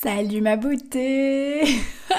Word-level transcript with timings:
Salut 0.00 0.42
ma 0.42 0.54
beauté 0.54 1.64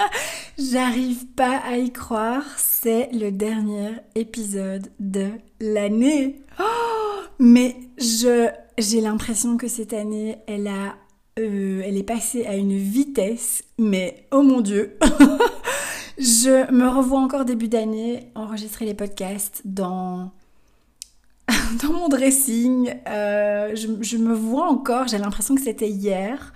J'arrive 0.57 1.25
pas 1.27 1.59
à 1.59 1.77
y 1.77 1.93
croire, 1.93 2.43
c'est 2.57 3.07
le 3.13 3.31
dernier 3.31 3.91
épisode 4.15 4.91
de 4.99 5.29
l'année. 5.61 6.41
Oh, 6.59 7.21
mais 7.39 7.77
je 7.97 8.49
j'ai 8.77 8.99
l'impression 8.99 9.55
que 9.55 9.69
cette 9.69 9.93
année, 9.93 10.39
euh, 10.49 11.81
elle 11.85 11.95
est 11.95 12.03
passée 12.03 12.45
à 12.45 12.55
une 12.55 12.77
vitesse, 12.77 13.63
mais 13.77 14.27
oh 14.31 14.41
mon 14.41 14.59
dieu. 14.59 14.97
je 16.17 16.69
me 16.73 16.89
revois 16.89 17.21
encore 17.21 17.45
début 17.45 17.69
d'année 17.69 18.29
enregistrer 18.35 18.83
les 18.83 18.93
podcasts 18.93 19.61
dans 19.63 20.33
mon 21.83 22.09
dressing. 22.09 22.93
Euh, 23.07 23.73
je 23.73 24.17
me 24.17 24.33
vois 24.33 24.67
encore, 24.67 25.07
j'ai 25.07 25.17
l'impression 25.17 25.55
que 25.55 25.61
c'était 25.61 25.89
hier. 25.89 26.51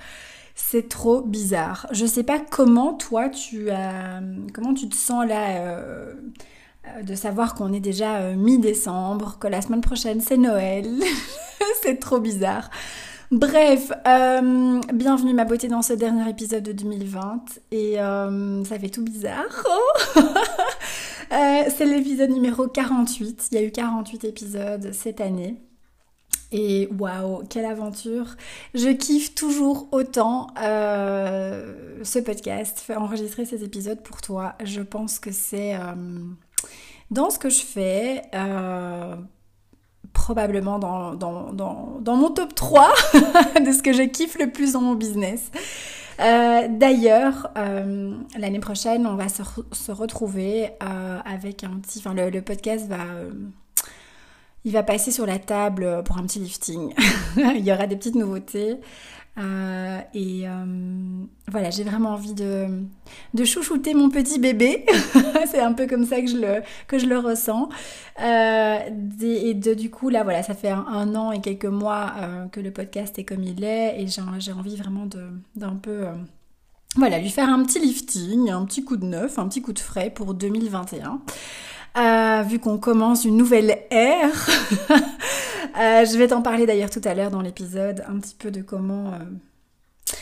C'est 0.55 0.87
trop 0.87 1.21
bizarre. 1.21 1.87
Je 1.91 2.05
sais 2.05 2.23
pas 2.23 2.39
comment 2.39 2.93
toi 2.93 3.29
tu 3.29 3.71
as, 3.71 4.21
comment 4.53 4.73
tu 4.73 4.87
te 4.87 4.95
sens 4.95 5.27
là 5.27 5.57
euh, 5.57 6.13
euh, 6.87 7.01
de 7.01 7.15
savoir 7.15 7.55
qu'on 7.55 7.73
est 7.73 7.79
déjà 7.79 8.17
euh, 8.17 8.35
mi-décembre, 8.35 9.37
que 9.39 9.47
la 9.47 9.61
semaine 9.61 9.81
prochaine 9.81 10.21
c'est 10.21 10.37
Noël. 10.37 10.87
c'est 11.81 11.99
trop 11.99 12.19
bizarre. 12.19 12.69
Bref, 13.31 13.91
bienvenue 14.93 15.33
ma 15.33 15.43
beauté 15.43 15.67
dans 15.67 15.81
ce 15.81 15.93
dernier 15.93 16.29
épisode 16.29 16.61
de 16.61 16.71
2020 16.71 17.45
et 17.71 17.95
ça 17.95 18.77
fait 18.77 18.89
tout 18.89 19.01
bizarre. 19.01 19.65
c'est 21.31 21.85
l'épisode 21.85 22.29
numéro 22.29 22.67
48. 22.67 23.47
Il 23.51 23.55
y 23.55 23.61
a 23.61 23.63
eu 23.63 23.71
48 23.71 24.25
épisodes 24.25 24.91
cette 24.93 25.19
année. 25.19 25.57
Et 26.55 26.87
waouh, 26.99 27.41
quelle 27.49 27.65
aventure 27.65 28.35
Je 28.75 28.89
kiffe 28.89 29.33
toujours 29.33 29.87
autant 29.91 30.47
euh, 30.61 31.73
ce 32.03 32.19
podcast, 32.19 32.85
enregistrer 32.95 33.45
ces 33.45 33.63
épisodes 33.63 33.99
pour 34.03 34.21
toi. 34.21 34.53
Je 34.63 34.81
pense 34.81 35.17
que 35.17 35.31
c'est 35.31 35.73
euh, 35.73 35.79
dans 37.09 37.31
ce 37.31 37.39
que 37.39 37.49
je 37.49 37.61
fais, 37.61 38.21
euh, 38.35 39.15
probablement 40.13 40.77
dans, 40.77 41.15
dans, 41.15 42.15
mon 42.15 42.29
top 42.29 42.53
3 42.53 42.93
de 43.65 43.71
ce 43.71 43.81
que 43.81 43.91
je 43.91 44.03
kiffe 44.03 44.37
le 44.37 44.51
plus 44.51 44.73
dans 44.73 44.81
mon 44.81 44.93
business. 44.93 45.49
D'ailleurs, 46.19 47.51
l'année 48.37 48.59
prochaine, 48.59 49.07
on 49.07 49.15
va 49.15 49.27
se, 49.27 49.91
retrouver 49.91 50.69
avec 50.79 51.63
un 51.63 51.79
petit... 51.79 51.97
Enfin, 51.97 52.13
le 52.13 52.41
podcast 52.41 52.87
va 52.87 52.99
il 54.65 54.71
va 54.71 54.83
passer 54.83 55.11
sur 55.11 55.25
la 55.25 55.39
table 55.39 56.03
pour 56.03 56.17
un 56.17 56.23
petit 56.23 56.39
lifting. 56.39 56.93
il 57.37 57.65
y 57.65 57.71
aura 57.71 57.87
des 57.87 57.95
petites 57.95 58.15
nouveautés. 58.15 58.79
Euh, 59.39 59.99
et 60.13 60.47
euh, 60.47 61.25
voilà, 61.51 61.71
j'ai 61.71 61.83
vraiment 61.83 62.11
envie 62.11 62.35
de, 62.35 62.67
chouchouter 63.43 63.93
mon 63.93 64.09
petit 64.09 64.39
bébé. 64.39 64.85
c'est 65.51 65.59
un 65.59 65.73
peu 65.73 65.87
comme 65.87 66.05
ça 66.05 66.21
que 66.21 66.27
je 66.27 67.05
le, 67.07 67.17
ressens. 67.17 67.69
Euh, 68.21 68.79
et 69.21 69.53
de, 69.53 69.73
du 69.73 69.89
coup, 69.89 70.09
là, 70.09 70.23
voilà, 70.23 70.43
ça 70.43 70.53
fait 70.53 70.69
un, 70.69 71.15
an 71.15 71.31
et 71.31 71.41
quelques 71.41 71.65
mois 71.65 72.13
que 72.51 72.59
le 72.59 72.71
podcast 72.71 73.17
est 73.17 73.25
comme 73.25 73.43
il 73.43 73.63
est. 73.63 74.01
Et 74.01 74.07
j'ai 74.07 74.51
envie 74.51 74.75
vraiment 74.75 75.07
d'un 75.55 75.75
peu... 75.75 76.05
voilà, 76.95 77.19
lui 77.19 77.29
faire 77.29 77.49
un 77.49 77.63
petit 77.63 77.79
lifting, 77.79 78.51
un 78.51 78.65
petit 78.65 78.83
coup 78.83 78.97
de 78.97 79.05
neuf, 79.05 79.39
un 79.39 79.47
petit 79.47 79.61
coup 79.61 79.73
de 79.73 79.79
frais 79.79 80.11
pour 80.11 80.33
2021. 80.33 81.21
Euh, 81.97 82.41
vu 82.43 82.59
qu'on 82.59 82.77
commence 82.77 83.25
une 83.25 83.37
nouvelle 83.37 83.77
ère. 83.89 84.49
Euh, 85.79 86.05
je 86.05 86.15
vais 86.19 86.27
t'en 86.27 86.43
parler 86.43 86.67
d'ailleurs 86.67 86.91
tout 86.91 87.01
à 87.03 87.15
l'heure 87.15 87.31
dans 87.31 87.41
l'épisode, 87.41 88.03
un 88.07 88.19
petit 88.19 88.35
peu 88.35 88.51
de 88.51 88.61
comment... 88.61 89.07
Euh, 89.07 90.17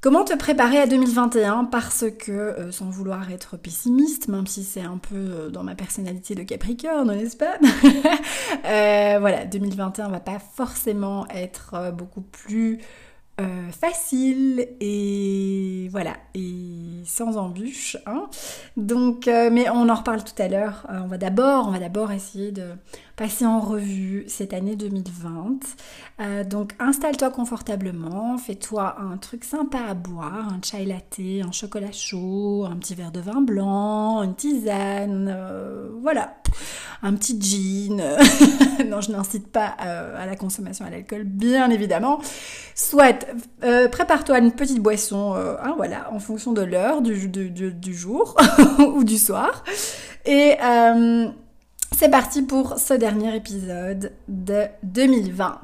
comment 0.00 0.22
te 0.22 0.32
préparer 0.36 0.78
à 0.78 0.86
2021 0.86 1.64
parce 1.64 2.04
que, 2.20 2.70
sans 2.70 2.88
vouloir 2.88 3.32
être 3.32 3.56
pessimiste, 3.56 4.28
même 4.28 4.46
si 4.46 4.62
c'est 4.62 4.82
un 4.82 4.98
peu 4.98 5.50
dans 5.50 5.64
ma 5.64 5.74
personnalité 5.74 6.36
de 6.36 6.44
Capricorne, 6.44 7.16
n'est-ce 7.16 7.36
pas? 7.36 7.58
Voilà, 9.18 9.44
2021 9.46 10.08
va 10.08 10.20
pas 10.20 10.38
forcément 10.38 11.26
être 11.30 11.90
beaucoup 11.92 12.20
plus 12.20 12.78
euh, 13.38 13.70
facile 13.70 14.66
et 14.80 15.88
voilà 15.90 16.14
et 16.34 17.02
sans 17.04 17.36
embûches 17.36 17.98
hein. 18.06 18.30
donc 18.78 19.28
euh, 19.28 19.50
mais 19.52 19.68
on 19.68 19.90
en 19.90 19.94
reparle 19.94 20.24
tout 20.24 20.40
à 20.42 20.48
l'heure 20.48 20.86
euh, 20.88 21.00
on 21.04 21.06
va 21.06 21.18
d'abord 21.18 21.68
on 21.68 21.70
va 21.70 21.78
d'abord 21.78 22.12
essayer 22.12 22.50
de 22.50 22.70
passer 23.16 23.46
en 23.46 23.60
revue 23.60 24.24
cette 24.28 24.52
année 24.52 24.76
2020. 24.76 25.58
Euh, 26.20 26.44
donc 26.44 26.72
installe-toi 26.78 27.30
confortablement, 27.30 28.36
fais-toi 28.36 28.96
un 29.00 29.16
truc 29.16 29.44
sympa 29.44 29.78
à 29.88 29.94
boire, 29.94 30.48
un 30.52 30.60
chai 30.62 30.84
latte, 30.84 31.18
un 31.18 31.50
chocolat 31.50 31.92
chaud, 31.92 32.66
un 32.70 32.76
petit 32.76 32.94
verre 32.94 33.12
de 33.12 33.20
vin 33.20 33.40
blanc, 33.40 34.22
une 34.22 34.34
tisane, 34.34 35.32
euh, 35.34 35.88
voilà, 36.02 36.36
un 37.02 37.14
petit 37.14 37.40
jean. 37.40 37.96
non, 38.86 39.00
je 39.00 39.10
n'incite 39.10 39.48
pas 39.48 39.76
euh, 39.82 40.22
à 40.22 40.26
la 40.26 40.36
consommation 40.36 40.84
à 40.84 40.90
l'alcool, 40.90 41.24
bien 41.24 41.70
évidemment. 41.70 42.20
Soit 42.74 43.26
prépare-toi 43.90 44.38
une 44.38 44.52
petite 44.52 44.80
boisson, 44.80 45.34
hein, 45.34 45.72
voilà, 45.78 46.12
en 46.12 46.18
fonction 46.18 46.52
de 46.52 46.60
l'heure 46.60 47.00
du, 47.00 47.28
du, 47.28 47.50
du, 47.50 47.94
jour 47.94 48.36
ou 48.78 49.02
du 49.04 49.16
soir. 49.16 49.64
Et 50.26 50.56
c'est 51.92 52.10
parti 52.10 52.42
pour 52.42 52.78
ce 52.78 52.94
dernier 52.94 53.34
épisode 53.36 54.12
de 54.28 54.64
2020. 54.82 55.60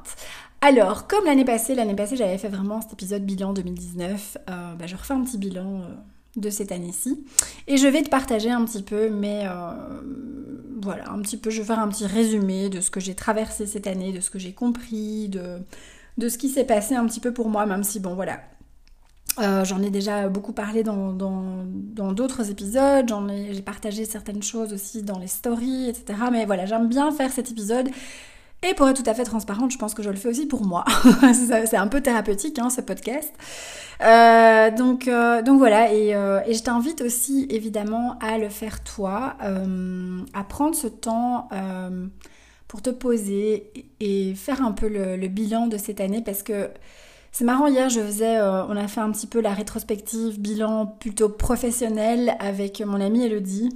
Alors, 0.60 1.06
comme 1.08 1.24
l'année 1.24 1.44
passée, 1.44 1.74
l'année 1.74 1.96
passée 1.96 2.16
j'avais 2.16 2.38
fait 2.38 2.48
vraiment 2.48 2.80
cet 2.80 2.92
épisode 2.92 3.24
bilan 3.24 3.52
2019, 3.52 4.38
euh, 4.48 4.74
bah, 4.74 4.86
je 4.86 4.96
refais 4.96 5.14
un 5.14 5.22
petit 5.22 5.38
bilan 5.38 5.80
euh, 5.80 5.94
de 6.36 6.50
cette 6.50 6.70
année-ci. 6.70 7.24
Et 7.66 7.76
je 7.76 7.86
vais 7.88 8.02
te 8.02 8.08
partager 8.08 8.50
un 8.50 8.64
petit 8.64 8.82
peu, 8.82 9.10
mais 9.10 9.44
euh, 9.44 10.00
voilà, 10.80 11.10
un 11.10 11.20
petit 11.20 11.36
peu, 11.36 11.50
je 11.50 11.60
vais 11.60 11.66
faire 11.66 11.80
un 11.80 11.88
petit 11.88 12.06
résumé 12.06 12.68
de 12.68 12.80
ce 12.80 12.90
que 12.90 13.00
j'ai 13.00 13.14
traversé 13.14 13.66
cette 13.66 13.86
année, 13.86 14.12
de 14.12 14.20
ce 14.20 14.30
que 14.30 14.38
j'ai 14.38 14.52
compris, 14.52 15.28
de, 15.28 15.58
de 16.18 16.28
ce 16.28 16.38
qui 16.38 16.48
s'est 16.48 16.64
passé 16.64 16.94
un 16.94 17.06
petit 17.06 17.20
peu 17.20 17.32
pour 17.32 17.48
moi, 17.48 17.66
même 17.66 17.82
si 17.82 17.98
bon 17.98 18.14
voilà, 18.14 18.40
euh, 19.38 19.64
j'en 19.64 19.82
ai 19.82 19.90
déjà 19.90 20.28
beaucoup 20.28 20.52
parlé 20.52 20.82
dans 20.82 21.12
d'autres 22.12 22.50
épisodes, 22.50 23.08
j'en 23.08 23.28
ai, 23.28 23.54
j'ai 23.54 23.62
partagé 23.62 24.04
certaines 24.04 24.42
choses 24.42 24.72
aussi 24.72 25.02
dans 25.02 25.18
les 25.18 25.26
stories, 25.26 25.88
etc. 25.88 26.18
Mais 26.30 26.44
voilà, 26.44 26.66
j'aime 26.66 26.88
bien 26.88 27.10
faire 27.12 27.32
cet 27.32 27.50
épisode. 27.50 27.88
Et 28.62 28.74
pour 28.74 28.88
être 28.88 29.02
tout 29.02 29.10
à 29.10 29.14
fait 29.14 29.24
transparente, 29.24 29.72
je 29.72 29.78
pense 29.78 29.94
que 29.94 30.02
je 30.02 30.10
le 30.10 30.16
fais 30.16 30.28
aussi 30.28 30.46
pour 30.46 30.64
moi. 30.64 30.84
c'est 31.34 31.76
un 31.76 31.88
peu 31.88 32.00
thérapeutique, 32.00 32.58
hein, 32.58 32.70
ce 32.70 32.80
podcast. 32.80 33.32
Euh, 34.02 34.70
donc, 34.70 35.08
euh, 35.08 35.42
donc 35.42 35.58
voilà, 35.58 35.92
et, 35.92 36.10
et 36.10 36.54
je 36.54 36.62
t'invite 36.62 37.00
aussi 37.00 37.46
évidemment 37.50 38.18
à 38.20 38.38
le 38.38 38.48
faire 38.48 38.84
toi, 38.84 39.36
à 40.34 40.44
prendre 40.44 40.74
ce 40.74 40.86
temps 40.86 41.48
pour 42.68 42.82
te 42.82 42.90
poser 42.90 43.72
et 44.00 44.34
faire 44.34 44.62
un 44.62 44.72
peu 44.72 44.88
le, 44.88 45.16
le 45.16 45.28
bilan 45.28 45.66
de 45.66 45.76
cette 45.76 46.00
année 46.00 46.22
parce 46.24 46.42
que 46.42 46.70
c'est 47.32 47.44
marrant, 47.44 47.66
hier 47.66 47.88
je 47.88 48.00
faisais, 48.00 48.36
euh, 48.36 48.66
on 48.66 48.76
a 48.76 48.86
fait 48.88 49.00
un 49.00 49.10
petit 49.10 49.26
peu 49.26 49.40
la 49.40 49.54
rétrospective, 49.54 50.38
bilan 50.38 50.86
plutôt 50.86 51.30
professionnel 51.30 52.36
avec 52.38 52.80
mon 52.82 53.00
amie 53.00 53.24
Elodie. 53.24 53.70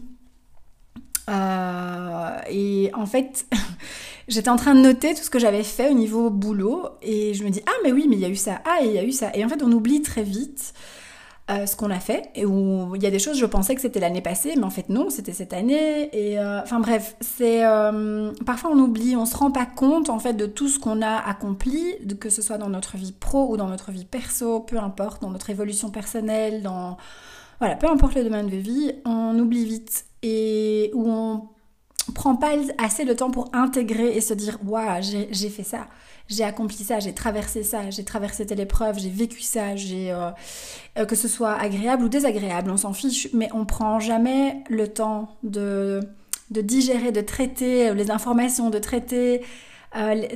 Euh, 1.31 2.39
et 2.51 2.91
en 2.95 3.07
fait, 3.07 3.47
j'étais 4.29 4.51
en 4.51 4.57
train 4.57 4.75
de 4.75 4.81
noter 4.81 5.15
tout 5.15 5.23
ce 5.23 5.31
que 5.31 5.39
j'avais 5.39 5.65
fait 5.65 5.89
au 5.89 5.95
niveau 5.95 6.29
boulot 6.29 6.87
et 7.01 7.33
je 7.33 7.45
me 7.45 7.51
dis 7.51 7.63
ah 7.67 7.73
mais 7.83 7.93
oui 7.93 8.07
mais 8.09 8.17
il 8.17 8.21
y 8.21 8.27
a 8.27 8.29
eu 8.29 8.37
ça, 8.37 8.61
ah 8.67 8.79
il 8.83 8.93
y 8.93 8.99
a 8.99 9.05
eu 9.05 9.13
ça. 9.13 9.31
Et 9.35 9.43
en 9.43 9.49
fait 9.49 9.63
on 9.63 9.73
oublie 9.73 10.03
très 10.03 10.23
vite. 10.23 10.75
Ce 11.49 11.77
qu'on 11.77 11.91
a 11.91 12.01
fait 12.01 12.31
et 12.35 12.45
où 12.45 12.97
il 12.97 13.03
y 13.03 13.07
a 13.07 13.11
des 13.11 13.21
choses 13.21 13.39
je 13.39 13.47
pensais 13.47 13.77
que 13.77 13.81
c'était 13.81 14.01
l'année 14.01 14.21
passée 14.21 14.55
mais 14.57 14.65
en 14.65 14.71
fait 14.71 14.89
non 14.89 15.11
c'était 15.11 15.33
cette 15.33 15.53
année 15.53 16.11
et 16.13 16.41
enfin 16.41 16.81
bref 16.81 17.15
c'est 17.21 17.63
parfois 18.45 18.71
on 18.73 18.79
oublie 18.79 19.15
on 19.15 19.27
se 19.27 19.37
rend 19.37 19.53
pas 19.53 19.65
compte 19.67 20.11
en 20.11 20.19
fait 20.19 20.33
de 20.33 20.47
tout 20.47 20.69
ce 20.69 20.81
qu'on 20.81 21.03
a 21.03 21.17
accompli 21.17 21.95
que 22.19 22.31
ce 22.31 22.43
soit 22.43 22.59
dans 22.59 22.69
notre 22.69 22.97
vie 22.97 23.13
pro 23.13 23.53
ou 23.53 23.57
dans 23.57 23.69
notre 23.69 23.93
vie 23.93 24.05
perso 24.05 24.59
peu 24.59 24.79
importe 24.79 25.23
dans 25.23 25.31
notre 25.31 25.49
évolution 25.51 25.91
personnelle 25.91 26.63
dans 26.63 26.97
voilà 27.61 27.77
peu 27.77 27.87
importe 27.89 28.17
le 28.17 28.25
domaine 28.25 28.49
de 28.49 28.57
vie 28.57 28.93
on 29.05 29.39
oublie 29.39 29.65
vite 29.65 30.07
et 30.25 30.91
où 30.95 31.09
on 31.09 31.49
prend 32.13 32.35
pas 32.37 32.55
assez 32.79 33.05
de 33.05 33.13
temps 33.13 33.31
pour 33.31 33.51
intégrer 33.53 34.17
et 34.17 34.21
se 34.21 34.35
dire 34.35 34.59
waouh 34.67 35.01
j'ai 35.01 35.49
fait 35.49 35.63
ça 35.63 35.87
j'ai 36.29 36.45
accompli 36.45 36.79
ça 36.79 36.99
j'ai 36.99 37.15
traversé 37.15 37.63
ça 37.63 37.91
j'ai 37.91 38.05
traversé 38.05 38.47
telle 38.47 38.61
épreuve 38.61 38.99
j'ai 38.99 39.11
vécu 39.11 39.43
ça 39.43 39.77
j'ai 39.77 40.13
euh, 40.13 40.31
euh, 40.99 41.05
que 41.05 41.15
ce 41.15 41.29
soit 41.29 41.53
agréable 41.53 42.05
ou 42.05 42.09
désagréable 42.09 42.71
on 42.71 42.77
s'en 42.77 42.93
fiche 42.93 43.29
mais 43.33 43.49
on 43.53 43.65
prend 43.65 44.01
jamais 44.01 44.63
le 44.69 44.89
temps 44.89 45.37
de 45.43 46.01
digérer 46.51 47.13
de 47.13 47.21
traiter 47.21 47.95
les 47.95 48.11
informations 48.11 48.71
de 48.71 48.79
traiter 48.79 49.43
euh, 49.97 50.27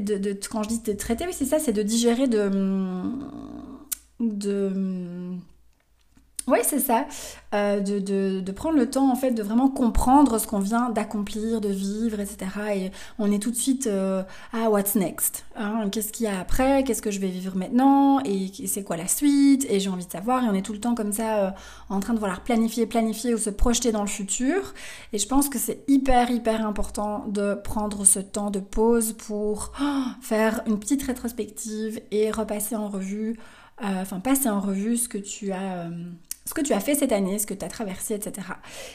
quand 0.51 0.63
je 0.63 0.69
dis 0.69 0.81
de 0.81 0.93
traiter 0.93 1.27
oui 1.27 1.33
c'est 1.33 1.45
ça 1.45 1.59
c'est 1.59 1.73
de 1.73 1.83
digérer 1.83 2.29
de 2.29 2.51
de 4.21 4.73
oui, 6.47 6.59
c'est 6.63 6.81
ça. 6.81 7.07
Euh, 7.55 7.81
de, 7.81 8.53
prendre 8.53 8.77
le 8.77 8.89
temps, 8.89 9.11
en 9.11 9.17
fait, 9.17 9.33
de 9.33 9.43
vraiment 9.43 9.69
comprendre 9.69 10.39
ce 10.39 10.47
qu'on 10.47 10.59
vient 10.59 10.91
d'accomplir, 10.91 11.61
de 11.61 11.69
vivre, 11.69 12.21
etc. 12.21 12.39
Et 12.75 12.91
on 13.19 13.31
est 13.31 13.39
tout 13.39 13.51
de 13.51 13.57
suite 13.57 13.87
euh, 13.87 14.23
ah, 14.53 14.71
what's 14.71 14.95
next 14.95 15.45
hein? 15.57 15.89
Qu'est-ce 15.91 16.13
qu'il 16.13 16.27
y 16.27 16.29
a 16.29 16.41
après? 16.41 16.85
Qu'est-ce 16.85 17.03
que 17.03 17.11
je 17.11 17.21
vais 17.21 17.29
vivre 17.29 17.57
maintenant? 17.57 18.21
Et 18.25 18.51
c'est 18.67 18.83
quoi 18.83 18.97
la 18.97 19.07
suite? 19.07 19.67
Et 19.69 19.81
j'ai 19.81 19.91
envie 19.91 20.07
de 20.07 20.11
savoir. 20.11 20.45
Et 20.45 20.49
on 20.49 20.55
est 20.55 20.63
tout 20.63 20.73
le 20.73 20.81
temps 20.81 20.95
comme 20.95 21.13
ça, 21.13 21.47
euh, 21.47 21.51
en 21.89 22.01
train 22.01 22.15
de 22.15 22.19
vouloir 22.19 22.41
planifier, 22.41 22.87
planifier 22.87 23.35
ou 23.35 23.39
se 23.39 23.51
projeter 23.51 23.93
dans 23.93 24.03
le 24.03 24.09
futur. 24.09 24.75
Et 25.13 25.19
je 25.19 25.27
pense 25.27 25.49
que 25.49 25.59
c'est 25.59 25.85
hyper, 25.89 26.31
hyper 26.31 26.67
important 26.67 27.27
de 27.29 27.55
prendre 27.55 28.05
ce 28.05 28.19
temps 28.19 28.51
de 28.51 28.61
pause 28.61 29.13
pour 29.13 29.73
oh, 29.81 30.05
faire 30.21 30.63
une 30.67 30.79
petite 30.79 31.03
rétrospective 31.03 32.01
et 32.11 32.31
repasser 32.31 32.77
en 32.77 32.89
revue, 32.89 33.39
enfin, 33.83 34.21
passer 34.21 34.49
en 34.49 34.61
revue 34.61 34.97
ce 34.97 35.09
que 35.09 35.19
tu 35.19 35.53
as 35.53 35.89
ce 36.51 36.55
que 36.55 36.63
tu 36.63 36.73
as 36.73 36.81
fait 36.81 36.97
cette 36.97 37.13
année, 37.13 37.39
ce 37.39 37.47
que 37.47 37.55
tu 37.55 37.65
as 37.65 37.69
traversé, 37.69 38.15
etc. 38.15 38.45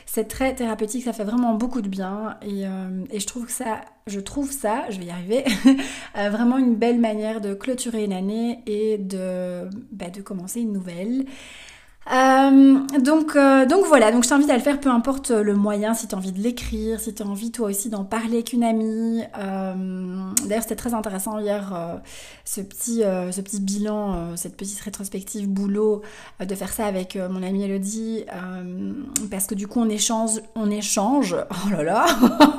C'est 0.06 0.28
très 0.28 0.54
thérapeutique, 0.54 1.06
ça 1.06 1.14
fait 1.14 1.24
vraiment 1.24 1.54
beaucoup 1.54 1.82
de 1.82 1.88
bien 1.88 2.36
et, 2.42 2.68
euh, 2.68 3.06
je 3.18 3.26
trouve 3.26 3.50
ça, 3.50 3.80
je 4.08 4.20
trouve 4.20 4.52
ça, 4.52 4.84
je 4.90 5.00
vais 5.00 5.06
y 5.06 5.10
arriver, 5.10 5.46
euh, 6.18 6.30
vraiment 6.30 6.58
une 6.58 6.76
belle 6.76 7.00
manière 7.00 7.40
de 7.40 7.54
clôturer 7.54 8.04
une 8.04 8.12
année 8.12 8.60
et 8.68 8.98
de, 8.98 9.70
bah, 9.94 10.10
de 10.10 10.22
commencer 10.22 10.60
une 10.60 10.74
nouvelle. 10.74 11.24
Euh, 12.14 12.80
donc, 13.00 13.36
euh, 13.36 13.66
donc 13.66 13.86
voilà, 13.88 14.12
donc 14.12 14.24
je 14.24 14.30
t'invite 14.30 14.50
à 14.52 14.56
le 14.56 14.62
faire, 14.62 14.80
peu 14.80 14.90
importe 14.90 15.32
le 15.32 15.56
moyen, 15.56 15.96
si 15.96 16.08
tu 16.08 16.14
as 16.14 16.18
envie 16.18 16.32
de 16.32 16.40
l'écrire, 16.40 17.00
si 17.00 17.16
tu 17.16 17.24
as 17.24 17.26
envie 17.26 17.52
toi 17.52 17.70
aussi 17.70 17.90
d'en 17.90 18.04
parler 18.04 18.36
avec 18.36 18.54
une 18.54 18.64
amie. 18.64 19.24
Euh, 19.40 19.74
D'ailleurs, 20.46 20.62
c'était 20.62 20.76
très 20.76 20.94
intéressant 20.94 21.40
hier, 21.40 21.74
euh, 21.74 21.96
ce, 22.44 22.62
petit, 22.62 23.02
ce 23.02 23.42
petit 23.42 23.60
bilan, 23.60 24.36
cette 24.36 24.56
petite 24.56 24.80
rétrospective 24.82 25.50
boulot, 25.50 26.04
de 26.40 26.56
faire 26.56 26.72
ça 26.72 26.86
avec 26.86 27.16
mon 27.16 27.42
amie 27.42 27.64
Elodie, 27.64 28.26
parce 29.32 29.48
que 29.48 29.56
du 29.56 29.68
coup, 29.68 29.80
on 29.80 29.90
échange, 29.90 30.42
on 30.56 30.70
échange, 30.70 31.36
oh 31.66 31.70
là 31.72 31.84
là, 31.84 32.06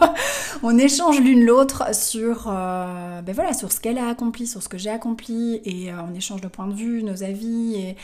on 0.65 0.77
échange 0.77 1.21
l'une 1.21 1.45
l'autre 1.45 1.95
sur, 1.95 2.47
ben 2.47 3.33
voilà, 3.33 3.53
sur 3.53 3.71
ce 3.71 3.81
qu'elle 3.81 3.99
a 3.99 4.09
accompli, 4.09 4.49
sur 4.49 4.63
ce 4.63 4.69
que 4.69 4.79
j'ai 4.79 4.91
accompli, 4.91 5.61
et 5.65 5.93
on 5.93 6.15
échange 6.15 6.43
nos 6.43 6.49
points 6.49 6.67
de 6.67 6.75
vue, 6.75 7.05
nos 7.05 7.23
avis, 7.23 7.77
et 7.77 7.97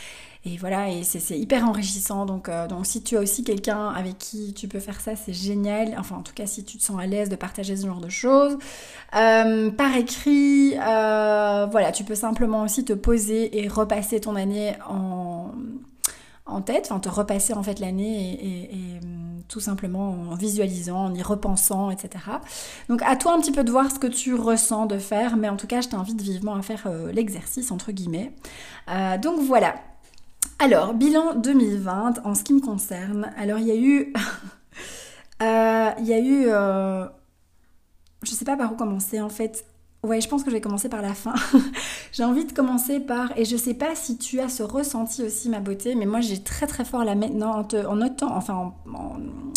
et 0.45 0.57
voilà, 0.57 0.91
et 0.91 1.05
c'est 1.05 1.39
hyper 1.39 1.69
enrichissant. 1.69 2.27
Donc, 2.27 2.49
euh, 2.49 2.67
donc 2.67 2.85
si 2.85 3.01
tu 3.03 3.17
as 3.17 3.21
aussi 3.21 3.45
quelqu'un 3.45 3.89
avec 3.91 4.19
qui 4.19 4.53
tu 4.55 4.67
peux 4.67 4.81
faire 4.81 5.01
ça, 5.01 5.15
c'est 5.15 5.33
génial. 5.33 5.95
Enfin, 5.99 6.17
en 6.17 6.23
tout 6.23 6.35
cas, 6.35 6.47
si 6.47 6.65
tu 6.65 6.79
te 6.79 6.83
sens 6.83 7.01
à 7.01 7.07
l'aise 7.07 7.29
de 7.29 7.37
partager 7.37 7.77
ce 7.77 7.87
genre 7.87 8.01
de 8.01 8.09
choses. 8.09 8.59
Euh, 9.15 9.71
par 9.71 9.97
écrit, 9.97 10.75
euh, 10.79 11.67
voilà, 11.71 11.93
tu 11.93 12.03
peux 12.03 12.17
simplement 12.17 12.63
aussi 12.63 12.85
te 12.85 12.93
poser 12.93 13.63
et 13.63 13.69
repasser 13.69 14.19
ton 14.19 14.35
année 14.35 14.75
en, 14.89 15.53
en 16.47 16.61
tête, 16.61 16.89
enfin 16.91 16.99
te 16.99 17.09
repasser 17.09 17.55
en 17.55 17.63
fait 17.63 17.79
l'année 17.79 18.33
et, 18.33 19.01
tout 19.49 19.61
simplement 19.61 20.17
en 20.31 20.35
visualisant, 20.35 21.05
en 21.05 21.15
y 21.15 21.21
repensant, 21.23 21.91
etc. 21.91 22.25
Donc 22.89 23.03
à 23.03 23.17
toi 23.17 23.35
un 23.35 23.41
petit 23.41 23.53
peu 23.53 23.65
de 23.65 23.71
voir 23.71 23.91
ce 23.91 23.99
que 23.99 24.07
tu 24.07 24.35
ressens 24.35 24.87
de 24.87 24.97
faire, 24.97 25.37
mais 25.37 25.51
en 25.51 25.57
tout 25.57 25.67
cas 25.67 25.83
je 25.83 25.89
t'invite 25.89 26.23
vivement 26.23 26.55
à 26.55 26.63
faire 26.63 26.89
l'exercice 27.13 27.71
entre 27.71 27.93
guillemets. 27.93 28.33
donc 29.21 29.41
voilà, 29.41 29.75
alors, 30.63 30.95
bilan 30.95 31.35
2020 31.35 32.21
en 32.25 32.37
ce 32.37 32.45
qui 32.45 32.53
me 32.53 32.61
concerne. 32.61 33.33
Alors, 33.37 33.59
il 33.59 33.67
y 33.67 33.73
a 33.73 33.77
eu. 33.77 34.13
Euh, 35.43 35.91
il 35.99 36.07
y 36.07 36.13
a 36.13 36.21
eu. 36.21 36.45
Euh, 36.47 37.05
je 38.23 38.31
sais 38.31 38.45
pas 38.45 38.57
par 38.57 38.73
où 38.73 38.77
commencer 38.77 39.21
en 39.21 39.29
fait. 39.29 39.65
Ouais, 40.05 40.21
je 40.21 40.29
pense 40.29 40.45
que 40.45 40.51
je 40.51 40.55
vais 40.55 40.61
commencer 40.61 40.89
par 40.89 41.03
la 41.03 41.15
fin. 41.15 41.35
j'ai 42.13 42.23
envie 42.23 42.45
de 42.45 42.53
commencer 42.53 43.01
par. 43.01 43.37
Et 43.37 43.45
je 43.45 43.57
sais 43.57 43.75
pas 43.75 43.97
si 43.97 44.19
tu 44.19 44.39
as 44.39 44.49
ce 44.49 44.63
ressenti 44.63 45.21
aussi, 45.25 45.49
ma 45.49 45.59
beauté, 45.59 45.97
mais 45.97 46.07
moi 46.07 46.21
j'ai 46.21 46.41
très 46.45 46.69
très 46.69 46.85
fort 46.85 47.03
là 47.03 47.17
maintenant 47.17 47.67
en, 47.89 47.97
notant. 47.97 48.37
Enfin, 48.37 48.73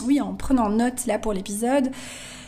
oui, 0.08 0.20
en 0.20 0.34
prenant 0.34 0.70
note 0.70 1.06
là 1.06 1.20
pour 1.20 1.34
l'épisode. 1.34 1.92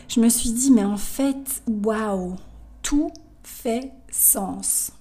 Je 0.08 0.20
me 0.20 0.30
suis 0.30 0.50
dit, 0.50 0.72
mais 0.72 0.84
en 0.84 0.98
fait, 0.98 1.62
waouh, 1.68 2.38
tout 2.82 3.12
fait 3.44 3.92
sens. 4.10 4.94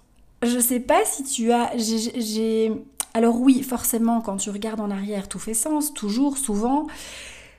Je 0.42 0.58
sais 0.58 0.80
pas 0.80 1.06
si 1.06 1.24
tu 1.24 1.52
as. 1.52 1.72
J'ai 1.78 2.84
alors 3.16 3.40
oui, 3.40 3.62
forcément, 3.62 4.20
quand 4.20 4.36
tu 4.36 4.50
regardes 4.50 4.78
en 4.78 4.90
arrière, 4.90 5.26
tout 5.26 5.38
fait 5.38 5.54
sens, 5.54 5.94
toujours, 5.94 6.36
souvent. 6.36 6.86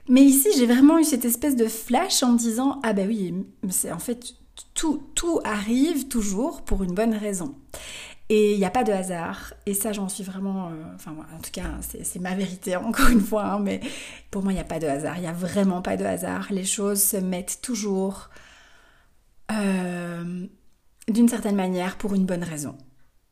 Mais 0.08 0.22
ici, 0.22 0.50
j'ai 0.56 0.68
vraiment 0.68 1.00
eu 1.00 1.04
cette 1.04 1.26
espèce 1.26 1.56
de 1.56 1.66
flash 1.66 2.22
en 2.22 2.34
me 2.34 2.38
disant 2.38 2.80
ah 2.84 2.94
ben 2.94 3.08
oui, 3.08 3.34
c'est 3.72 3.92
en 3.92 3.98
fait 3.98 4.36
tout, 4.76 5.02
tout 5.16 5.40
arrive 5.44 6.10
toujours 6.10 6.62
pour 6.62 6.84
une 6.84 6.94
bonne 6.94 7.16
raison. 7.16 7.56
Et 8.30 8.54
il 8.54 8.60
n'y 8.60 8.66
a 8.66 8.70
pas 8.70 8.84
de 8.84 8.92
hasard. 8.92 9.56
Et 9.66 9.74
ça, 9.74 9.94
j'en 9.94 10.10
suis 10.10 10.24
vraiment. 10.24 10.68
Euh, 10.68 10.94
enfin, 10.94 11.16
en 11.36 11.42
tout 11.42 11.50
cas, 11.52 11.64
c'est 11.82 12.20
ma 12.20 12.36
vérité, 12.36 12.76
encore 12.76 13.10
une 13.10 13.22
fois. 13.22 13.46
Hein, 13.46 13.60
mais 13.60 13.80
pour 14.30 14.44
moi, 14.44 14.52
il 14.52 14.56
n'y 14.58 14.62
a 14.62 14.64
pas 14.64 14.78
de 14.78 14.86
hasard. 14.86 15.18
Il 15.18 15.22
n'y 15.22 15.28
a 15.28 15.34
vraiment 15.34 15.82
pas 15.82 15.98
de 15.98 16.06
hasard. 16.06 16.50
Les 16.52 16.66
choses 16.66 17.02
se 17.02 17.18
mettent 17.18 17.62
toujours 17.64 18.30
euh, 19.52 20.46
d'une 21.08 21.30
certaine 21.30 21.56
manière 21.56 21.98
pour 21.98 22.14
une 22.14 22.28
bonne 22.28 22.44
raison. 22.44 22.78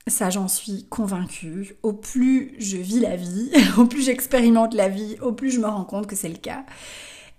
Ça, 0.07 0.30
j'en 0.30 0.48
suis 0.48 0.86
convaincue. 0.86 1.78
Au 1.81 1.92
plus 1.92 2.54
je 2.60 2.78
vis 2.78 3.00
la 3.00 3.16
vie, 3.16 3.52
au 3.78 3.86
plus 3.86 4.04
j'expérimente 4.04 4.75
la 4.75 4.88
vie, 4.88 5.18
au 5.19 5.31
plus 5.31 5.50
je 5.50 5.60
me 5.60 5.66
rends 5.66 5.84
compte 5.84 6.06
que 6.06 6.16
c'est 6.16 6.30
le 6.30 6.38
cas. 6.38 6.63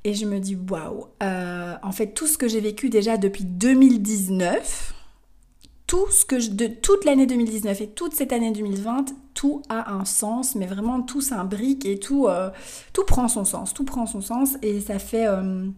Et 0.03 0.15
je 0.15 0.27
me 0.27 0.41
dis, 0.41 0.57
waouh, 0.57 1.07
euh, 1.23 1.77
en 1.81 1.93
fait, 1.93 2.09
tout 2.09 2.27
ce 2.27 2.37
que 2.37 2.49
j'ai 2.49 2.61
vécu 2.61 2.89
déjà 2.89 3.19
depuis 3.19 3.45
2019, 3.45 4.95
tout 5.87 6.11
ce 6.11 6.25
que 6.25 6.55
de 6.55 6.67
toute 6.67 7.05
l'année 7.05 7.27
2019 7.27 7.81
et 7.83 7.89
toute 7.89 8.15
cette 8.15 8.33
année 8.33 8.51
2020, 8.51 9.15
tout 9.35 9.63
a 9.69 9.93
un 9.93 10.05
sens, 10.05 10.57
mais 10.57 10.67
vraiment 10.67 11.03
tout 11.03 11.21
s'imbrique 11.21 11.87
et 11.87 12.01
tout, 12.01 12.27
euh, 12.27 12.51
tout 12.93 13.05
prend 13.05 13.29
son 13.29 13.45
sens, 13.45 13.75
tout 13.75 13.85
prend 13.85 14.07
son 14.07 14.21
sens 14.21 14.57
et 14.63 14.81
ça 14.81 14.99
fait, 14.99 15.29
euh, 15.29 15.69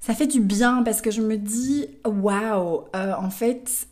ça 0.00 0.14
fait 0.14 0.26
du 0.26 0.40
bien 0.40 0.82
parce 0.82 1.00
que 1.00 1.12
je 1.12 1.22
me 1.22 1.36
dis, 1.36 1.86
waouh, 2.04 2.86
en 2.94 3.30
fait, 3.30 3.86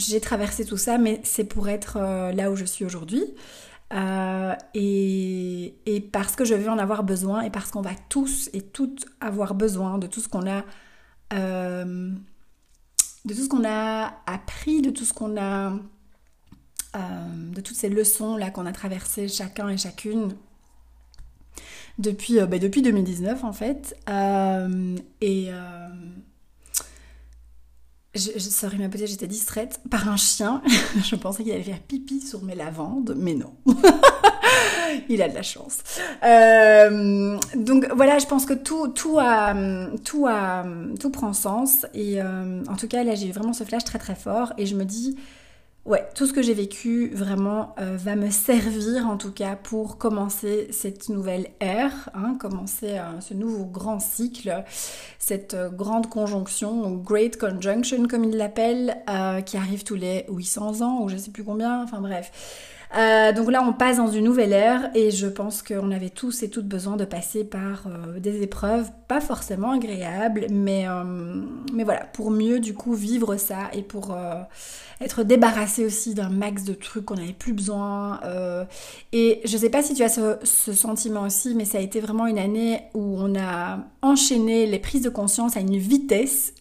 j'ai 0.00 0.20
traversé 0.20 0.64
tout 0.64 0.76
ça, 0.76 0.98
mais 0.98 1.20
c'est 1.24 1.44
pour 1.44 1.68
être 1.68 1.96
euh, 1.96 2.32
là 2.32 2.50
où 2.50 2.56
je 2.56 2.64
suis 2.64 2.84
aujourd'hui. 2.84 3.24
Euh, 3.92 4.54
et, 4.74 5.74
parce 6.12 6.36
que 6.36 6.44
je 6.44 6.54
vais 6.54 6.68
en 6.68 6.78
avoir 6.78 7.02
besoin 7.02 7.42
et 7.42 7.50
parce 7.50 7.70
qu'on 7.70 7.82
va 7.82 7.94
tous 8.08 8.48
et 8.52 8.62
toutes 8.62 9.06
avoir 9.20 9.54
besoin 9.54 9.98
de 9.98 10.06
tout 10.06 10.20
ce 10.20 10.28
qu'on 10.28 10.48
a 10.48 10.64
euh, 11.32 12.12
de 13.24 13.34
tout 13.34 13.42
ce 13.42 13.48
qu'on 13.48 13.64
a 13.64 14.14
appris, 14.26 14.80
de 14.80 14.90
tout 14.90 15.04
ce 15.04 15.12
qu'on 15.12 15.36
a 15.36 15.72
de 16.94 17.60
toutes 17.60 17.76
ces 17.76 17.88
leçons 17.88 18.36
là 18.36 18.50
qu'on 18.50 18.66
a 18.66 18.72
traversées 18.72 19.28
chacun 19.28 19.68
et 19.68 19.76
chacune 19.76 20.34
depuis, 21.98 22.40
bah, 22.40 22.58
depuis 22.58 22.82
2019 22.82 23.44
en 23.44 23.52
fait. 23.52 23.96
et 25.20 25.50
je, 28.14 28.38
sorry 28.38 28.78
ma 28.78 28.88
petite, 28.88 29.06
j'étais 29.06 29.26
distraite 29.26 29.80
par 29.90 30.08
un 30.08 30.16
chien. 30.16 30.62
je 31.04 31.14
pensais 31.16 31.42
qu'il 31.44 31.52
allait 31.52 31.62
faire 31.62 31.80
pipi 31.80 32.20
sur 32.20 32.42
mes 32.42 32.54
lavandes, 32.54 33.14
mais 33.16 33.34
non. 33.34 33.54
Il 35.08 35.22
a 35.22 35.28
de 35.28 35.34
la 35.34 35.42
chance. 35.42 35.78
Euh, 36.24 37.38
donc 37.54 37.86
voilà, 37.94 38.18
je 38.18 38.26
pense 38.26 38.46
que 38.46 38.54
tout, 38.54 38.88
tout, 38.88 39.18
a, 39.20 39.54
tout, 40.04 40.26
a, 40.26 40.64
tout 40.98 41.10
prend 41.10 41.32
sens. 41.32 41.86
Et 41.94 42.20
euh, 42.20 42.64
en 42.68 42.76
tout 42.76 42.88
cas, 42.88 43.04
là, 43.04 43.14
j'ai 43.14 43.28
eu 43.28 43.32
vraiment 43.32 43.52
ce 43.52 43.62
flash 43.62 43.84
très 43.84 44.00
très 44.00 44.16
fort. 44.16 44.52
Et 44.58 44.66
je 44.66 44.74
me 44.74 44.84
dis, 44.84 45.16
ouais, 45.86 46.06
tout 46.14 46.26
ce 46.26 46.32
que 46.32 46.42
j'ai 46.42 46.54
vécu 46.54 47.10
vraiment 47.14 47.74
euh, 47.78 47.96
va 47.96 48.16
me 48.16 48.30
servir 48.30 49.06
en 49.06 49.16
tout 49.16 49.32
cas 49.32 49.56
pour 49.56 49.98
commencer 49.98 50.68
cette 50.70 51.08
nouvelle 51.08 51.48
ère, 51.60 52.10
hein, 52.14 52.36
commencer 52.38 52.98
euh, 52.98 53.20
ce 53.20 53.34
nouveau 53.34 53.64
grand 53.64 54.00
cycle, 54.00 54.64
cette 55.18 55.54
euh, 55.54 55.70
grande 55.70 56.08
conjonction, 56.08 56.90
Great 56.96 57.38
Conjunction 57.38 58.06
comme 58.06 58.24
il 58.24 58.36
l'appelle, 58.36 58.96
qui 59.46 59.56
arrive 59.56 59.84
tous 59.84 59.94
les 59.96 60.24
800 60.28 60.82
ans 60.82 61.02
ou 61.02 61.08
je 61.08 61.16
sais 61.16 61.30
plus 61.30 61.44
combien, 61.44 61.82
enfin 61.82 62.00
bref. 62.00 62.78
Euh, 62.96 63.32
donc 63.32 63.50
là, 63.50 63.62
on 63.66 63.72
passe 63.72 63.98
dans 63.98 64.08
une 64.08 64.24
nouvelle 64.24 64.52
ère 64.52 64.90
et 64.94 65.10
je 65.10 65.26
pense 65.26 65.62
qu'on 65.62 65.92
avait 65.92 66.10
tous 66.10 66.42
et 66.42 66.50
toutes 66.50 66.66
besoin 66.66 66.96
de 66.96 67.04
passer 67.04 67.44
par 67.44 67.84
euh, 67.86 68.18
des 68.18 68.42
épreuves, 68.42 68.90
pas 69.06 69.20
forcément 69.20 69.70
agréables, 69.72 70.46
mais, 70.50 70.88
euh, 70.88 71.04
mais 71.72 71.84
voilà, 71.84 72.04
pour 72.06 72.32
mieux 72.32 72.58
du 72.58 72.74
coup 72.74 72.94
vivre 72.94 73.36
ça 73.36 73.70
et 73.72 73.82
pour 73.82 74.16
être 75.00 75.22
débarrassé 75.22 75.84
aussi 75.84 76.14
d'un 76.14 76.30
max 76.30 76.64
de 76.64 76.74
trucs 76.74 77.04
qu'on 77.06 77.14
n'avait 77.14 77.32
plus 77.32 77.52
besoin. 77.52 78.20
et 79.12 79.40
je 79.44 79.56
sais 79.56 79.70
pas 79.70 79.82
si 79.82 79.94
tu 79.94 80.02
as 80.02 80.08
ce, 80.08 80.38
ce 80.42 80.72
sentiment 80.72 81.22
aussi, 81.22 81.54
mais 81.54 81.64
ça 81.64 81.78
a 81.78 81.80
été 81.80 82.00
vraiment 82.00 82.26
une 82.26 82.38
année 82.38 82.82
où 82.94 83.16
on 83.18 83.38
a 83.38 83.78
enchaîné 84.02 84.66
les 84.66 84.78
prises 84.78 85.02
de 85.02 85.10
conscience 85.10 85.56
à 85.56 85.60
une 85.60 85.76
vitesse 85.76 86.54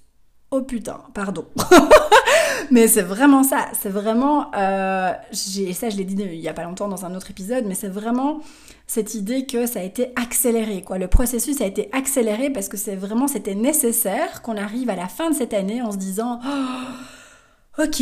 Oh 0.52 0.62
putain, 0.62 1.00
pardon. 1.14 1.46
mais 2.72 2.88
c'est 2.88 3.02
vraiment 3.02 3.44
ça. 3.44 3.68
C'est 3.80 3.90
vraiment, 3.90 4.52
euh, 4.56 5.12
ça 5.32 5.90
je 5.90 5.98
l'ai 5.98 6.04
dit 6.04 6.16
il 6.22 6.40
y 6.40 6.48
a 6.48 6.54
pas 6.54 6.64
longtemps 6.64 6.88
dans 6.88 7.06
un 7.06 7.16
autre 7.16 7.32
épisode, 7.32 7.66
mais 7.66 7.76
c'est 7.76 7.90
vraiment 7.90 8.40
cette 8.88 9.14
idée 9.16 9.46
que 9.46 9.66
ça 9.66 9.80
a 9.80 9.84
été 9.84 10.12
accéléré. 10.16 10.82
Quoi. 10.82 10.98
Le 10.98 11.08
processus 11.08 11.62
a 11.62 11.66
été 11.66 11.90
accéléré 11.94 12.50
parce 12.50 12.68
que 12.68 12.78
c'est 12.78 12.96
vraiment, 12.96 13.28
c'était 13.28 13.56
nécessaire 13.56 14.42
qu'on 14.42 14.58
arrive 14.58 14.90
à 14.90 14.96
la 14.96 15.08
fin 15.08 15.30
de 15.30 15.36
cette 15.36 15.54
année 15.54 15.82
en 15.82 15.92
se 15.92 15.98
disant, 15.98 16.40
oh, 16.46 17.84
ok, 17.84 18.02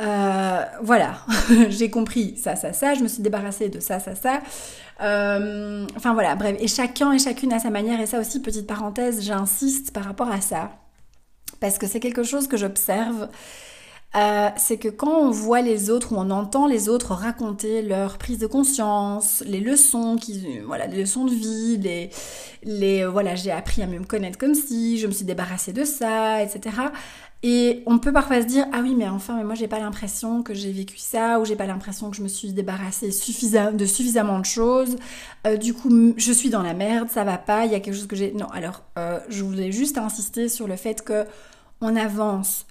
euh, 0.00 0.62
voilà, 0.82 1.16
j'ai 1.68 1.90
compris 1.90 2.36
ça, 2.36 2.56
ça, 2.56 2.72
ça, 2.72 2.94
je 2.94 3.02
me 3.02 3.08
suis 3.08 3.22
débarrassée 3.22 3.68
de 3.68 3.80
ça, 3.80 4.00
ça, 4.00 4.14
ça. 4.14 4.40
Euh, 5.02 5.86
enfin 5.96 6.14
voilà, 6.14 6.34
bref, 6.36 6.56
et 6.60 6.68
chacun 6.68 7.12
et 7.12 7.18
chacune 7.18 7.52
à 7.52 7.58
sa 7.58 7.70
manière, 7.70 8.00
et 8.00 8.06
ça 8.06 8.20
aussi, 8.20 8.40
petite 8.40 8.66
parenthèse, 8.66 9.22
j'insiste 9.22 9.92
par 9.92 10.04
rapport 10.04 10.30
à 10.30 10.40
ça 10.40 10.70
parce 11.62 11.78
que 11.78 11.86
c'est 11.86 12.00
quelque 12.00 12.24
chose 12.24 12.48
que 12.48 12.56
j'observe. 12.56 13.28
Euh, 14.14 14.50
c'est 14.56 14.76
que 14.76 14.88
quand 14.88 15.10
on 15.10 15.30
voit 15.30 15.62
les 15.62 15.88
autres 15.88 16.12
ou 16.12 16.16
on 16.16 16.30
entend 16.30 16.66
les 16.66 16.90
autres 16.90 17.14
raconter 17.14 17.80
leur 17.80 18.18
prise 18.18 18.38
de 18.38 18.46
conscience, 18.46 19.42
les 19.46 19.60
leçons 19.60 20.16
qui, 20.16 20.58
voilà, 20.66 20.86
les 20.86 21.00
leçons 21.00 21.24
de 21.24 21.32
vie, 21.32 21.78
les, 21.78 22.10
les, 22.62 23.06
voilà, 23.06 23.34
j'ai 23.34 23.50
appris 23.50 23.82
à 23.82 23.86
me 23.86 24.04
connaître 24.04 24.36
comme 24.36 24.54
si, 24.54 24.98
je 24.98 25.06
me 25.06 25.12
suis 25.12 25.24
débarrassée 25.24 25.72
de 25.72 25.84
ça, 25.84 26.42
etc. 26.42 26.76
Et 27.44 27.82
on 27.86 27.98
peut 27.98 28.12
parfois 28.12 28.40
se 28.40 28.46
dire 28.46 28.66
ah 28.72 28.80
oui 28.82 28.94
mais 28.94 29.08
enfin 29.08 29.36
mais 29.36 29.42
moi 29.42 29.56
j'ai 29.56 29.66
pas 29.66 29.80
l'impression 29.80 30.44
que 30.44 30.54
j'ai 30.54 30.70
vécu 30.70 30.98
ça 30.98 31.40
ou 31.40 31.44
j'ai 31.44 31.56
pas 31.56 31.66
l'impression 31.66 32.08
que 32.08 32.16
je 32.16 32.22
me 32.22 32.28
suis 32.28 32.52
débarrassée 32.52 33.10
suffisamment 33.10 33.72
de 33.72 33.84
suffisamment 33.84 34.38
de 34.38 34.44
choses. 34.44 34.96
Euh, 35.46 35.56
du 35.56 35.74
coup 35.74 36.14
je 36.16 36.32
suis 36.32 36.50
dans 36.50 36.62
la 36.62 36.72
merde, 36.72 37.08
ça 37.10 37.24
va 37.24 37.38
pas, 37.38 37.66
il 37.66 37.72
y 37.72 37.74
a 37.74 37.80
quelque 37.80 37.94
chose 37.94 38.06
que 38.06 38.14
j'ai 38.14 38.32
non 38.32 38.46
alors 38.52 38.84
euh, 38.96 39.18
je 39.28 39.42
voulais 39.42 39.72
juste 39.72 39.98
insister 39.98 40.48
sur 40.48 40.68
le 40.68 40.76
fait 40.76 41.02
que 41.02 41.24
on 41.80 41.96
avance 41.96 42.64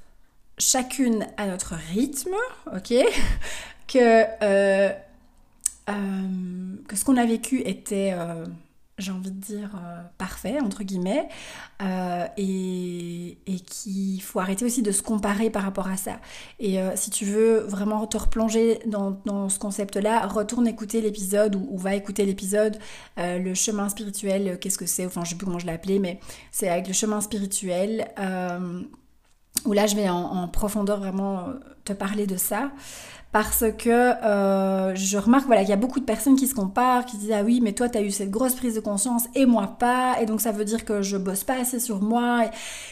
chacune 0.57 1.27
à 1.37 1.47
notre 1.47 1.75
rythme, 1.93 2.35
ok 2.75 2.93
que, 3.91 4.25
euh, 4.41 4.89
euh, 5.89 6.75
ce 6.93 7.03
qu'on 7.03 7.17
a 7.17 7.25
vécu 7.25 7.59
était, 7.59 8.13
euh, 8.13 8.45
j'ai 8.97 9.11
envie 9.11 9.31
de 9.31 9.39
dire, 9.39 9.71
parfait, 10.17 10.59
entre 10.61 10.83
guillemets, 10.83 11.27
et, 12.37 13.37
qu'il 13.65 14.21
faut 14.21 14.39
arrêter 14.39 14.63
aussi 14.63 14.81
de 14.81 14.91
se 14.91 15.01
comparer 15.01 15.49
par 15.49 15.63
rapport 15.63 15.87
à 15.87 15.97
ça. 15.97 16.19
Et 16.59 16.77
si 16.95 17.09
tu 17.09 17.25
veux 17.25 17.61
vraiment 17.61 18.05
te 18.05 18.17
replonger 18.17 18.79
dans, 18.85 19.19
dans 19.25 19.49
ce 19.49 19.57
concept-là, 19.57 20.27
retourne 20.27 20.67
écouter 20.67 21.01
l'épisode 21.01 21.55
ou, 21.55 21.77
va 21.77 21.95
écouter 21.95 22.25
l'épisode 22.25 22.77
Le 23.17 23.53
chemin 23.55 23.89
spirituel, 23.89 24.59
qu'est-ce 24.59 24.77
que 24.77 24.85
c'est? 24.85 25.07
Enfin, 25.07 25.23
je 25.23 25.31
sais 25.31 25.35
plus 25.35 25.45
comment 25.45 25.59
je 25.59 25.65
l'ai 25.65 25.73
appelé, 25.73 25.97
mais 25.97 26.19
c'est 26.51 26.69
avec 26.69 26.87
le 26.87 26.93
chemin 26.93 27.21
spirituel 27.21 28.07
où 29.65 29.73
là 29.73 29.87
je 29.87 29.95
vais 29.95 30.09
en, 30.09 30.47
profondeur 30.47 30.99
vraiment 30.99 31.39
euh, 31.39 31.53
te 31.85 31.93
parler 31.93 32.27
de 32.27 32.37
ça. 32.37 32.71
Parce 33.31 33.63
que 33.77 33.89
euh, 33.89 34.93
je 34.93 35.17
remarque 35.17 35.45
voilà 35.45 35.61
qu'il 35.61 35.69
y 35.69 35.73
a 35.73 35.77
beaucoup 35.77 36.01
de 36.01 36.05
personnes 36.05 36.35
qui 36.35 36.47
se 36.47 36.53
comparent, 36.53 37.05
qui 37.05 37.15
disent 37.15 37.31
ah 37.33 37.43
oui 37.43 37.61
mais 37.63 37.71
toi 37.71 37.87
tu 37.87 37.97
as 37.97 38.01
eu 38.01 38.11
cette 38.11 38.29
grosse 38.29 38.55
prise 38.55 38.75
de 38.75 38.81
conscience 38.81 39.23
et 39.35 39.45
moi 39.45 39.77
pas. 39.79 40.17
Et 40.21 40.25
donc 40.25 40.41
ça 40.41 40.51
veut 40.51 40.65
dire 40.65 40.83
que 40.83 41.01
je 41.01 41.15
bosse 41.15 41.45
pas 41.45 41.55
assez 41.55 41.79
sur 41.79 42.01
moi. 42.01 42.43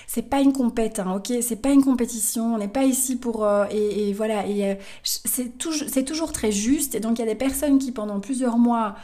C'est 0.08 0.22
pas 0.22 0.40
une 0.40 0.54
compète, 0.54 1.00
hein, 1.00 1.14
ok? 1.18 1.34
C'est 1.42 1.62
pas 1.62 1.72
une 1.72 1.84
compétition, 1.84 2.56
on 2.56 2.58
n'est 2.58 2.70
pas 2.70 2.84
ici 2.84 3.18
pour 3.18 3.44
euh, 3.44 3.66
et, 3.70 4.14
voilà. 4.14 4.48
Et 4.48 4.78
c'est 5.04 5.58
toujours 5.58 5.90
c'est 5.90 6.06
toujours 6.06 6.32
très 6.32 6.54
juste. 6.54 6.96
Et 6.96 7.02
donc 7.02 7.20
il 7.20 7.22
y 7.22 7.26
a 7.26 7.30
des 7.30 7.36
personnes 7.36 7.78
qui 7.78 7.92
pendant 7.92 8.22
plusieurs 8.22 8.58
mois 8.58 8.96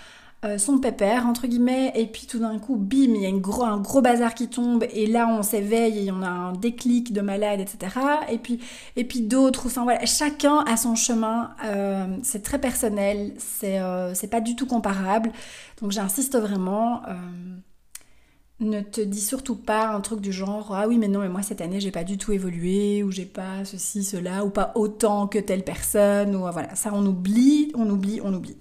euh, 0.46 0.58
son 0.60 0.78
pépère, 0.78 1.26
entre 1.26 1.48
guillemets, 1.48 1.92
et 1.96 2.06
puis 2.06 2.28
tout 2.28 2.38
d'un 2.38 2.60
coup, 2.60 2.76
bim, 2.76 3.16
il 3.16 3.22
y 3.22 3.26
a 3.26 3.32
gros, 3.32 3.64
un 3.64 3.80
gros 3.80 4.02
bazar 4.02 4.36
qui 4.36 4.48
tombe, 4.48 4.86
et 4.94 5.08
là 5.08 5.28
on 5.28 5.42
s'éveille 5.42 6.08
et 6.08 6.12
on 6.12 6.22
a 6.22 6.30
un 6.30 6.54
déclic 6.54 7.14
de 7.14 7.22
malade, 7.22 7.60
etc. 7.60 7.98
Et 8.30 8.38
puis, 8.38 8.60
et 8.96 9.06
puis 9.06 9.22
d'autres, 9.22 9.66
enfin 9.66 9.84
voilà, 9.84 10.06
chacun 10.06 10.60
a 10.68 10.78
son 10.78 10.96
chemin, 10.96 11.52
euh, 11.66 12.06
c'est 12.22 12.44
très 12.44 12.60
personnel, 12.60 13.34
c'est 13.40 13.80
euh, 13.80 14.14
c'est 14.14 14.28
pas 14.28 14.42
du 14.42 14.56
tout 14.56 14.68
comparable, 14.68 15.32
donc 15.82 15.92
j'insiste 15.92 16.38
vraiment. 16.38 17.02
ne 18.60 18.82
te 18.82 19.02
dis 19.02 19.22
surtout 19.22 19.56
pas 19.56 19.90
un 19.90 20.02
truc 20.02 20.22
du 20.22 20.32
genre 20.32 20.74
ah 20.76 20.88
oui 20.88 20.98
mais 20.98 21.08
non 21.08 21.20
mais 21.20 21.30
moi 21.30 21.42
cette 21.42 21.60
année 21.62 21.80
j'ai 21.82 21.92
pas 21.92 22.06
du 22.06 22.18
tout 22.18 22.32
évolué 22.32 23.04
ou 23.04 23.12
j'ai 23.12 23.26
pas 23.26 23.66
ceci 23.66 24.04
cela 24.04 24.46
ou 24.46 24.50
pas 24.50 24.72
autant 24.76 25.28
que 25.28 25.40
telle 25.40 25.64
personne 25.64 26.36
ou 26.36 26.40
voilà 26.40 26.74
ça 26.76 26.92
on 26.94 27.06
oublie 27.06 27.72
on 27.76 27.90
oublie 27.90 28.22
on 28.24 28.34
oublie 28.34 28.56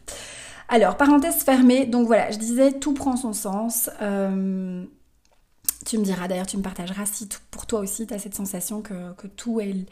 alors, 0.75 0.97
parenthèse 0.97 1.45
fermée, 1.45 1.87
donc 1.87 2.09
voilà, 2.09 2.33
je 2.33 2.38
disais, 2.38 2.73
tout 2.73 2.95
prend 2.95 3.16
son 3.16 3.33
sens. 3.33 3.90
Euh, 4.02 4.85
tu 5.87 5.99
me 5.99 6.04
diras 6.04 6.26
d'ailleurs, 6.26 6.49
tu 6.49 6.57
me 6.57 6.62
partageras 6.62 7.07
si 7.07 7.28
pour 7.52 7.66
toi 7.66 7.78
aussi 7.78 8.09
tu 8.09 8.12
as 8.14 8.19
cette 8.19 8.35
sensation 8.35 8.83
que, 8.83 9.28
tout 9.37 9.61
est 9.61 9.87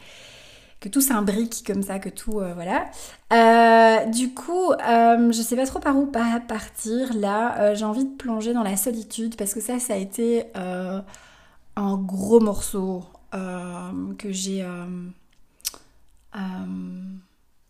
que 0.81 0.89
tout 0.89 0.99
s'imbrique 0.99 1.63
comme 1.65 1.83
ça, 1.83 1.99
que 1.99 2.09
tout, 2.09 2.41
euh, 2.41 2.53
voilà. 2.53 2.91
Euh, 3.31 4.05
du 4.07 4.33
coup, 4.33 4.73
je 4.81 5.41
sais 5.41 5.55
pas 5.55 5.65
trop 5.65 5.79
par 5.79 5.95
où 5.95 6.05
partir 6.05 7.13
là. 7.13 7.73
j'ai 7.75 7.85
envie 7.85 8.03
de 8.03 8.17
plonger 8.17 8.51
dans 8.51 8.63
la 8.63 8.75
solitude 8.75 9.37
parce 9.37 9.53
que 9.53 9.61
ça, 9.61 9.79
ça 9.79 9.93
a 9.93 9.97
été 9.97 10.47
un 10.55 11.97
gros 11.97 12.41
morceau 12.41 13.05
que 13.31 14.33
j'ai 14.33 14.65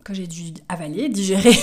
que 0.04 0.12
j'ai 0.14 0.26
dû 0.26 0.52
avaler, 0.68 1.08
digérer, 1.08 1.54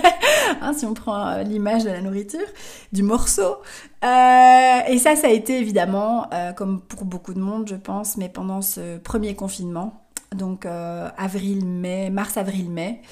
hein, 0.60 0.72
si 0.72 0.86
on 0.86 0.94
prend 0.94 1.26
euh, 1.26 1.42
l'image 1.42 1.84
de 1.84 1.90
la 1.90 2.00
nourriture, 2.00 2.46
du 2.92 3.02
morceau. 3.02 3.58
Euh, 4.02 4.78
et 4.88 4.98
ça, 4.98 5.14
ça 5.16 5.26
a 5.26 5.30
été 5.30 5.58
évidemment, 5.58 6.28
euh, 6.32 6.52
comme 6.52 6.80
pour 6.80 7.04
beaucoup 7.04 7.34
de 7.34 7.40
monde, 7.40 7.68
je 7.68 7.76
pense, 7.76 8.16
mais 8.16 8.30
pendant 8.30 8.62
ce 8.62 8.98
premier 8.98 9.34
confinement, 9.34 10.02
donc 10.34 10.64
avril-mai, 10.64 12.08
mars-avril-mai, 12.10 13.02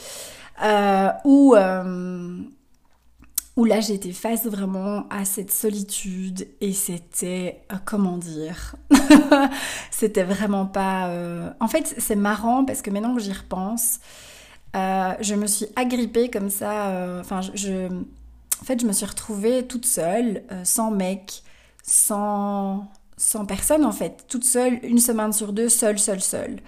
où, 1.25 1.57
où 3.57 3.64
là 3.64 3.80
j'étais 3.80 4.12
face 4.12 4.47
vraiment 4.47 5.04
à 5.11 5.25
cette 5.25 5.50
solitude 5.50 6.47
et 6.61 6.73
c'était, 6.73 7.64
comment 7.85 8.16
dire, 8.16 8.76
c'était 9.90 10.23
vraiment 10.23 10.64
pas... 10.64 11.11
En 11.59 11.66
fait, 11.66 11.92
c'est 11.99 12.14
marrant 12.14 12.64
parce 12.64 12.83
que 12.83 12.90
maintenant 12.90 13.16
que 13.16 13.21
j'y 13.21 13.33
repense, 13.33 13.99
euh, 14.77 15.15
je 15.21 15.35
me 15.35 15.47
suis 15.47 15.67
agrippée 15.77 16.31
comme 16.31 16.51
ça. 16.51 16.89
Euh, 16.89 17.21
enfin, 17.21 17.41
je, 17.41 17.89
en 17.89 18.65
fait, 18.65 18.81
je 18.81 18.87
me 18.87 18.93
suis 18.93 19.07
retrouvée 19.07 19.67
toute 19.67 19.87
seule, 19.87 20.43
euh, 20.53 20.65
sans 20.65 20.91
mec, 20.91 21.43
sans, 21.83 22.89
sans 23.17 23.47
personne 23.47 23.85
en 23.85 23.93
fait, 23.93 24.27
toute 24.29 24.45
seule, 24.45 24.79
une 24.83 24.99
semaine 24.99 25.33
sur 25.33 25.53
deux, 25.53 25.69
seule, 25.69 25.99
seule, 25.99 26.21
seule. 26.21 26.61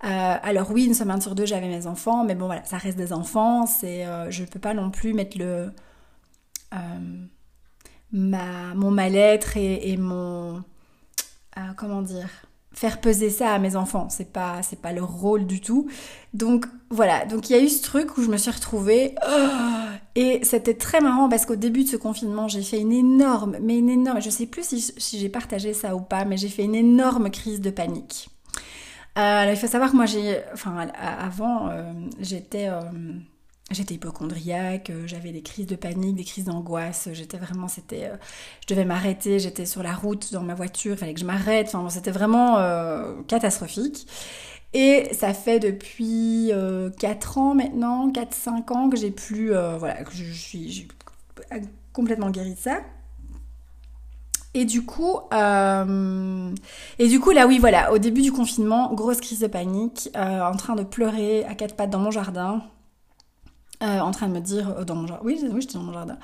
alors 0.00 0.70
oui, 0.70 0.84
une 0.86 0.94
semaine 0.94 1.20
sur 1.20 1.34
deux, 1.34 1.46
j'avais 1.46 1.68
mes 1.68 1.86
enfants, 1.86 2.24
mais 2.24 2.34
bon 2.34 2.46
voilà, 2.46 2.64
ça 2.64 2.76
reste 2.78 2.96
des 2.96 3.12
enfants. 3.12 3.66
C'est, 3.66 4.04
je 4.30 4.42
ne 4.42 4.46
peux 4.46 4.60
pas 4.60 4.74
non 4.74 4.90
plus 4.90 5.14
mettre 5.14 5.38
le 5.38 5.72
ma, 8.12 8.74
mon 8.74 8.90
mal-être 8.90 9.56
et, 9.56 9.90
et 9.90 9.96
mon 9.96 10.62
comment 11.76 12.02
dire 12.02 12.28
faire 12.74 13.00
peser 13.00 13.30
ça 13.30 13.52
à 13.52 13.58
mes 13.58 13.76
enfants. 13.76 14.08
C'est 14.10 14.32
pas, 14.32 14.62
c'est 14.62 14.80
pas 14.80 14.92
leur 14.92 15.10
rôle 15.10 15.46
du 15.46 15.60
tout. 15.60 15.88
Donc 16.34 16.66
voilà. 16.90 17.24
Donc 17.26 17.50
il 17.50 17.56
y 17.56 17.58
a 17.58 17.62
eu 17.62 17.68
ce 17.68 17.82
truc 17.82 18.16
où 18.16 18.22
je 18.22 18.28
me 18.28 18.36
suis 18.36 18.50
retrouvée 18.50 19.14
oh, 19.26 19.48
et 20.14 20.40
c'était 20.44 20.74
très 20.74 21.00
marrant 21.00 21.28
parce 21.28 21.46
qu'au 21.46 21.56
début 21.56 21.84
de 21.84 21.88
ce 21.88 21.96
confinement, 21.96 22.48
j'ai 22.48 22.62
fait 22.62 22.80
une 22.80 22.92
énorme, 22.92 23.56
mais 23.62 23.78
une 23.78 23.90
énorme. 23.90 24.20
Je 24.20 24.30
sais 24.30 24.46
plus 24.46 24.92
si, 24.96 25.18
j'ai 25.18 25.28
partagé 25.28 25.74
ça 25.74 25.94
ou 25.94 26.00
pas, 26.00 26.24
mais 26.24 26.36
j'ai 26.36 26.48
fait 26.48 26.64
une 26.64 26.74
énorme 26.74 27.30
crise 27.30 27.60
de 27.60 27.70
panique. 27.70 28.28
Euh, 29.18 29.46
il 29.50 29.56
faut 29.56 29.66
savoir 29.66 29.90
que 29.90 29.96
moi 29.96 30.06
j'ai, 30.06 30.40
enfin 30.54 30.88
avant, 30.98 31.68
euh, 31.68 31.92
j'étais 32.18 32.68
euh, 32.68 32.80
J'étais 33.72 33.94
hypochondriaque, 33.94 34.90
euh, 34.90 35.06
j'avais 35.06 35.32
des 35.32 35.42
crises 35.42 35.66
de 35.66 35.76
panique, 35.76 36.16
des 36.16 36.24
crises 36.24 36.44
d'angoisse. 36.44 37.08
J'étais 37.12 37.38
vraiment, 37.38 37.68
c'était, 37.68 38.04
euh, 38.04 38.16
je 38.62 38.74
devais 38.74 38.84
m'arrêter. 38.84 39.38
J'étais 39.38 39.66
sur 39.66 39.82
la 39.82 39.94
route 39.94 40.32
dans 40.32 40.42
ma 40.42 40.54
voiture, 40.54 40.92
il 40.92 40.98
fallait 40.98 41.14
que 41.14 41.20
je 41.20 41.24
m'arrête. 41.24 41.68
Enfin, 41.68 41.88
c'était 41.88 42.10
vraiment 42.10 42.58
euh, 42.58 43.14
catastrophique. 43.28 44.06
Et 44.74 45.08
ça 45.12 45.34
fait 45.34 45.58
depuis 45.58 46.50
4 46.98 47.38
ans 47.38 47.54
maintenant, 47.54 48.10
4-5 48.10 48.72
ans 48.72 48.88
que 48.88 48.96
j'ai 48.96 49.10
plus, 49.10 49.48
voilà, 49.78 50.02
que 50.02 50.14
je 50.14 50.32
suis 50.32 50.88
complètement 51.92 52.30
guérie 52.30 52.54
de 52.54 52.58
ça. 52.58 52.80
Et 54.54 54.64
du 54.64 54.82
coup, 54.86 55.18
et 55.30 57.08
du 57.08 57.20
coup 57.20 57.30
là 57.32 57.46
oui 57.46 57.58
voilà, 57.58 57.92
au 57.92 57.98
début 57.98 58.22
du 58.22 58.32
confinement, 58.32 58.94
grosse 58.94 59.20
crise 59.20 59.40
de 59.40 59.46
panique, 59.46 60.08
en 60.14 60.56
train 60.56 60.74
de 60.74 60.84
pleurer 60.84 61.44
à 61.44 61.54
quatre 61.54 61.76
pattes 61.76 61.90
dans 61.90 61.98
mon 61.98 62.10
jardin, 62.10 62.62
euh, 63.82 63.98
en 63.98 64.12
train 64.12 64.28
de 64.28 64.32
me 64.32 64.40
dire 64.40 64.70
euh, 64.78 64.84
dans 64.84 64.94
mon 64.94 65.08
jardin, 65.08 65.22
oui, 65.24 65.40
oui 65.42 65.60
j'étais 65.60 65.74
dans 65.74 65.82
mon 65.82 65.92
jardin, 65.92 66.16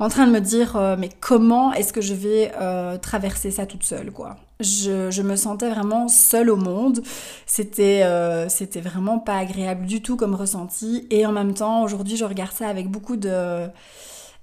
en 0.00 0.08
train 0.08 0.26
de 0.26 0.32
me 0.32 0.40
dire 0.40 0.74
euh, 0.74 0.96
mais 0.98 1.10
comment 1.20 1.72
est-ce 1.72 1.92
que 1.92 2.00
je 2.00 2.14
vais 2.14 2.52
traverser 3.00 3.50
ça 3.52 3.66
toute 3.66 3.84
seule 3.84 4.10
quoi? 4.10 4.36
Je, 4.60 5.22
me 5.22 5.36
sentais 5.36 5.70
vraiment 5.70 6.08
seule 6.08 6.50
au 6.50 6.56
monde. 6.56 7.02
C'était 7.46 8.04
c'était 8.48 8.80
vraiment 8.80 9.18
pas 9.18 9.38
agréable 9.38 9.86
du 9.86 10.02
tout 10.02 10.16
comme 10.16 10.34
ressenti. 10.34 11.06
Et 11.10 11.24
en 11.26 11.32
même 11.32 11.54
temps 11.54 11.82
aujourd'hui 11.82 12.16
je 12.16 12.24
regarde 12.24 12.52
ça 12.52 12.68
avec 12.68 12.88
beaucoup 12.88 13.16
de 13.16 13.68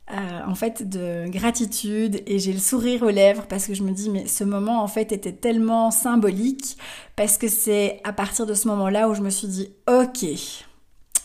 en 0.10 0.56
fait 0.56 0.88
de 0.88 1.30
gratitude. 1.30 2.22
Et 2.26 2.40
j'ai 2.40 2.54
le 2.54 2.60
sourire 2.60 3.04
aux 3.04 3.10
lèvres 3.10 3.48
parce 3.48 3.68
que 3.68 3.74
je 3.74 3.84
me 3.84 3.92
dis 3.92 4.10
mais 4.10 4.28
ce 4.28 4.44
moment 4.44 4.82
en 4.82 4.88
fait 4.88 5.12
était 5.12 5.34
tellement 5.34 5.92
symbolique 5.92 6.78
parce 7.16 7.38
que 7.38 7.48
c'est 7.48 8.00
à 8.04 8.14
partir 8.14 8.46
de 8.46 8.54
ce 8.54 8.68
moment-là 8.70 9.10
où 9.10 9.14
je 9.14 9.22
me 9.22 9.30
suis 9.30 9.48
dit 9.48 9.70
ok 9.88 10.26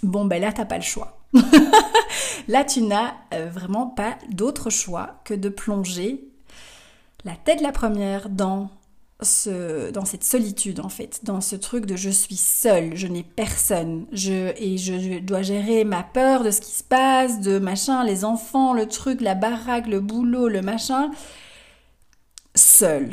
bon 0.03 0.25
ben 0.25 0.41
là 0.41 0.53
t'as 0.53 0.65
pas 0.65 0.77
le 0.77 0.83
choix 0.83 1.16
Là, 2.49 2.65
tu 2.65 2.83
n'as 2.83 3.15
euh, 3.35 3.49
vraiment 3.51 3.87
pas 3.87 4.17
d'autre 4.31 4.71
choix 4.71 5.21
que 5.25 5.35
de 5.35 5.49
plonger 5.49 6.29
la 7.25 7.35
tête 7.35 7.61
la 7.61 7.73
première 7.73 8.29
dans 8.29 8.71
ce, 9.23 9.91
dans 9.91 10.05
cette 10.05 10.25
solitude 10.25 10.81
en 10.81 10.89
fait, 10.89 11.21
dans 11.25 11.41
ce 11.41 11.57
truc 11.57 11.87
de 11.87 11.97
je 11.97 12.11
suis 12.11 12.37
seule, 12.37 12.95
je 12.97 13.07
n'ai 13.07 13.23
personne, 13.23 14.07
je, 14.13 14.53
et 14.57 14.77
je, 14.79 15.19
dois 15.21 15.43
gérer 15.43 15.85
ma 15.85 16.03
peur 16.03 16.45
de 16.45 16.51
ce 16.51 16.61
qui 16.61 16.73
se 16.73 16.85
passe, 16.85 17.41
de 17.41 17.59
machin, 17.59 18.05
les 18.05 18.25
enfants, 18.25 18.75
le 18.75 18.87
truc, 18.87 19.21
la 19.21 19.35
baraque, 19.35 19.87
le 19.87 20.01
boulot, 20.01 20.49
le 20.49 20.63
machin, 20.63 21.11
seule. 22.55 23.11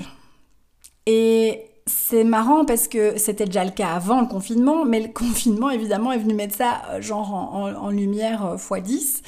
Et 1.06 1.65
c'est 1.86 2.24
marrant 2.24 2.63
parce 2.66 2.88
que 2.88 3.18
c'était 3.18 3.46
déjà 3.46 3.66
le 3.66 3.72
cas 3.72 3.90
avant 3.90 4.22
le 4.22 4.28
confinement, 4.28 4.86
mais 4.86 5.02
le 5.02 5.08
confinement 5.13 5.70
évidemment 5.70 6.12
est 6.12 6.18
venu 6.18 6.34
mettre 6.34 6.56
ça 6.56 6.82
euh, 6.92 7.02
genre 7.02 7.34
en, 7.34 7.90
lumière 7.90 8.56
x10. 8.58 9.18
Euh, 9.18 9.28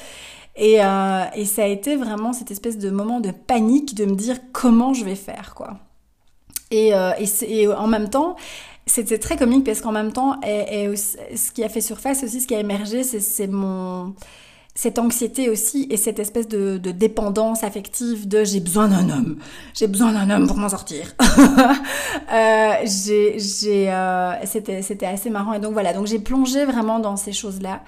et, 0.58 0.82
euh, 0.82 1.24
et, 1.34 1.44
ça 1.44 1.64
a 1.64 1.66
été 1.66 1.96
vraiment 1.96 2.32
cette 2.32 2.50
espèce 2.50 2.78
de 2.78 2.88
moment 2.88 3.20
de 3.20 3.30
panique 3.30 3.94
de 3.94 4.06
me 4.06 4.14
dire 4.14 4.38
comment 4.52 4.94
je 4.94 5.04
vais 5.04 5.14
faire 5.14 5.54
quoi. 5.54 5.78
Et, 6.70 6.92
et, 7.48 7.68
en 7.68 7.86
même 7.86 8.08
temps, 8.08 8.34
c'était 8.86 9.18
très 9.18 9.36
comique 9.36 9.64
parce 9.64 9.80
qu'en 9.80 9.92
même 9.92 10.12
temps, 10.12 10.40
ce 10.42 11.52
qui 11.52 11.62
a 11.62 11.68
fait 11.68 11.80
surface 11.80 12.24
aussi, 12.24 12.40
ce 12.40 12.48
qui 12.48 12.56
a 12.56 12.58
émergé, 12.58 13.04
c'est 13.04 13.46
mon 13.46 14.14
cette 14.76 14.98
anxiété 14.98 15.48
aussi 15.48 15.86
et 15.90 15.96
cette 15.96 16.18
espèce 16.18 16.46
de, 16.46 16.76
dépendance 16.76 17.64
affective 17.64 18.28
de 18.28 18.44
j'ai 18.44 18.60
besoin 18.60 18.88
d'un 18.88 19.08
homme, 19.08 19.38
j'ai 19.74 19.86
besoin 19.86 20.12
d'un 20.12 20.30
homme 20.30 20.46
pour 20.46 20.58
m'en 20.58 20.68
sortir. 20.68 21.14
euh, 21.20 22.72
j'ai, 22.84 23.38
j'ai, 23.38 23.90
euh, 23.90 24.32
c'était, 24.44 24.82
c'était 24.82 25.06
assez 25.06 25.30
marrant 25.30 25.54
et 25.54 25.60
donc 25.60 25.72
voilà, 25.72 25.94
donc 25.94 26.06
j'ai 26.06 26.18
plongé 26.18 26.66
vraiment 26.66 26.98
dans 26.98 27.16
ces 27.16 27.32
choses-là. 27.32 27.82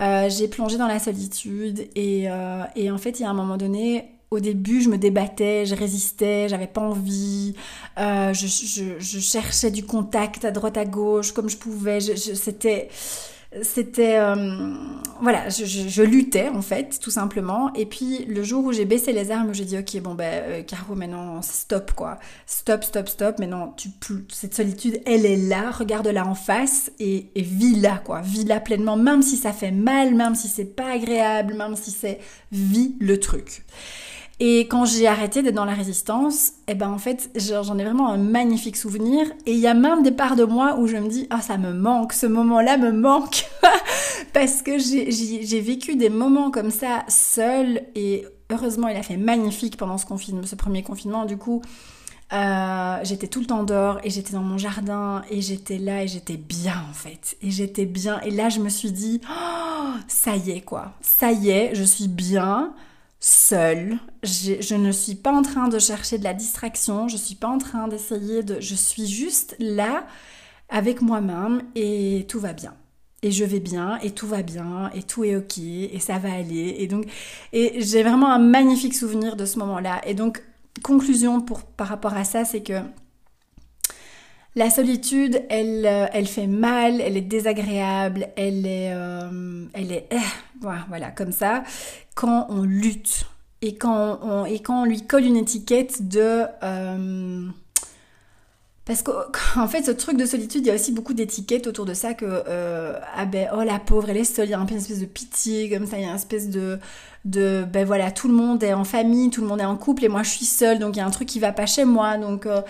Euh, 0.00 0.30
j'ai 0.30 0.46
plongé 0.46 0.78
dans 0.78 0.86
la 0.86 1.00
solitude 1.00 1.88
et, 1.96 2.30
euh, 2.30 2.62
et 2.76 2.90
en 2.90 2.98
fait 2.98 3.18
il 3.18 3.24
y 3.24 3.26
a 3.26 3.30
un 3.30 3.34
moment 3.34 3.56
donné 3.56 4.12
au 4.30 4.38
début, 4.40 4.82
je 4.82 4.90
me 4.90 4.98
débattais, 4.98 5.66
je 5.66 5.74
résistais, 5.74 6.48
j'avais 6.48 6.66
pas 6.66 6.82
envie, 6.82 7.54
euh, 7.98 8.32
je, 8.32 8.46
je, 8.46 8.98
je, 8.98 9.18
cherchais 9.18 9.70
du 9.70 9.84
contact 9.84 10.44
à 10.44 10.50
droite 10.50 10.76
à 10.76 10.84
gauche 10.84 11.32
comme 11.32 11.48
je 11.48 11.56
pouvais. 11.56 12.00
Je, 12.00 12.14
c'était 12.14 12.90
c'était 13.62 14.18
euh, 14.18 14.74
voilà 15.20 15.48
je, 15.48 15.64
je, 15.64 16.02
luttais 16.02 16.48
en 16.48 16.62
fait 16.62 16.98
tout 17.00 17.10
simplement. 17.10 17.72
Et 17.74 17.86
puis 17.86 18.24
le 18.26 18.42
jour 18.42 18.64
où 18.64 18.72
j'ai 18.72 18.84
baissé 18.84 19.12
les 19.12 19.30
armes 19.30 19.52
j'ai 19.54 19.64
dit 19.64 19.78
ok 19.78 20.00
bon 20.02 20.14
ben 20.14 20.42
euh, 20.44 20.62
Caro 20.62 20.94
maintenant 20.94 21.42
stop 21.42 21.92
quoi. 21.92 22.18
Stop 22.46 22.84
stop 22.84 23.08
stop. 23.08 23.38
Maintenant 23.38 23.74
tu 23.76 23.90
cette 24.30 24.54
solitude 24.54 25.00
elle 25.06 25.26
est 25.26 25.36
là. 25.36 25.70
Regarde-la 25.70 26.26
en 26.26 26.34
face 26.34 26.90
et, 26.98 27.26
et 27.34 27.42
vis-la 27.42 27.98
quoi. 27.98 28.20
Vis-la 28.20 28.60
pleinement 28.60 28.96
même 28.96 29.22
si 29.22 29.36
ça 29.36 29.52
fait 29.52 29.72
mal 29.72 30.14
même 30.14 30.34
si 30.34 30.48
c'est 30.48 30.76
pas 30.76 30.92
agréable 30.92 31.54
même 31.54 31.76
si 31.76 31.90
c'est 31.90 32.18
vis 32.52 32.94
le 33.00 33.18
truc 33.20 33.64
et 34.40 34.60
quand 34.68 34.84
j'ai 34.84 35.08
arrêté 35.08 35.42
d'être 35.42 35.56
dans 35.56 35.64
la 35.64 35.74
résistance, 35.74 36.52
eh 36.68 36.74
ben 36.74 36.88
en 36.88 36.98
fait, 36.98 37.30
j'en 37.34 37.76
ai 37.76 37.84
vraiment 37.84 38.08
un 38.08 38.18
magnifique 38.18 38.76
souvenir. 38.76 39.26
Et 39.46 39.52
il 39.52 39.58
y 39.58 39.66
a 39.66 39.74
même 39.74 40.04
des 40.04 40.12
parts 40.12 40.36
de 40.36 40.44
moi 40.44 40.76
où 40.78 40.86
je 40.86 40.96
me 40.96 41.08
dis, 41.08 41.26
ah 41.30 41.40
ça 41.40 41.58
me 41.58 41.72
manque, 41.72 42.12
ce 42.12 42.26
moment-là 42.26 42.76
me 42.76 42.92
manque, 42.92 43.46
parce 44.32 44.62
que 44.62 44.78
j'ai 44.78 45.60
vécu 45.60 45.96
des 45.96 46.08
moments 46.08 46.52
comme 46.52 46.70
ça 46.70 47.04
seul. 47.08 47.82
Et 47.96 48.26
heureusement, 48.50 48.86
il 48.86 48.96
a 48.96 49.02
fait 49.02 49.16
magnifique 49.16 49.76
pendant 49.76 49.98
ce 49.98 50.06
confinement, 50.06 50.42
premier 50.56 50.84
confinement. 50.84 51.24
Du 51.24 51.36
coup, 51.36 51.60
euh, 52.32 52.98
j'étais 53.02 53.26
tout 53.26 53.40
le 53.40 53.46
temps 53.46 53.64
dehors 53.64 53.98
et 54.04 54.10
j'étais 54.10 54.34
dans 54.34 54.42
mon 54.42 54.58
jardin 54.58 55.22
et 55.30 55.40
j'étais 55.40 55.78
là 55.78 56.04
et 56.04 56.06
j'étais 56.06 56.36
bien 56.36 56.80
en 56.88 56.94
fait. 56.94 57.36
Et 57.42 57.50
j'étais 57.50 57.86
bien. 57.86 58.20
Et 58.20 58.30
là, 58.30 58.50
je 58.50 58.60
me 58.60 58.68
suis 58.68 58.92
dit, 58.92 59.20
oh, 59.28 59.94
ça 60.06 60.36
y 60.36 60.52
est 60.52 60.60
quoi, 60.60 60.92
ça 61.00 61.32
y 61.32 61.50
est, 61.50 61.74
je 61.74 61.82
suis 61.82 62.06
bien 62.06 62.72
seule. 63.20 63.98
Je 64.22 64.74
ne 64.74 64.92
suis 64.92 65.14
pas 65.14 65.32
en 65.32 65.42
train 65.42 65.68
de 65.68 65.78
chercher 65.78 66.18
de 66.18 66.24
la 66.24 66.34
distraction, 66.34 67.08
je 67.08 67.16
suis 67.16 67.34
pas 67.34 67.48
en 67.48 67.58
train 67.58 67.88
d'essayer 67.88 68.42
de... 68.42 68.60
Je 68.60 68.74
suis 68.74 69.06
juste 69.06 69.56
là 69.58 70.06
avec 70.68 71.02
moi-même 71.02 71.62
et 71.74 72.26
tout 72.28 72.40
va 72.40 72.52
bien. 72.52 72.74
Et 73.22 73.32
je 73.32 73.44
vais 73.44 73.58
bien, 73.58 73.98
et 73.98 74.12
tout 74.12 74.28
va 74.28 74.42
bien, 74.42 74.90
et 74.94 75.02
tout 75.02 75.24
est 75.24 75.34
ok, 75.34 75.58
et 75.58 75.98
ça 75.98 76.18
va 76.18 76.32
aller. 76.32 76.76
Et 76.78 76.86
donc, 76.86 77.06
et 77.52 77.80
j'ai 77.80 78.04
vraiment 78.04 78.30
un 78.30 78.38
magnifique 78.38 78.94
souvenir 78.94 79.34
de 79.34 79.44
ce 79.44 79.58
moment-là. 79.58 80.00
Et 80.06 80.14
donc, 80.14 80.40
conclusion 80.84 81.40
pour, 81.40 81.64
par 81.64 81.88
rapport 81.88 82.14
à 82.14 82.22
ça, 82.22 82.44
c'est 82.44 82.62
que 82.62 82.80
la 84.54 84.70
solitude, 84.70 85.42
elle, 85.50 85.86
euh, 85.86 86.06
elle 86.12 86.26
fait 86.26 86.46
mal, 86.46 87.00
elle 87.00 87.16
est 87.16 87.22
désagréable, 87.22 88.28
elle 88.36 88.66
est, 88.66 88.92
euh, 88.92 89.66
elle 89.72 89.92
est, 89.92 90.08
eh, 90.10 90.16
voilà, 90.60 91.10
comme 91.10 91.32
ça, 91.32 91.62
quand 92.18 92.48
on 92.50 92.62
lutte 92.62 93.26
et 93.62 93.76
quand 93.76 94.18
on, 94.22 94.44
et 94.44 94.58
quand 94.58 94.82
on 94.82 94.84
lui 94.84 95.06
colle 95.06 95.22
une 95.22 95.36
étiquette 95.36 96.08
de, 96.08 96.42
euh, 96.64 97.46
parce 98.84 99.02
qu'en 99.02 99.68
fait, 99.68 99.84
ce 99.84 99.92
truc 99.92 100.16
de 100.16 100.26
solitude, 100.26 100.62
il 100.64 100.66
y 100.66 100.70
a 100.72 100.74
aussi 100.74 100.90
beaucoup 100.90 101.14
d'étiquettes 101.14 101.68
autour 101.68 101.84
de 101.84 101.94
ça 101.94 102.14
que, 102.14 102.42
ah 103.14 103.24
ben, 103.24 103.48
oh 103.56 103.62
la 103.62 103.78
pauvre, 103.78 104.10
elle 104.10 104.16
est 104.16 104.24
seule, 104.24 104.48
il 104.48 104.50
y 104.50 104.54
a 104.54 104.58
un 104.58 104.66
peu 104.66 104.72
une 104.72 104.80
espèce 104.80 104.98
de 104.98 105.06
pitié, 105.06 105.70
comme 105.70 105.86
ça, 105.86 105.96
il 105.96 106.02
y 106.02 106.06
a 106.06 106.08
une 106.08 106.16
espèce 106.16 106.50
de, 106.50 106.80
de 107.24 107.64
ben 107.70 107.84
voilà 107.84 108.10
tout 108.10 108.28
le 108.28 108.34
monde 108.34 108.62
est 108.62 108.72
en 108.72 108.84
famille 108.84 109.30
tout 109.30 109.40
le 109.40 109.46
monde 109.46 109.60
est 109.60 109.64
en 109.64 109.76
couple 109.76 110.04
et 110.04 110.08
moi 110.08 110.22
je 110.22 110.30
suis 110.30 110.44
seule 110.44 110.78
donc 110.78 110.96
il 110.96 111.00
y 111.00 111.02
a 111.02 111.06
un 111.06 111.10
truc 111.10 111.28
qui 111.28 111.40
va 111.40 111.52
pas 111.52 111.66
chez 111.66 111.84
moi 111.84 112.16
donc 112.16 112.46
euh, 112.46 112.62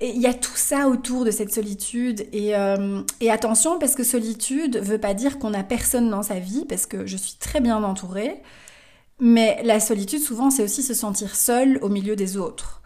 il 0.00 0.20
y 0.20 0.26
a 0.26 0.34
tout 0.34 0.56
ça 0.56 0.88
autour 0.88 1.24
de 1.24 1.30
cette 1.30 1.52
solitude 1.52 2.26
et, 2.32 2.54
euh, 2.54 3.00
et 3.20 3.30
attention 3.30 3.78
parce 3.78 3.94
que 3.94 4.04
solitude 4.04 4.78
veut 4.78 4.98
pas 4.98 5.14
dire 5.14 5.38
qu'on 5.38 5.54
a 5.54 5.62
personne 5.62 6.10
dans 6.10 6.22
sa 6.22 6.38
vie 6.38 6.64
parce 6.68 6.86
que 6.86 7.06
je 7.06 7.16
suis 7.16 7.36
très 7.38 7.60
bien 7.60 7.82
entourée 7.82 8.42
mais 9.24 9.60
la 9.64 9.80
solitude 9.80 10.20
souvent 10.20 10.50
c'est 10.50 10.62
aussi 10.62 10.82
se 10.82 10.94
sentir 10.94 11.34
seul 11.34 11.78
au 11.82 11.88
milieu 11.88 12.14
des 12.14 12.36
autres 12.36 12.82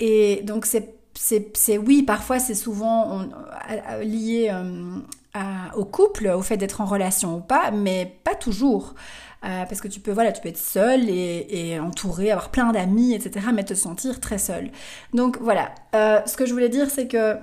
et 0.00 0.42
donc 0.44 0.66
c'est 0.66 0.96
c'est 1.14 1.78
oui 1.78 2.02
parfois 2.02 2.38
c'est 2.38 2.54
souvent 2.54 3.26
lié 4.02 4.50
euh, 4.52 4.98
au 5.76 5.84
couple 5.84 6.28
au 6.28 6.42
fait 6.42 6.56
d'être 6.56 6.80
en 6.80 6.86
relation 6.86 7.36
ou 7.36 7.40
pas 7.40 7.70
mais 7.70 8.18
pas 8.24 8.34
toujours 8.34 8.94
euh, 9.44 9.66
parce 9.66 9.80
que 9.82 9.88
tu 9.88 10.00
peux, 10.00 10.12
voilà, 10.12 10.32
tu 10.32 10.40
peux 10.40 10.48
être 10.48 10.56
seul 10.56 11.10
et, 11.10 11.46
et 11.50 11.78
entouré, 11.78 12.30
avoir 12.30 12.50
plein 12.50 12.72
d'amis, 12.72 13.12
etc., 13.12 13.48
mais 13.52 13.64
te 13.64 13.74
sentir 13.74 14.18
très 14.18 14.38
seul. 14.38 14.70
Donc 15.12 15.36
voilà, 15.38 15.74
euh, 15.94 16.20
ce 16.24 16.36
que 16.36 16.46
je 16.46 16.52
voulais 16.52 16.70
dire, 16.70 16.90
c'est 16.90 17.08
que 17.08 17.36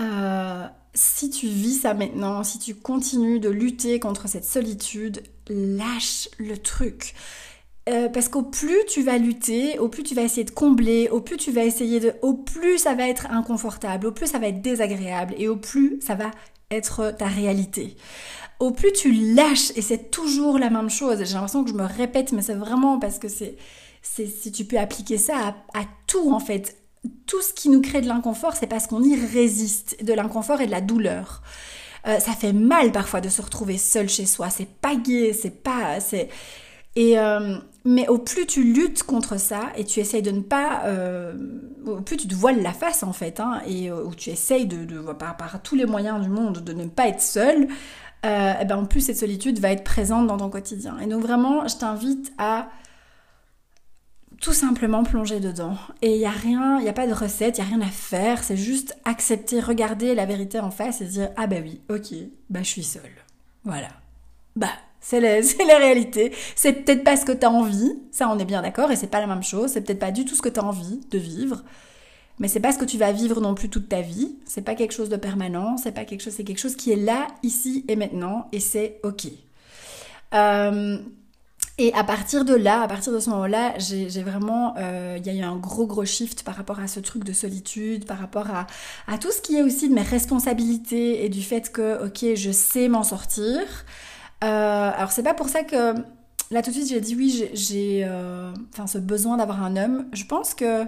euh, 0.00 0.66
si 0.94 1.30
tu 1.30 1.48
vis 1.48 1.80
ça 1.80 1.94
maintenant, 1.94 2.44
si 2.44 2.60
tu 2.60 2.76
continues 2.76 3.40
de 3.40 3.48
lutter 3.48 3.98
contre 3.98 4.28
cette 4.28 4.44
solitude, 4.44 5.22
lâche 5.48 6.28
le 6.38 6.56
truc. 6.56 7.14
parce 7.86 8.28
qu'au 8.28 8.42
plus 8.42 8.84
tu 8.88 9.02
vas 9.02 9.18
lutter, 9.18 9.78
au 9.78 9.88
plus 9.88 10.02
tu 10.02 10.14
vas 10.14 10.22
essayer 10.22 10.44
de 10.44 10.50
combler, 10.50 11.08
au 11.08 11.20
plus 11.20 11.36
tu 11.36 11.50
vas 11.50 11.64
essayer 11.64 12.00
de, 12.00 12.14
au 12.22 12.34
plus 12.34 12.78
ça 12.78 12.94
va 12.94 13.08
être 13.08 13.26
inconfortable, 13.30 14.06
au 14.06 14.12
plus 14.12 14.26
ça 14.26 14.38
va 14.38 14.48
être 14.48 14.62
désagréable 14.62 15.34
et 15.38 15.48
au 15.48 15.56
plus 15.56 16.00
ça 16.00 16.14
va 16.14 16.30
être 16.70 17.14
ta 17.18 17.26
réalité 17.26 17.96
au 18.62 18.70
plus 18.70 18.92
tu 18.92 19.10
lâches, 19.10 19.72
et 19.74 19.82
c'est 19.82 20.10
toujours 20.10 20.58
la 20.58 20.70
même 20.70 20.88
chose, 20.88 21.18
j'ai 21.24 21.34
l'impression 21.34 21.64
que 21.64 21.70
je 21.70 21.74
me 21.74 21.84
répète, 21.84 22.30
mais 22.32 22.42
c'est 22.42 22.54
vraiment 22.54 23.00
parce 23.00 23.18
que 23.18 23.26
c'est, 23.28 23.56
si 24.02 24.52
tu 24.52 24.64
peux 24.64 24.78
appliquer 24.78 25.18
ça 25.18 25.56
à, 25.74 25.80
tout 26.06 26.32
en 26.32 26.38
fait, 26.38 26.76
tout 27.26 27.42
ce 27.42 27.52
qui 27.52 27.68
nous 27.68 27.80
crée 27.80 28.00
de 28.00 28.06
l'inconfort, 28.06 28.54
c'est 28.54 28.68
parce 28.68 28.86
qu'on 28.86 29.02
y 29.02 29.16
résiste, 29.16 30.04
de 30.04 30.12
l'inconfort 30.12 30.60
et 30.60 30.66
de 30.66 30.70
la 30.70 30.80
douleur. 30.80 31.42
Euh, 32.06 32.18
ça 32.18 32.32
fait 32.32 32.52
mal 32.52 32.92
parfois 32.92 33.20
de 33.20 33.28
se 33.28 33.40
retrouver 33.40 33.78
seul 33.78 34.08
chez 34.08 34.26
soi, 34.26 34.50
c'est 34.50 34.68
pas 34.68 34.94
c'est 35.32 35.62
pas, 35.62 36.00
c'est 36.00 36.28
et 36.94 37.18
euh, 37.18 37.56
mais 37.84 38.06
au 38.08 38.18
plus 38.18 38.46
tu 38.46 38.64
luttes 38.64 39.02
contre 39.02 39.38
ça 39.38 39.70
et 39.76 39.84
tu 39.84 40.00
essayes 40.00 40.20
de 40.20 40.30
ne 40.30 40.40
pas, 40.40 40.82
euh, 40.84 41.32
au 41.86 42.00
plus 42.00 42.16
tu 42.16 42.28
te 42.28 42.34
voiles 42.34 42.62
la 42.62 42.72
face 42.72 43.02
en 43.02 43.12
fait, 43.12 43.40
hein, 43.40 43.62
et 43.66 43.90
où 43.90 44.14
tu 44.14 44.30
essayes 44.30 44.66
de, 44.66 44.84
de 44.84 45.00
par, 45.12 45.36
par, 45.36 45.62
tous 45.62 45.74
les 45.74 45.86
moyens 45.86 46.20
du 46.20 46.28
monde 46.28 46.58
de 46.58 46.72
ne 46.72 46.86
pas 46.86 47.08
être 47.08 47.22
seul, 47.22 47.68
euh, 48.24 48.52
eh 48.60 48.64
ben 48.64 48.76
en 48.76 48.84
plus 48.84 49.00
cette 49.00 49.16
solitude 49.16 49.58
va 49.58 49.72
être 49.72 49.82
présente 49.82 50.28
dans 50.28 50.36
ton 50.36 50.48
quotidien. 50.48 50.96
Et 51.00 51.06
donc 51.06 51.22
vraiment, 51.22 51.66
je 51.66 51.76
t'invite 51.76 52.32
à 52.38 52.68
tout 54.42 54.52
simplement 54.52 55.04
plonger 55.04 55.40
dedans. 55.40 55.76
Et 56.02 56.14
il 56.14 56.18
n'y 56.18 56.26
a 56.26 56.30
rien, 56.30 56.78
il 56.78 56.82
n'y 56.82 56.88
a 56.88 56.92
pas 56.92 57.06
de 57.06 57.14
recette, 57.14 57.56
il 57.56 57.64
n'y 57.64 57.66
a 57.68 57.70
rien 57.70 57.80
à 57.80 57.90
faire, 57.90 58.42
c'est 58.44 58.56
juste 58.56 58.98
accepter, 59.04 59.60
regarder 59.60 60.14
la 60.14 60.26
vérité 60.26 60.58
en 60.58 60.70
face 60.70 61.00
et 61.00 61.06
dire 61.06 61.30
ah 61.36 61.46
bah 61.46 61.56
oui, 61.62 61.80
ok, 61.88 62.12
bah 62.50 62.60
je 62.62 62.68
suis 62.68 62.82
seule. 62.82 63.02
Voilà. 63.64 63.88
Bah 64.56 64.72
C'est 65.00 65.20
la, 65.20 65.38
réalité. 65.78 66.32
C'est 66.56 66.72
peut-être 66.72 67.04
pas 67.04 67.16
ce 67.16 67.24
que 67.24 67.32
tu 67.32 67.46
as 67.46 67.50
envie, 67.50 68.00
ça 68.10 68.28
on 68.28 68.38
est 68.38 68.44
bien 68.44 68.62
d'accord, 68.62 68.90
et 68.90 68.96
c'est 68.96 69.06
pas 69.06 69.20
la 69.20 69.28
même 69.28 69.44
chose. 69.44 69.70
C'est 69.70 69.80
peut-être 69.80 70.00
pas 70.00 70.10
du 70.10 70.24
tout 70.24 70.34
ce 70.34 70.42
que 70.42 70.48
tu 70.48 70.58
as 70.58 70.64
envie 70.64 71.00
de 71.08 71.18
vivre. 71.18 71.62
Mais 72.40 72.48
c'est 72.48 72.60
pas 72.60 72.72
ce 72.72 72.78
que 72.78 72.84
tu 72.84 72.98
vas 72.98 73.12
vivre 73.12 73.40
non 73.40 73.54
plus 73.54 73.68
toute 73.68 73.88
ta 73.88 74.00
vie. 74.00 74.36
C'est 74.44 74.62
pas 74.62 74.74
quelque 74.74 74.92
chose 74.92 75.08
de 75.08 75.16
permanent. 75.16 75.76
C'est 75.76 75.92
pas 75.92 76.04
quelque 76.04 76.22
chose, 76.22 76.32
c'est 76.32 76.44
quelque 76.44 76.58
chose 76.58 76.74
qui 76.74 76.90
est 76.90 76.96
là, 76.96 77.28
ici 77.44 77.84
et 77.86 77.94
maintenant, 77.94 78.48
et 78.50 78.58
c'est 78.58 78.98
ok. 79.04 79.28
Euh, 80.34 80.98
et 81.78 81.92
à 81.94 82.04
partir 82.04 82.44
de 82.44 82.54
là, 82.54 82.82
à 82.82 82.88
partir 82.88 83.12
de 83.12 83.18
ce 83.18 83.30
moment-là, 83.30 83.74
j'ai 83.78 84.22
vraiment, 84.22 84.74
euh, 84.76 85.16
il 85.18 85.26
y 85.26 85.30
a 85.30 85.34
eu 85.34 85.42
un 85.42 85.56
gros 85.56 85.86
gros 85.86 86.04
shift 86.04 86.42
par 86.42 86.54
rapport 86.54 86.80
à 86.80 86.86
ce 86.86 87.00
truc 87.00 87.24
de 87.24 87.32
solitude, 87.32 88.04
par 88.06 88.18
rapport 88.18 88.48
à, 88.50 89.18
tout 89.18 89.32
ce 89.32 89.40
qui 89.40 89.56
est 89.56 89.62
aussi 89.62 89.88
de 89.88 89.94
mes 89.94 90.02
responsabilités 90.02 91.24
et 91.24 91.28
du 91.30 91.42
fait 91.42 91.72
que, 91.72 92.06
ok, 92.06 92.34
je 92.36 92.50
sais 92.52 92.88
m'en 92.88 93.02
sortir. 93.02 93.60
Euh, 94.44 94.90
alors 94.94 95.12
c'est 95.12 95.22
pas 95.22 95.34
pour 95.34 95.48
ça 95.48 95.62
que 95.62 95.94
là 96.50 96.62
tout 96.62 96.70
de 96.70 96.74
suite 96.74 96.88
j'ai 96.88 97.00
dit 97.00 97.14
oui, 97.14 97.48
j'ai, 97.54 98.04
euh, 98.04 98.52
enfin 98.72 98.86
ce 98.86 98.98
besoin 98.98 99.38
d'avoir 99.38 99.62
un 99.62 99.76
homme. 99.76 100.06
Je 100.12 100.24
pense 100.24 100.54
que 100.54 100.84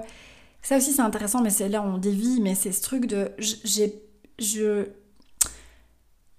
ça 0.60 0.76
aussi 0.76 0.92
c'est 0.92 1.02
intéressant, 1.02 1.40
mais 1.40 1.50
c'est 1.50 1.68
là 1.68 1.82
on 1.82 1.98
dévie, 1.98 2.40
mais 2.42 2.54
c'est 2.54 2.72
ce 2.72 2.82
truc 2.82 3.06
de, 3.06 3.30
j'ai, 3.38 4.02
je 4.38 4.88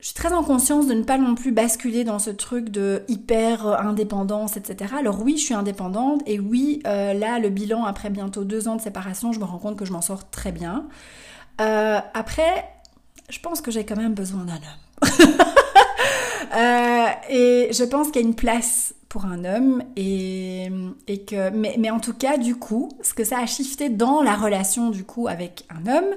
je 0.05 0.11
suis 0.11 0.21
très 0.21 0.33
en 0.33 0.43
conscience 0.43 0.85
de 0.85 0.93
ne 0.93 1.01
pas 1.01 1.17
non 1.17 1.33
plus 1.33 1.51
basculer 1.51 2.03
dans 2.03 2.19
ce 2.19 2.29
truc 2.29 2.69
de 2.69 3.01
hyper 3.07 3.65
indépendance, 3.65 4.55
etc. 4.55 4.93
Alors 4.99 5.23
oui, 5.23 5.35
je 5.35 5.45
suis 5.45 5.55
indépendante 5.55 6.21
et 6.27 6.39
oui, 6.39 6.83
euh, 6.85 7.15
là, 7.15 7.39
le 7.39 7.49
bilan 7.49 7.85
après 7.85 8.11
bientôt 8.11 8.43
deux 8.43 8.67
ans 8.67 8.75
de 8.75 8.81
séparation, 8.81 9.33
je 9.33 9.39
me 9.39 9.45
rends 9.45 9.57
compte 9.57 9.79
que 9.79 9.83
je 9.83 9.91
m'en 9.91 10.01
sors 10.01 10.29
très 10.29 10.51
bien. 10.51 10.85
Euh, 11.59 11.99
après, 12.13 12.69
je 13.31 13.39
pense 13.39 13.61
que 13.61 13.71
j'ai 13.71 13.83
quand 13.83 13.95
même 13.95 14.13
besoin 14.13 14.45
d'un 14.45 14.53
homme. 14.53 15.31
Euh, 16.55 17.07
et 17.29 17.69
je 17.73 17.83
pense 17.83 18.11
qu'il 18.11 18.21
y 18.21 18.23
a 18.23 18.27
une 18.27 18.35
place 18.35 18.93
pour 19.09 19.25
un 19.25 19.43
homme 19.43 19.83
et 19.97 20.69
que 21.27 21.49
mais, 21.49 21.75
mais, 21.79 21.89
en 21.89 21.99
tout 21.99 22.13
cas 22.13 22.37
du 22.37 22.55
coup 22.55 22.89
ce 23.01 23.13
que 23.13 23.25
ça 23.25 23.39
a 23.39 23.45
shifté 23.45 23.89
dans 23.89 24.21
la 24.21 24.35
relation 24.35 24.89
du 24.91 25.03
coup 25.03 25.27
avec 25.27 25.65
un 25.69 25.91
homme 25.91 26.13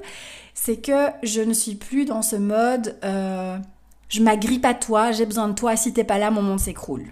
c'est 0.55 0.77
que 0.77 1.09
je 1.24 1.40
ne 1.40 1.55
suis 1.55 1.74
plus 1.74 2.05
dans 2.05 2.22
ce 2.22 2.37
mode 2.37 2.94
je 4.09 4.23
m'agrippe 4.23 4.64
à 4.64 4.75
toi, 4.75 5.12
j'ai 5.12 5.27
besoin 5.27 5.49
de 5.49 5.55
toi, 5.55 5.77
si 5.77 5.92
t'es 5.92 6.05
pas 6.05 6.18
là, 6.18 6.31
mon 6.31 6.42
monde 6.42 6.61
s'écroule. 6.61 7.07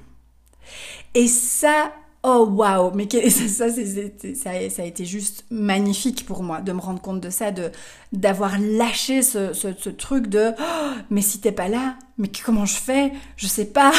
Et 1.15 1.29
ça, 1.29 1.93
oh 2.23 2.47
waouh, 2.51 2.91
mais 2.95 3.09
ça, 3.31 3.71
ça, 3.71 4.71
ça, 4.71 4.83
a 4.83 4.85
été 4.85 5.05
juste 5.05 5.45
magnifique 5.51 6.27
pour 6.27 6.43
moi 6.43 6.61
de 6.61 6.73
me 6.73 6.81
rendre 6.81 7.01
compte 7.01 7.21
de 7.21 7.31
ça, 7.31 7.53
de 7.53 7.71
d'avoir 8.13 8.59
lâché 8.59 9.23
ce, 9.23 9.53
ce, 9.53 9.89
truc 9.89 10.27
de 10.27 10.53
oh, 10.59 10.91
mais 11.11 11.21
si 11.21 11.41
t'es 11.41 11.53
pas 11.53 11.69
là, 11.69 11.97
mais 12.19 12.31
comment 12.45 12.65
je 12.65 12.77
fais? 12.77 13.13
Je 13.37 13.47
sais 13.47 13.67
pas. 13.67 13.93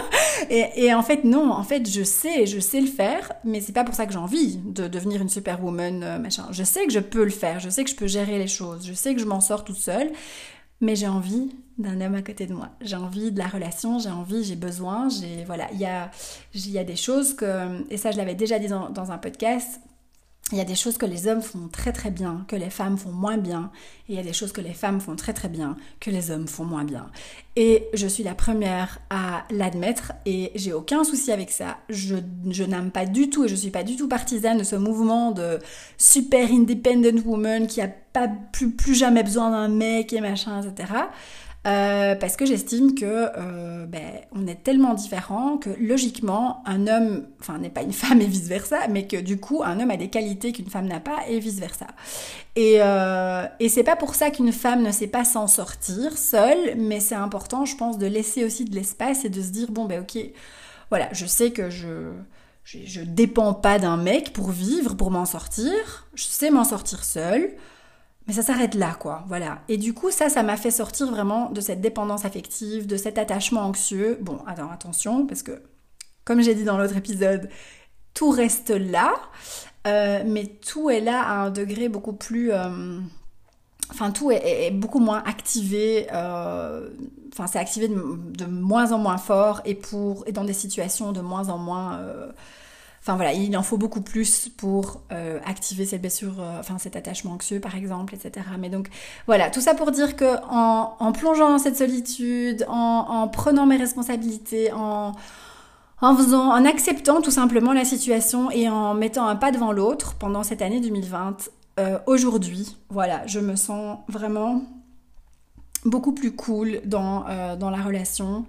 et, 0.50 0.84
et, 0.84 0.94
en 0.94 1.02
fait 1.02 1.24
non, 1.24 1.52
en 1.52 1.62
fait 1.62 1.88
je 1.88 2.02
sais, 2.02 2.46
je 2.46 2.58
sais 2.58 2.80
le 2.80 2.86
faire, 2.86 3.32
mais 3.44 3.60
c'est 3.60 3.72
pas 3.72 3.84
pour 3.84 3.94
ça 3.94 4.06
que 4.06 4.12
j'ai 4.12 4.18
envie 4.18 4.56
de 4.56 4.88
devenir 4.88 5.22
une 5.22 5.28
superwoman 5.28 6.02
euh, 6.02 6.18
machin. 6.18 6.46
Je 6.50 6.64
sais 6.64 6.86
que 6.86 6.92
je 6.92 7.00
peux 7.00 7.24
le 7.24 7.30
faire, 7.30 7.60
je 7.60 7.68
sais 7.68 7.84
que 7.84 7.90
je 7.90 7.96
peux 7.96 8.06
gérer 8.06 8.38
les 8.38 8.48
choses, 8.48 8.86
je 8.86 8.92
sais 8.92 9.14
que 9.14 9.20
je 9.20 9.26
m'en 9.26 9.40
sors 9.40 9.64
toute 9.64 9.76
seule, 9.76 10.10
mais 10.80 10.96
j'ai 10.96 11.08
envie 11.08 11.50
d'un 11.78 12.00
homme 12.00 12.14
à 12.14 12.22
côté 12.22 12.46
de 12.46 12.52
moi. 12.52 12.70
J'ai 12.80 12.96
envie 12.96 13.30
de 13.30 13.38
la 13.38 13.46
relation, 13.46 13.98
j'ai 13.98 14.10
envie, 14.10 14.44
j'ai 14.44 14.56
besoin, 14.56 15.08
j'ai 15.08 15.44
voilà, 15.44 15.68
il 15.72 15.78
y 15.78 15.86
a 15.86 16.10
y 16.54 16.78
a 16.78 16.84
des 16.84 16.96
choses 16.96 17.34
que 17.34 17.90
et 17.90 17.96
ça 17.96 18.10
je 18.10 18.16
l'avais 18.16 18.34
déjà 18.34 18.58
dit 18.58 18.68
dans, 18.68 18.90
dans 18.90 19.12
un 19.12 19.18
podcast, 19.18 19.80
il 20.50 20.56
y 20.56 20.60
a 20.62 20.64
des 20.64 20.74
choses 20.74 20.96
que 20.96 21.04
les 21.04 21.28
hommes 21.28 21.42
font 21.42 21.68
très 21.68 21.92
très 21.92 22.10
bien, 22.10 22.46
que 22.48 22.56
les 22.56 22.70
femmes 22.70 22.96
font 22.96 23.12
moins 23.12 23.36
bien, 23.36 23.70
et 24.08 24.12
il 24.12 24.16
y 24.16 24.18
a 24.18 24.22
des 24.22 24.32
choses 24.32 24.52
que 24.52 24.62
les 24.62 24.72
femmes 24.72 24.98
font 24.98 25.14
très 25.14 25.34
très 25.34 25.48
bien, 25.48 25.76
que 26.00 26.10
les 26.10 26.30
hommes 26.30 26.48
font 26.48 26.64
moins 26.64 26.84
bien. 26.84 27.10
Et 27.54 27.86
je 27.92 28.06
suis 28.06 28.22
la 28.22 28.34
première 28.34 28.98
à 29.10 29.44
l'admettre, 29.50 30.12
et 30.24 30.52
j'ai 30.54 30.72
aucun 30.72 31.04
souci 31.04 31.32
avec 31.32 31.50
ça. 31.50 31.76
Je, 31.90 32.16
je 32.48 32.64
n'aime 32.64 32.90
pas 32.90 33.04
du 33.04 33.28
tout, 33.28 33.44
et 33.44 33.48
je 33.48 33.54
suis 33.54 33.70
pas 33.70 33.82
du 33.82 33.96
tout 33.96 34.08
partisane 34.08 34.56
de 34.56 34.64
ce 34.64 34.76
mouvement 34.76 35.32
de 35.32 35.58
super 35.98 36.50
independent 36.50 37.20
woman 37.26 37.66
qui 37.66 37.82
a 37.82 37.88
pas 37.88 38.28
plus, 38.52 38.70
plus 38.70 38.94
jamais 38.94 39.22
besoin 39.22 39.50
d'un 39.50 39.68
mec 39.68 40.14
et 40.14 40.22
machin, 40.22 40.62
etc. 40.62 40.94
Euh, 41.66 42.14
parce 42.14 42.36
que 42.36 42.46
j'estime 42.46 42.94
que 42.94 43.04
euh, 43.04 43.84
ben, 43.86 44.20
on 44.32 44.46
est 44.46 44.62
tellement 44.62 44.94
différents 44.94 45.58
que 45.58 45.70
logiquement 45.80 46.62
un 46.66 46.86
homme, 46.86 47.26
enfin 47.40 47.58
n'est 47.58 47.68
pas 47.68 47.82
une 47.82 47.92
femme 48.04 48.20
et 48.20 48.26
vice 48.26 48.46
versa, 48.46 48.86
mais 48.88 49.06
que 49.06 49.16
du 49.16 49.38
coup 49.40 49.62
un 49.64 49.80
homme 49.80 49.90
a 49.90 49.96
des 49.96 50.08
qualités 50.08 50.52
qu'une 50.52 50.70
femme 50.70 50.86
n'a 50.86 51.00
pas 51.00 51.26
et 51.28 51.40
vice 51.40 51.58
versa. 51.58 51.88
Et, 52.54 52.76
euh, 52.80 53.44
et 53.58 53.68
c'est 53.68 53.82
pas 53.82 53.96
pour 53.96 54.14
ça 54.14 54.30
qu'une 54.30 54.52
femme 54.52 54.82
ne 54.82 54.92
sait 54.92 55.08
pas 55.08 55.24
s'en 55.24 55.48
sortir 55.48 56.16
seule, 56.16 56.76
mais 56.76 57.00
c'est 57.00 57.16
important, 57.16 57.64
je 57.64 57.76
pense, 57.76 57.98
de 57.98 58.06
laisser 58.06 58.44
aussi 58.44 58.64
de 58.64 58.74
l'espace 58.74 59.24
et 59.24 59.28
de 59.28 59.42
se 59.42 59.50
dire 59.50 59.70
bon 59.70 59.84
ben 59.84 60.02
ok, 60.02 60.16
voilà, 60.90 61.08
je 61.12 61.26
sais 61.26 61.50
que 61.50 61.70
je 61.70 62.12
je, 62.62 62.78
je 62.84 63.00
dépends 63.00 63.54
pas 63.54 63.78
d'un 63.78 63.96
mec 63.96 64.32
pour 64.32 64.50
vivre, 64.52 64.94
pour 64.94 65.10
m'en 65.10 65.24
sortir, 65.24 66.06
je 66.14 66.24
sais 66.24 66.50
m'en 66.50 66.64
sortir 66.64 67.02
seule. 67.04 67.50
Mais 68.28 68.34
ça 68.34 68.42
s'arrête 68.42 68.74
là, 68.74 68.94
quoi. 69.00 69.24
Voilà. 69.26 69.62
Et 69.68 69.78
du 69.78 69.94
coup, 69.94 70.10
ça, 70.10 70.28
ça 70.28 70.42
m'a 70.42 70.58
fait 70.58 70.70
sortir 70.70 71.10
vraiment 71.10 71.50
de 71.50 71.62
cette 71.62 71.80
dépendance 71.80 72.26
affective, 72.26 72.86
de 72.86 72.98
cet 72.98 73.16
attachement 73.16 73.62
anxieux. 73.62 74.18
Bon, 74.20 74.38
attends, 74.46 74.70
attention, 74.70 75.26
parce 75.26 75.42
que, 75.42 75.62
comme 76.26 76.42
j'ai 76.42 76.54
dit 76.54 76.64
dans 76.64 76.76
l'autre 76.76 76.96
épisode, 76.98 77.48
tout 78.12 78.28
reste 78.28 78.68
là, 78.68 79.14
euh, 79.86 80.22
mais 80.26 80.44
tout 80.46 80.90
est 80.90 81.00
là 81.00 81.22
à 81.22 81.32
un 81.44 81.50
degré 81.50 81.88
beaucoup 81.88 82.12
plus. 82.12 82.52
Euh, 82.52 83.00
enfin, 83.90 84.10
tout 84.10 84.30
est, 84.30 84.72
beaucoup 84.72 85.00
moins 85.00 85.22
activé. 85.24 86.06
Euh, 86.12 86.90
enfin, 87.32 87.46
c'est 87.46 87.58
activé 87.58 87.88
de, 87.88 88.44
moins 88.44 88.92
en 88.92 88.98
moins 88.98 89.16
fort 89.16 89.62
et 89.64 89.74
pour 89.74 90.24
et 90.26 90.32
dans 90.32 90.44
des 90.44 90.52
situations 90.52 91.12
de 91.12 91.22
moins 91.22 91.48
en 91.48 91.56
moins 91.56 91.98
Enfin 93.00 93.16
voilà, 93.16 93.32
il 93.32 93.56
en 93.56 93.62
faut 93.62 93.78
beaucoup 93.78 94.00
plus 94.00 94.48
pour 94.48 95.00
euh, 95.12 95.38
activer 95.46 95.86
cette 95.86 96.00
blessure, 96.00 96.40
euh, 96.40 96.60
enfin 96.60 96.78
cet 96.78 96.96
attachement 96.96 97.32
anxieux 97.32 97.60
par 97.60 97.74
exemple, 97.76 98.14
etc. 98.14 98.44
Mais 98.58 98.68
donc 98.68 98.88
voilà, 99.26 99.50
tout 99.50 99.60
ça 99.60 99.74
pour 99.74 99.92
dire 99.92 100.16
que 100.16 100.36
en, 100.50 101.12
plongeant 101.12 101.50
dans 101.50 101.58
cette 101.58 101.76
solitude, 101.76 102.66
en, 102.68 103.28
prenant 103.28 103.66
mes 103.66 103.76
responsabilités, 103.76 104.72
en, 104.72 105.12
en 106.00 106.16
faisant, 106.16 106.50
en 106.50 106.64
acceptant 106.64 107.22
tout 107.22 107.30
simplement 107.30 107.72
la 107.72 107.84
situation 107.84 108.50
et 108.50 108.68
en 108.68 108.94
mettant 108.94 109.26
un 109.26 109.36
pas 109.36 109.52
devant 109.52 109.72
l'autre 109.72 110.14
pendant 110.18 110.42
cette 110.42 110.60
année 110.60 110.80
2020, 110.80 111.50
euh, 111.78 111.98
aujourd'hui, 112.06 112.76
voilà, 112.90 113.26
je 113.26 113.40
me 113.40 113.54
sens 113.56 113.98
vraiment 114.08 114.62
beaucoup 115.84 116.12
plus 116.12 116.32
cool 116.32 116.80
dans, 116.84 117.24
dans 117.56 117.70
la 117.70 117.80
relation 117.80 118.44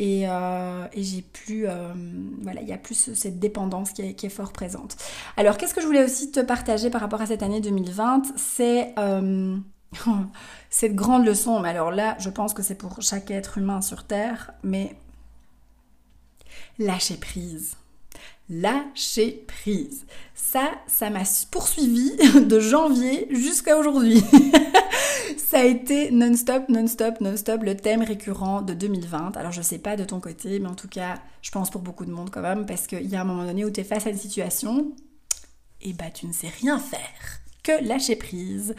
euh, 0.00 0.86
et, 0.92 1.02
j'ai 1.02 1.22
plus, 1.22 1.66
euh, 1.66 1.92
voilà, 2.42 2.60
il 2.62 2.68
y 2.68 2.72
a 2.72 2.78
plus 2.78 3.14
cette 3.14 3.38
dépendance 3.38 3.92
qui 3.92 4.02
est, 4.02 4.28
fort 4.28 4.52
présente. 4.52 4.96
Alors, 5.36 5.56
qu'est-ce 5.56 5.74
que 5.74 5.80
je 5.80 5.86
voulais 5.86 6.04
aussi 6.04 6.30
te 6.30 6.40
partager 6.40 6.90
par 6.90 7.00
rapport 7.00 7.20
à 7.20 7.26
cette 7.26 7.42
année 7.42 7.60
2020 7.60 8.22
C'est 8.36 8.94
euh, 8.98 9.56
cette 10.70 10.94
grande 10.94 11.26
leçon, 11.26 11.60
mais 11.60 11.70
alors 11.70 11.90
là, 11.90 12.16
je 12.20 12.30
pense 12.30 12.54
que 12.54 12.62
c'est 12.62 12.76
pour 12.76 13.02
chaque 13.02 13.30
être 13.30 13.58
humain 13.58 13.80
sur 13.80 14.04
Terre, 14.04 14.52
mais 14.62 14.94
lâcher 16.78 17.16
prise. 17.16 17.76
Lâcher 18.48 19.44
prise. 19.46 20.06
Ça, 20.34 20.70
ça 20.86 21.10
m'a 21.10 21.24
poursuivi 21.50 22.12
de 22.40 22.60
janvier 22.60 23.26
jusqu'à 23.30 23.76
aujourd'hui. 23.76 24.22
ça 25.48 25.60
a 25.60 25.64
été 25.64 26.10
non-stop, 26.10 26.68
non-stop, 26.68 27.22
non-stop 27.22 27.62
le 27.62 27.74
thème 27.74 28.02
récurrent 28.02 28.60
de 28.60 28.74
2020. 28.74 29.34
Alors 29.38 29.50
je 29.50 29.62
sais 29.62 29.78
pas 29.78 29.96
de 29.96 30.04
ton 30.04 30.20
côté, 30.20 30.60
mais 30.60 30.68
en 30.68 30.74
tout 30.74 30.88
cas, 30.88 31.14
je 31.40 31.50
pense 31.50 31.70
pour 31.70 31.80
beaucoup 31.80 32.04
de 32.04 32.10
monde 32.10 32.28
quand 32.28 32.42
même, 32.42 32.66
parce 32.66 32.86
qu'il 32.86 33.06
y 33.06 33.16
a 33.16 33.22
un 33.22 33.24
moment 33.24 33.46
donné 33.46 33.64
où 33.64 33.70
tu 33.70 33.80
es 33.80 33.84
face 33.84 34.06
à 34.06 34.10
une 34.10 34.18
situation, 34.18 34.92
et 35.80 35.94
bah 35.94 36.10
tu 36.12 36.26
ne 36.26 36.34
sais 36.34 36.50
rien 36.60 36.78
faire 36.78 37.40
que 37.62 37.82
lâcher 37.82 38.16
prise. 38.16 38.74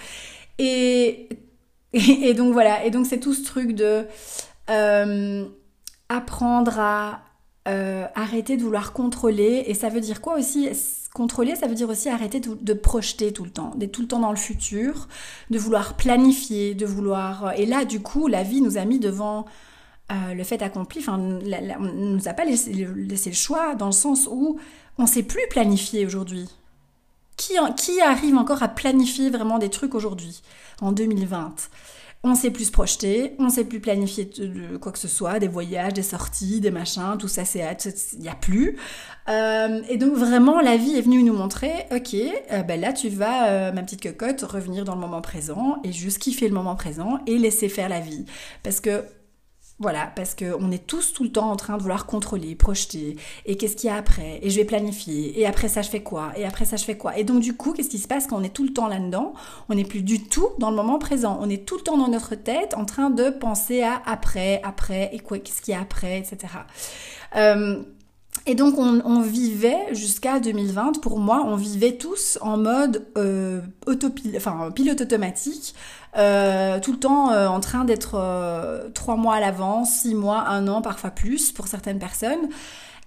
Et, 0.60 1.30
et, 1.94 2.36
donc 2.36 2.54
voilà, 2.54 2.86
et 2.86 2.92
donc 2.92 3.08
c'est 3.08 3.20
tout 3.20 3.34
ce 3.34 3.44
truc 3.44 3.74
de 3.74 4.06
euh, 4.70 5.46
apprendre 6.08 6.80
à 6.80 7.22
euh, 7.68 8.06
arrêter 8.14 8.58
de 8.58 8.62
vouloir 8.62 8.94
contrôler. 8.94 9.64
Et 9.66 9.74
ça 9.74 9.90
veut 9.90 10.02
dire 10.02 10.22
quoi 10.22 10.38
aussi? 10.38 10.70
Contrôler, 11.14 11.56
ça 11.56 11.68
veut 11.68 11.76
dire 11.76 11.90
aussi 11.90 12.08
arrêter 12.08 12.40
de, 12.40 12.74
projeter 12.74 13.34
tout 13.34 13.44
le 13.44 13.50
temps, 13.50 13.74
d'être 13.76 13.92
tout 13.92 14.02
le 14.02 14.08
temps 14.08 14.20
dans 14.20 14.30
le 14.30 14.38
futur, 14.38 15.08
de 15.50 15.58
vouloir 15.58 15.96
planifier, 15.96 16.76
de 16.76 16.86
vouloir... 16.86 17.48
Euh, 17.48 17.52
et 17.52 17.66
là, 17.66 17.84
du 17.84 18.00
coup, 18.00 18.28
la 18.28 18.44
vie 18.44 18.62
nous 18.62 18.78
a 18.78 18.86
mis 18.86 19.00
devant 19.00 19.46
euh, 20.12 20.34
le 20.36 20.44
fait 20.44 20.62
accompli. 20.62 21.00
Enfin, 21.00 21.18
on 21.18 21.40
ne 21.40 22.16
nous 22.16 22.28
a 22.28 22.34
pas 22.34 22.46
laissé, 22.46 22.74
le 22.74 23.34
choix 23.34 23.74
dans 23.74 23.88
le 23.88 23.92
sens 23.92 24.28
où 24.32 24.60
on 25.00 25.04
ne 25.04 25.08
sait 25.08 25.24
plus 25.24 25.42
planifier 25.50 26.06
aujourd'hui. 26.06 26.48
Qui, 27.38 27.54
qui 27.78 28.02
arrive 28.02 28.36
encore 28.36 28.62
à 28.62 28.68
planifier 28.68 29.30
vraiment 29.30 29.60
des 29.60 29.70
trucs 29.70 29.96
aujourd'hui, 29.96 30.42
en 30.82 30.92
2020 30.92 31.70
on 32.24 32.36
sait 32.36 32.52
plus 32.52 32.66
se 32.66 32.72
projeter, 32.72 33.34
on 33.40 33.50
sait 33.50 33.64
plus 33.64 33.80
planifier 33.80 34.26
de, 34.26 34.76
quoi 34.78 34.92
que 34.92 35.00
ce 35.00 35.08
soit, 35.08 35.40
des 35.40 35.48
voyages, 35.48 35.94
des 35.94 36.04
sorties, 36.04 36.60
des 36.60 36.72
machins, 36.72 37.16
tout 37.18 37.30
ça, 37.30 37.46
c'est 37.46 37.66
il 38.14 38.20
n'y 38.20 38.28
a 38.28 38.36
plus. 38.36 38.78
Euh, 39.30 39.82
et 39.88 39.98
donc 39.98 40.16
vraiment, 40.16 40.60
la 40.60 40.76
vie 40.76 40.96
est 40.98 41.02
venue 41.02 41.24
nous 41.24 41.34
montrer, 41.34 41.72
ok, 41.92 42.16
euh, 42.52 42.64
ben 42.64 42.80
là 42.80 42.92
tu 42.92 43.08
vas, 43.08 43.48
euh, 43.48 43.72
ma 43.72 43.84
petite 43.84 44.04
cocotte, 44.04 44.42
revenir 44.42 44.84
dans 44.84 44.96
le 44.96 45.02
moment 45.02 45.22
présent 45.22 45.78
et 45.86 45.94
juste 45.94 46.20
kiffer 46.20 46.50
le 46.50 46.54
moment 46.54 46.76
présent 46.76 47.20
et 47.26 47.38
laisser 47.38 47.70
faire 47.70 47.88
la 47.88 48.02
vie. 48.02 48.26
Parce 48.64 48.82
que 48.82 49.04
Voilà, 49.82 50.12
parce 50.14 50.36
qu'on 50.36 50.72
est 50.72 50.86
tous 50.86 51.14
tout 51.14 51.24
le 51.24 51.32
temps 51.32 51.50
en 51.50 51.56
train 51.56 51.78
de 51.78 51.82
vouloir 51.82 52.06
contrôler, 52.06 52.54
projeter, 52.54 53.16
et 53.46 53.56
qu'est-ce 53.56 53.78
qu'il 53.78 53.90
y 53.90 53.94
a 53.94 53.96
après, 53.96 54.40
et 54.42 54.50
je 54.50 54.58
vais 54.58 54.66
planifier, 54.66 55.40
et 55.40 55.46
après 55.46 55.70
ça 55.70 55.82
je 55.82 55.90
fais 55.90 56.04
quoi, 56.04 56.34
et 56.36 56.44
après 56.44 56.66
ça 56.66 56.76
je 56.76 56.84
fais 56.84 56.98
quoi. 56.98 57.18
Et 57.18 57.24
donc 57.24 57.40
du 57.40 57.56
coup, 57.56 57.72
qu'est-ce 57.72 57.90
qui 57.90 57.98
se 57.98 58.08
passe 58.08 58.28
quand 58.28 58.38
on 58.38 58.44
est 58.44 58.54
tout 58.54 58.66
le 58.66 58.74
temps 58.74 58.90
là-dedans? 58.90 59.34
On 59.70 59.76
n'est 59.76 59.86
plus 59.86 60.02
du 60.02 60.22
tout 60.22 60.50
dans 60.58 60.70
le 60.70 60.76
moment 60.76 61.00
présent, 61.00 61.40
on 61.42 61.50
est 61.50 61.66
tout 61.66 61.78
le 61.78 61.82
temps 61.82 61.98
dans 61.98 62.10
notre 62.10 62.36
tête 62.36 62.74
en 62.74 62.84
train 62.84 63.10
de 63.10 63.30
penser 63.30 63.82
à 63.82 64.02
après, 64.06 64.62
après, 64.66 65.12
et 65.14 65.20
quoi, 65.20 65.40
qu'est-ce 65.40 65.62
qu'il 65.62 65.74
y 65.74 65.78
a 65.78 65.80
après, 65.80 66.20
etc. 66.20 66.48
Euh, 67.38 67.82
et 68.46 68.56
donc 68.56 68.78
on, 68.78 69.22
vivait 69.22 69.94
jusqu'à 69.94 70.40
2020, 70.40 71.02
pour 71.02 71.20
moi, 71.20 71.44
on 71.46 71.56
vivait 71.56 71.98
tous 71.98 72.38
en 72.42 72.58
mode 72.58 73.06
euh, 73.18 73.62
enfin, 74.36 74.72
pilote 74.72 75.02
automatique, 75.02 75.76
euh, 76.18 76.80
tout 76.80 76.92
le 76.92 77.00
temps 77.00 77.32
euh, 77.32 77.48
en 77.48 77.60
train 77.60 77.86
d'être 77.86 78.16
euh, 78.16 78.90
trois 78.90 79.16
mois 79.16 79.36
à 79.36 79.40
l'avance, 79.40 79.92
six 80.02 80.16
mois, 80.16 80.48
un 80.48 80.68
an, 80.68 80.82
parfois 80.82 81.12
plus 81.12 81.52
pour 81.52 81.68
certaines 81.68 82.00
personnes, 82.00 82.50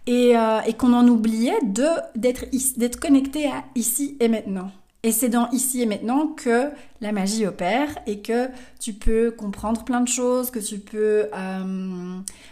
et, 0.06 0.34
et 0.66 0.72
qu'on 0.74 0.94
en 0.94 1.06
oubliait 1.06 1.60
de 1.62 1.86
d'être 2.16 2.98
connecté 2.98 3.46
à 3.46 3.62
ici 3.76 4.16
et 4.18 4.26
maintenant. 4.26 4.72
Et 5.04 5.12
c'est 5.12 5.28
dans 5.28 5.48
ici 5.50 5.80
et 5.80 5.86
maintenant 5.86 6.26
que 6.28 6.70
la 7.00 7.12
magie 7.12 7.46
opère 7.46 7.88
et 8.08 8.20
que 8.20 8.48
tu 8.80 8.92
peux 8.92 9.30
comprendre 9.30 9.84
plein 9.84 10.00
de 10.00 10.08
choses, 10.08 10.50
que 10.50 10.58
tu 10.58 10.78
peux 10.80 11.28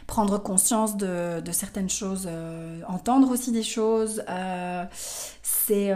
prendre 0.06 0.38
conscience 0.38 0.96
de, 0.96 1.42
certaines 1.50 1.90
choses, 1.90 2.28
entendre 2.86 3.30
aussi 3.32 3.50
des 3.50 3.64
choses. 3.64 4.22
C'est 5.42 5.92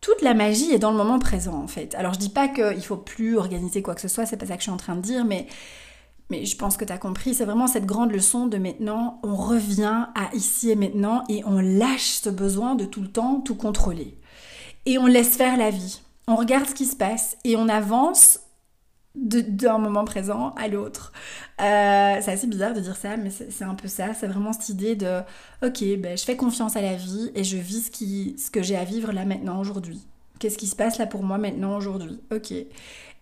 toute 0.00 0.22
la 0.22 0.34
magie 0.34 0.72
est 0.72 0.78
dans 0.78 0.90
le 0.90 0.96
moment 0.96 1.18
présent 1.18 1.54
en 1.54 1.66
fait. 1.68 1.94
Alors 1.94 2.14
je 2.14 2.18
dis 2.18 2.28
pas 2.28 2.48
qu'il 2.48 2.84
faut 2.84 2.96
plus 2.96 3.36
organiser 3.36 3.82
quoi 3.82 3.94
que 3.94 4.00
ce 4.00 4.08
soit, 4.08 4.26
c'est 4.26 4.36
pas 4.36 4.46
ça 4.46 4.54
que 4.54 4.60
je 4.60 4.64
suis 4.64 4.72
en 4.72 4.76
train 4.76 4.96
de 4.96 5.00
dire, 5.00 5.24
mais 5.24 5.46
mais 6.30 6.44
je 6.44 6.56
pense 6.56 6.76
que 6.76 6.84
tu 6.84 6.92
as 6.92 6.98
compris, 6.98 7.34
c'est 7.34 7.46
vraiment 7.46 7.66
cette 7.66 7.86
grande 7.86 8.12
leçon 8.12 8.46
de 8.46 8.58
maintenant, 8.58 9.18
on 9.22 9.34
revient 9.34 10.08
à 10.14 10.34
ici 10.34 10.70
et 10.70 10.76
maintenant 10.76 11.24
et 11.30 11.42
on 11.46 11.58
lâche 11.58 12.20
ce 12.22 12.28
besoin 12.28 12.74
de 12.74 12.84
tout 12.84 13.00
le 13.00 13.08
temps 13.10 13.40
tout 13.40 13.54
contrôler 13.54 14.18
et 14.84 14.98
on 14.98 15.06
laisse 15.06 15.36
faire 15.36 15.56
la 15.56 15.70
vie. 15.70 16.00
On 16.26 16.36
regarde 16.36 16.66
ce 16.66 16.74
qui 16.74 16.84
se 16.84 16.96
passe 16.96 17.38
et 17.44 17.56
on 17.56 17.68
avance 17.68 18.40
d'un 19.14 19.78
moment 19.78 20.04
présent 20.04 20.54
à 20.56 20.68
l'autre. 20.68 21.12
Euh, 21.60 22.18
c'est 22.20 22.32
assez 22.32 22.46
bizarre 22.46 22.74
de 22.74 22.80
dire 22.80 22.96
ça, 22.96 23.16
mais 23.16 23.30
c'est 23.30 23.64
un 23.64 23.74
peu 23.74 23.88
ça. 23.88 24.14
C'est 24.14 24.28
vraiment 24.28 24.52
cette 24.52 24.68
idée 24.68 24.96
de 24.96 25.20
ok, 25.62 25.84
ben, 25.98 26.16
je 26.16 26.24
fais 26.24 26.36
confiance 26.36 26.76
à 26.76 26.82
la 26.82 26.94
vie 26.94 27.30
et 27.34 27.44
je 27.44 27.56
vis 27.56 27.86
ce, 27.86 27.90
qui, 27.90 28.36
ce 28.38 28.50
que 28.50 28.62
j'ai 28.62 28.76
à 28.76 28.84
vivre 28.84 29.12
là 29.12 29.24
maintenant 29.24 29.60
aujourd'hui. 29.60 30.06
Qu'est-ce 30.38 30.58
qui 30.58 30.68
se 30.68 30.76
passe 30.76 30.98
là 30.98 31.06
pour 31.06 31.24
moi 31.24 31.38
maintenant 31.38 31.76
aujourd'hui? 31.76 32.20
Ok. 32.32 32.52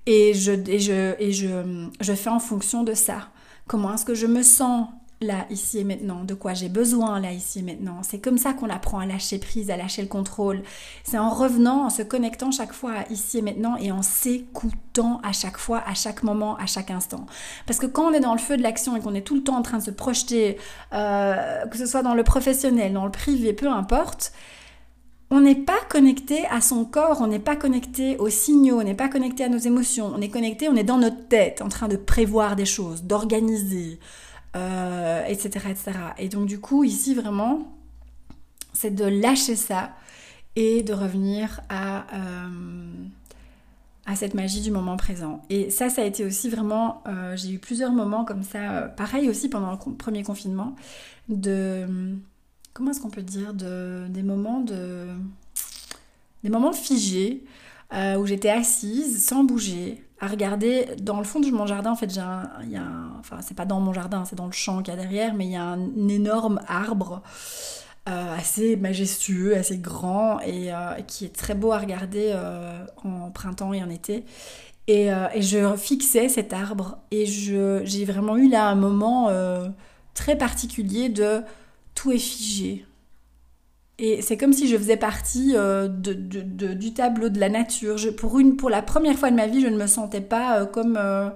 Et 0.09 0.35
je, 0.35 0.53
et 0.53 0.79
je, 0.79 1.15
et 1.19 1.33
je, 1.33 1.89
je 2.01 2.13
fais 2.13 2.31
en 2.31 2.39
fonction 2.39 2.85
de 2.85 2.95
ça. 2.95 3.29
Comment 3.67 3.95
est-ce 3.95 4.05
que 4.05 4.15
je 4.15 4.27
me 4.27 4.43
sens? 4.43 4.89
Là, 5.21 5.47
ici 5.51 5.79
et 5.79 5.85
maintenant, 5.85 6.25
de 6.25 6.35
quoi 6.35 6.53
j'ai 6.53 6.69
besoin 6.69 7.21
là, 7.21 7.33
ici 7.33 7.61
et 7.61 7.63
maintenant. 7.63 8.01
C'est 8.03 8.19
comme 8.19 8.37
ça 8.37 8.53
qu'on 8.53 8.69
apprend 8.69 8.99
à 8.99 9.07
lâcher 9.07 9.39
prise, 9.39 9.71
à 9.71 9.77
lâcher 9.77 10.03
le 10.03 10.09
contrôle. 10.09 10.63
C'est 11.05 11.19
en 11.19 11.31
revenant, 11.31 11.87
en 11.87 11.91
se 11.91 12.03
connectant 12.03 12.51
chaque 12.51 12.73
fois 12.73 12.93
à 12.93 13.09
ici 13.11 13.39
et 13.39 13.43
maintenant 13.43 13.77
et 13.77 13.91
en 13.91 14.03
s'écoutant 14.03 15.21
à 15.23 15.33
chaque 15.33 15.57
fois, 15.57 15.83
à 15.87 15.95
chaque 15.95 16.23
moment, 16.23 16.57
à 16.57 16.67
chaque 16.67 16.91
instant. 16.91 17.27
Parce 17.67 17.79
que 17.79 17.87
quand 17.87 18.11
on 18.11 18.13
est 18.13 18.21
dans 18.21 18.35
le 18.35 18.39
feu 18.39 18.57
de 18.57 18.63
l'action 18.63 18.95
et 18.97 19.01
qu'on 19.01 19.15
est 19.15 19.23
tout 19.23 19.37
le 19.37 19.43
temps 19.43 19.57
en 19.57 19.63
train 19.63 19.79
de 19.79 19.83
se 19.83 19.91
projeter, 19.91 20.59
euh, 20.93 21.65
que 21.67 21.79
ce 21.79 21.87
soit 21.87 22.03
dans 22.03 22.15
le 22.15 22.23
professionnel, 22.23 22.93
dans 22.93 23.07
le 23.07 23.11
privé, 23.11 23.55
peu 23.55 23.69
importe, 23.69 24.33
on 25.31 25.41
n'est 25.41 25.57
pas 25.57 25.81
connecté 25.89 26.47
à 26.47 26.61
son 26.61 26.85
corps, 26.85 27.21
on 27.21 27.27
n'est 27.27 27.41
pas 27.41 27.57
connecté 27.57 28.17
aux 28.19 28.29
signaux, 28.29 28.81
on 28.81 28.85
n'est 28.85 28.95
pas 28.95 29.09
connecté 29.09 29.45
à 29.45 29.49
nos 29.49 29.59
émotions, 29.59 30.13
on 30.15 30.21
est 30.21 30.29
connecté, 30.29 30.69
on 30.69 30.77
est 30.77 30.85
dans 30.85 30.99
notre 30.99 31.27
tête, 31.29 31.63
en 31.63 31.69
train 31.69 31.89
de 31.89 31.97
prévoir 31.97 32.55
des 32.55 32.65
choses, 32.65 33.03
d'organiser, 33.03 33.99
euh, 34.57 35.25
etc. 35.27 35.67
Et 36.19 36.29
donc 36.29 36.47
du 36.47 36.61
coup, 36.61 36.83
ici 36.83 37.15
vraiment, 37.15 37.77
c'est 38.73 38.95
de 38.95 39.05
lâcher 39.05 39.55
ça 39.55 39.91
et 40.55 40.83
de 40.83 40.95
revenir 40.95 41.61
à, 41.69 42.07
euh, 42.15 42.89
cette 44.15 44.33
magie 44.33 44.63
du 44.63 44.71
moment 44.71 44.97
présent. 44.97 45.43
Et 45.51 45.69
ça, 45.69 45.91
ça 45.91 46.01
a 46.01 46.05
été 46.07 46.25
aussi 46.25 46.49
vraiment, 46.49 47.03
euh, 47.07 47.37
j'ai 47.37 47.51
eu 47.51 47.59
plusieurs 47.59 47.93
moments 47.93 48.25
comme 48.25 48.43
ça, 48.43 48.83
pareil 48.97 49.29
aussi 49.29 49.51
pendant 49.51 49.73
le 49.73 49.95
premier 49.95 50.23
confinement, 50.23 50.75
de, 51.29 51.87
comment 52.73 52.93
est-ce 52.93 53.01
qu'on 53.01 53.11
peut 53.11 53.23
dire, 53.23 53.53
de, 53.53 54.07
des 54.09 54.23
moments 54.23 54.61
de, 54.61 55.09
des 56.45 56.51
moments 56.51 56.73
figés, 56.73 57.45
où 57.93 58.27
j'étais 58.27 58.51
assise 58.51 59.23
sans 59.23 59.45
bouger, 59.45 60.03
à 60.21 60.27
regarder 60.29 60.87
dans 61.01 61.19
le 61.19 61.25
fond 61.25 61.41
de 61.41 61.51
mon 61.51 61.67
jardin. 61.67 61.93
En 61.93 61.97
fait, 61.97 62.13
j'ai 62.13 62.21
un, 62.21 62.49
y 62.69 62.77
a 62.77 62.87
enfin, 63.19 63.39
c'est 63.43 63.57
pas 63.57 63.67
dans 63.67 63.81
mon 63.81 63.93
jardin, 63.93 64.25
c'est 64.25 64.37
dans 64.37 64.47
le 64.47 64.53
champ 64.53 64.83
qu'il 64.83 64.95
y 64.95 64.97
a 64.97 65.01
derrière, 65.01 65.35
mais 65.35 65.47
il 65.47 65.53
y 65.53 65.57
a 65.57 65.65
un 65.65 66.09
énorme 66.09 66.61
arbre 66.69 67.23
euh, 68.09 68.37
assez 68.37 68.77
majestueux, 68.77 69.57
assez 69.57 69.79
grand 69.79 70.39
et 70.41 70.73
euh, 70.73 70.93
qui 71.09 71.25
est 71.25 71.35
très 71.35 71.57
beau 71.57 71.73
à 71.73 71.79
regarder 71.79 72.31
euh, 72.33 72.85
en 73.03 73.33
printemps 73.33 73.73
et 73.73 73.83
en 73.83 73.91
été. 73.91 74.25
Et, 74.87 75.09
et, 75.09 75.43
je 75.43 75.77
fixais 75.77 76.29
cet 76.29 76.53
arbre 76.53 76.99
et 77.11 77.27
je, 77.27 77.81
j'ai 77.85 78.05
vraiment 78.05 78.37
eu 78.37 78.49
là 78.49 78.69
un 78.69 78.77
moment 78.77 79.29
très 80.15 80.39
particulier 80.39 81.09
de 81.09 81.43
tout 81.97 82.13
est 82.13 82.19
figé. 82.19 82.87
Et 83.99 84.21
c'est 84.21 84.37
comme 84.37 84.53
si 84.53 84.69
je 84.69 84.77
faisais 84.77 84.99
partie 84.99 85.53
euh, 85.55 85.89
de, 85.89 86.13
du 86.13 86.93
tableau 86.93 87.31
de 87.31 87.41
la 87.41 87.49
nature. 87.49 87.97
Pour, 88.17 88.39
une, 88.39 88.57
pour 88.57 88.69
la 88.69 88.83
première 88.83 89.17
fois 89.19 89.31
de 89.31 89.37
ma 89.37 89.47
vie, 89.47 89.63
je 89.63 89.69
ne 89.69 89.77
me 89.77 89.87
sentais 89.87 90.21
pas 90.21 90.61
euh, 90.61 90.67
comme... 90.67 90.99
Euh, 91.01 91.31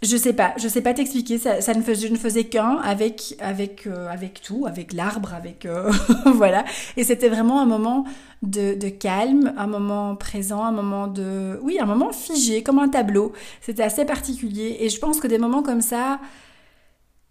je 0.00 0.16
sais 0.16 0.32
pas, 0.32 0.54
je 0.56 0.68
sais 0.68 0.80
pas 0.80 0.94
t'expliquer, 0.94 1.38
ça, 1.38 1.56
ne 1.56 1.82
je 1.82 2.06
ne 2.06 2.16
faisais 2.16 2.44
qu'un 2.44 2.76
avec, 2.76 3.34
avec, 3.40 3.88
avec 4.08 4.40
tout, 4.40 4.64
avec 4.64 4.92
l'arbre, 4.92 5.34
avec... 5.34 5.66
voilà. 6.24 6.64
Et 6.96 7.02
c'était 7.02 7.28
vraiment 7.28 7.60
un 7.60 7.66
moment 7.66 8.04
de, 8.42 8.78
de, 8.78 8.88
calme, 8.90 9.52
un 9.56 9.66
moment 9.66 10.14
présent, 10.14 10.62
un 10.62 10.70
moment 10.70 11.08
de... 11.08 11.58
Oui, 11.64 11.80
un 11.80 11.84
moment 11.84 12.12
figé, 12.12 12.62
comme 12.62 12.78
un 12.78 12.86
tableau. 12.86 13.32
C'était 13.60 13.82
assez 13.82 14.04
particulier. 14.04 14.76
Et 14.78 14.88
je 14.88 15.00
pense 15.00 15.18
que 15.18 15.26
des 15.26 15.38
moments 15.38 15.64
comme 15.64 15.80
ça 15.80 16.20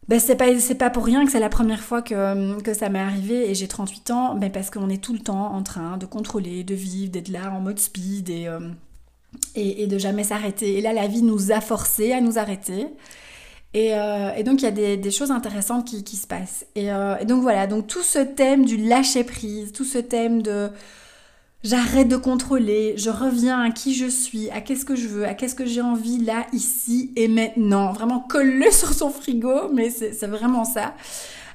ben 0.08 0.20
c'est 0.20 0.76
pas 0.76 0.90
pour 0.90 1.06
rien 1.06 1.26
que 1.26 1.32
c'est 1.32 1.40
la 1.40 1.50
première 1.50 1.82
fois 1.82 2.02
que, 2.02 2.74
ça 2.74 2.90
m'est 2.90 3.00
arrivé 3.00 3.50
et 3.50 3.56
j'ai 3.56 3.68
38 3.68 4.12
ans 4.12 4.36
ben 4.36 4.52
parce 4.52 4.70
qu'on 4.70 4.90
est 4.90 5.04
tout 5.04 5.14
le 5.14 5.20
temps 5.20 5.54
en 5.54 5.64
train 5.64 5.98
de 5.98 6.06
contrôler 6.06 6.64
de 6.64 6.76
vivre 6.76 7.12
d'être 7.12 7.28
là 7.28 7.52
en 7.52 7.60
mode 7.60 7.80
speed 7.80 8.30
et, 8.30 8.48
euh, 8.48 9.88
de 9.88 9.98
jamais 9.98 10.24
s'arrêter. 10.24 10.78
Et 10.78 10.82
là 10.82 10.94
la 10.94 11.08
vie 11.08 11.24
nous 11.24 11.52
a 11.52 11.60
forcé 11.60 12.14
à 12.14 12.22
nous 12.22 12.38
arrêter. 12.38 12.88
Et, 13.74 13.94
euh, 13.94 14.42
donc 14.44 14.62
il 14.62 14.66
y 14.66 14.68
a 14.68 14.96
des, 14.96 15.12
choses 15.12 15.32
intéressantes 15.32 15.86
qui, 15.86 16.16
se 16.16 16.26
passent. 16.26 16.66
Et, 16.76 16.92
euh, 16.92 17.18
et 17.18 17.26
donc 17.26 17.42
voilà. 17.42 17.68
Donc 17.68 17.88
tout 17.88 18.04
ce 18.04 18.20
thème 18.20 18.66
du 18.66 18.78
lâcher 18.78 19.26
prise 19.26 19.74
tout 19.74 19.84
ce 19.84 19.98
thème 19.98 20.42
de 20.42 20.70
J'arrête 21.64 22.08
de 22.08 22.18
contrôler, 22.18 22.94
je 22.98 23.10
reviens 23.10 23.62
à 23.62 23.72
qui 23.72 23.94
je 23.96 24.06
suis, 24.06 24.50
à 24.52 24.62
qu'est-ce 24.62 24.86
que 24.86 24.96
je 24.96 25.08
veux, 25.08 25.26
à 25.26 25.34
qu'est-ce 25.34 25.56
que 25.56 25.66
j'ai 25.66 25.82
envie 25.82 26.24
là, 26.24 26.46
ici 26.54 27.12
et 27.16 27.28
maintenant. 27.28 27.92
Vraiment 27.94 28.20
colle 28.20 28.64
sur 28.72 28.94
son 28.94 29.10
frigo, 29.10 29.70
mais 29.74 29.90
c'est 29.90 30.28
vraiment 30.28 30.66
ça. 30.66 30.94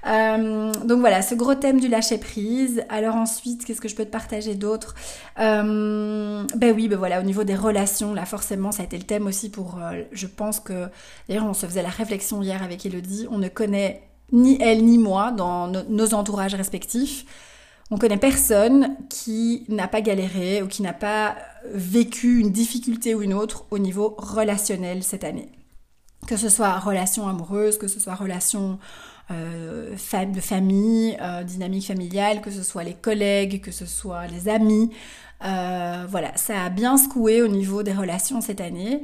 Euh, 0.06 0.72
donc 0.84 0.98
voilà, 0.98 1.22
ce 1.22 1.36
gros 1.36 1.54
thème 1.54 1.78
du 1.78 1.86
lâcher 1.88 2.18
prise. 2.18 2.82
Alors 2.88 3.14
ensuite, 3.14 3.64
qu'est-ce 3.64 3.80
que 3.80 3.88
je 3.88 3.94
peux 3.94 4.04
te 4.04 4.10
partager 4.10 4.56
d'autre? 4.56 4.96
Euh, 5.38 6.42
Ben 6.56 6.74
oui, 6.74 6.88
ben 6.88 6.98
voilà, 6.98 7.20
au 7.20 7.22
niveau 7.22 7.44
des 7.44 7.54
relations, 7.54 8.12
là 8.12 8.26
forcément, 8.26 8.72
ça 8.72 8.82
a 8.82 8.86
été 8.86 8.98
le 8.98 9.04
thème 9.04 9.26
aussi 9.28 9.50
pour. 9.50 9.78
Euh, 9.80 10.02
je 10.10 10.26
pense 10.26 10.58
que 10.58 10.88
d'ailleurs, 11.28 11.46
on 11.46 11.54
se 11.54 11.64
faisait 11.66 11.82
la 11.82 11.88
réflexion 11.90 12.42
hier 12.42 12.62
avec 12.62 12.84
Elodie. 12.84 13.26
On 13.30 13.38
ne 13.38 13.48
connaît 13.48 14.02
ni 14.32 14.58
elle 14.60 14.84
ni 14.84 14.98
moi 14.98 15.30
dans 15.30 15.68
nos 15.68 16.14
entourages 16.14 16.54
respectifs. 16.54 17.24
On 17.94 17.98
connaît 17.98 18.16
personne 18.16 18.96
qui 19.10 19.64
n'a 19.68 19.86
pas 19.86 20.00
galéré 20.00 20.62
ou 20.62 20.66
qui 20.66 20.80
n'a 20.80 20.94
pas 20.94 21.36
vécu 21.74 22.40
une 22.40 22.50
difficulté 22.50 23.14
ou 23.14 23.20
une 23.20 23.34
autre 23.34 23.66
au 23.70 23.78
niveau 23.78 24.14
relationnel 24.16 25.02
cette 25.02 25.24
année. 25.24 25.50
Que 26.26 26.38
ce 26.38 26.48
soit 26.48 26.78
relation 26.78 27.28
amoureuse, 27.28 27.76
que 27.76 27.88
ce 27.88 28.00
soit 28.00 28.14
relation 28.14 28.78
euh, 29.30 29.90
de 29.90 30.40
famille, 30.40 31.18
euh, 31.20 31.44
dynamique 31.44 31.86
familiale, 31.86 32.40
que 32.40 32.50
ce 32.50 32.62
soit 32.62 32.82
les 32.82 32.94
collègues, 32.94 33.60
que 33.60 33.72
ce 33.72 33.84
soit 33.84 34.26
les 34.26 34.48
amis. 34.48 34.90
Euh, 35.44 36.06
voilà, 36.08 36.34
ça 36.36 36.62
a 36.62 36.68
bien 36.70 36.96
secoué 36.96 37.42
au 37.42 37.48
niveau 37.48 37.82
des 37.82 37.92
relations 37.92 38.40
cette 38.40 38.62
année. 38.62 39.02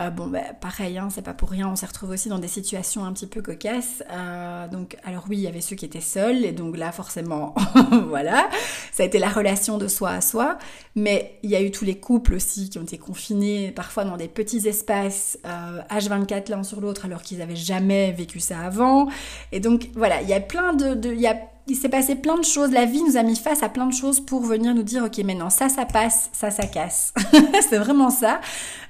Euh, 0.00 0.10
bon, 0.10 0.26
bah, 0.26 0.40
pareil, 0.60 0.98
hein, 0.98 1.08
c'est 1.08 1.22
pas 1.22 1.34
pour 1.34 1.50
rien, 1.50 1.68
on 1.68 1.76
s'est 1.76 1.86
retrouvé 1.86 2.14
aussi 2.14 2.28
dans 2.28 2.40
des 2.40 2.48
situations 2.48 3.04
un 3.04 3.12
petit 3.12 3.28
peu 3.28 3.42
cocasses. 3.42 4.02
Euh, 4.10 4.66
donc, 4.66 4.96
alors 5.04 5.26
oui, 5.28 5.36
il 5.36 5.42
y 5.42 5.46
avait 5.46 5.60
ceux 5.60 5.76
qui 5.76 5.84
étaient 5.84 6.00
seuls, 6.00 6.44
et 6.44 6.50
donc 6.50 6.76
là, 6.76 6.90
forcément, 6.90 7.54
voilà, 8.08 8.50
ça 8.92 9.04
a 9.04 9.06
été 9.06 9.20
la 9.20 9.28
relation 9.28 9.78
de 9.78 9.86
soi 9.86 10.10
à 10.10 10.20
soi. 10.20 10.58
Mais 10.96 11.38
il 11.44 11.50
y 11.50 11.54
a 11.54 11.62
eu 11.62 11.70
tous 11.70 11.84
les 11.84 11.96
couples 11.96 12.34
aussi 12.34 12.70
qui 12.70 12.78
ont 12.80 12.82
été 12.82 12.98
confinés, 12.98 13.70
parfois 13.70 14.04
dans 14.04 14.16
des 14.16 14.28
petits 14.28 14.66
espaces, 14.66 15.38
euh, 15.46 15.80
H24 15.90 16.50
l'un 16.50 16.64
sur 16.64 16.80
l'autre, 16.80 17.04
alors 17.04 17.22
qu'ils 17.22 17.38
n'avaient 17.38 17.54
jamais 17.54 18.10
vécu 18.10 18.40
ça 18.40 18.58
avant. 18.60 19.08
Et 19.52 19.60
donc, 19.60 19.90
voilà, 19.94 20.22
il 20.22 20.28
y 20.28 20.34
a 20.34 20.40
plein 20.40 20.72
de, 20.72 20.94
de, 20.94 21.14
y 21.14 21.28
a 21.28 21.36
il 21.66 21.76
s'est 21.76 21.88
passé 21.88 22.14
plein 22.14 22.36
de 22.36 22.44
choses. 22.44 22.70
La 22.70 22.84
vie 22.84 23.02
nous 23.02 23.16
a 23.16 23.22
mis 23.22 23.36
face 23.36 23.62
à 23.62 23.68
plein 23.68 23.86
de 23.86 23.92
choses 23.92 24.20
pour 24.20 24.42
venir 24.42 24.74
nous 24.74 24.82
dire, 24.82 25.04
ok, 25.04 25.18
maintenant 25.18 25.50
ça, 25.50 25.68
ça 25.68 25.86
passe, 25.86 26.30
ça, 26.32 26.50
ça 26.50 26.66
casse. 26.66 27.14
c'est 27.68 27.78
vraiment 27.78 28.10
ça. 28.10 28.40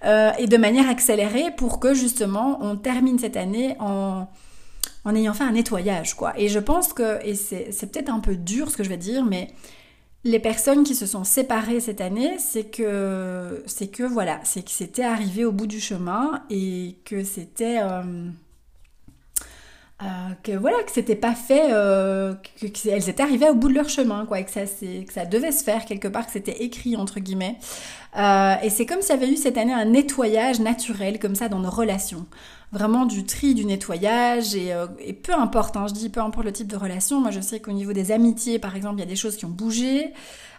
Euh, 0.05 0.33
et 0.39 0.47
de 0.47 0.57
manière 0.57 0.89
accélérée 0.89 1.51
pour 1.57 1.81
que 1.81 1.95
justement 1.95 2.59
on 2.61 2.77
termine 2.77 3.19
cette 3.19 3.37
année 3.37 3.77
en, 3.79 4.27
en 5.05 5.15
ayant 5.15 5.35
fait 5.35 5.45
un 5.45 5.53
nettoyage, 5.53 6.15
quoi. 6.15 6.33
Et 6.37 6.49
je 6.49 6.59
pense 6.59 6.93
que, 6.93 7.25
et 7.25 7.35
c'est 7.35 7.93
peut-être 7.93 8.11
un 8.11 8.21
peu 8.21 8.37
dur 8.37 8.71
ce 8.71 8.77
que 8.77 8.85
je 8.85 8.89
vais 8.89 8.97
dire, 8.97 9.25
mais 9.25 9.49
les 10.25 10.41
personnes 10.41 10.85
qui 10.85 10.95
se 10.95 11.07
sont 11.07 11.23
séparées 11.23 11.81
cette 11.81 12.01
année, 12.01 12.39
c'est 12.39 12.65
que, 12.65 13.63
c'est 13.67 13.89
que 13.89 14.03
voilà, 14.03 14.41
c'est 14.43 14.65
que 14.65 14.71
c'était 14.71 15.05
arrivé 15.05 15.45
au 15.45 15.53
bout 15.53 15.67
du 15.67 15.81
chemin 15.81 16.43
et 16.49 16.97
que 17.05 17.25
c'était, 17.25 17.81
euh, 17.83 18.31
euh, 20.03 20.07
que 20.43 20.53
voilà, 20.53 20.83
que 20.83 20.91
c'était 20.91 21.15
pas 21.15 21.35
fait, 21.35 21.73
euh, 21.73 22.35
qu'elles 22.57 23.09
étaient 23.09 23.23
arrivées 23.23 23.49
au 23.49 23.55
bout 23.55 23.69
de 23.69 23.75
leur 23.75 23.89
chemin, 23.89 24.27
quoi, 24.27 24.41
et 24.41 24.45
que 24.45 24.51
ça, 24.51 24.63
que 24.65 25.13
ça 25.13 25.25
devait 25.25 25.53
se 25.53 25.63
faire 25.63 25.85
quelque 25.85 26.09
part, 26.09 26.27
que 26.27 26.33
c'était 26.33 26.63
écrit 26.65 26.97
entre 26.97 27.21
guillemets. 27.21 27.57
et 28.17 28.71
c'est 28.71 28.87
comme 28.87 29.03
s'il 29.03 29.15
y 29.15 29.19
avait 29.19 29.31
eu 29.31 29.37
cette 29.37 29.57
année 29.57 29.73
un 29.73 29.85
nettoyage 29.87 30.61
naturel 30.61 31.19
comme 31.19 31.35
ça 31.35 31.49
dans 31.49 31.61
nos 31.61 31.71
relations. 31.71 32.27
Vraiment 32.75 33.07
du 33.07 33.25
tri, 33.25 33.55
du 33.55 33.65
nettoyage, 33.65 34.57
et, 34.57 34.73
euh, 34.73 34.89
peu 35.23 35.33
importe, 35.33 35.77
hein, 35.77 35.87
je 35.87 35.95
dis 35.95 36.09
peu 36.09 36.19
importe 36.21 36.45
le 36.45 36.53
type 36.53 36.67
de 36.67 36.77
relation, 36.77 37.21
moi 37.21 37.31
je 37.31 37.41
sais 37.41 37.61
qu'au 37.61 37.71
niveau 37.71 37.93
des 37.93 38.11
amitiés, 38.11 38.59
par 38.59 38.75
exemple, 38.75 38.97
il 38.97 39.01
y 39.01 39.05
a 39.05 39.09
des 39.09 39.15
choses 39.15 39.37
qui 39.37 39.45
ont 39.45 39.51
bougé, 39.51 40.13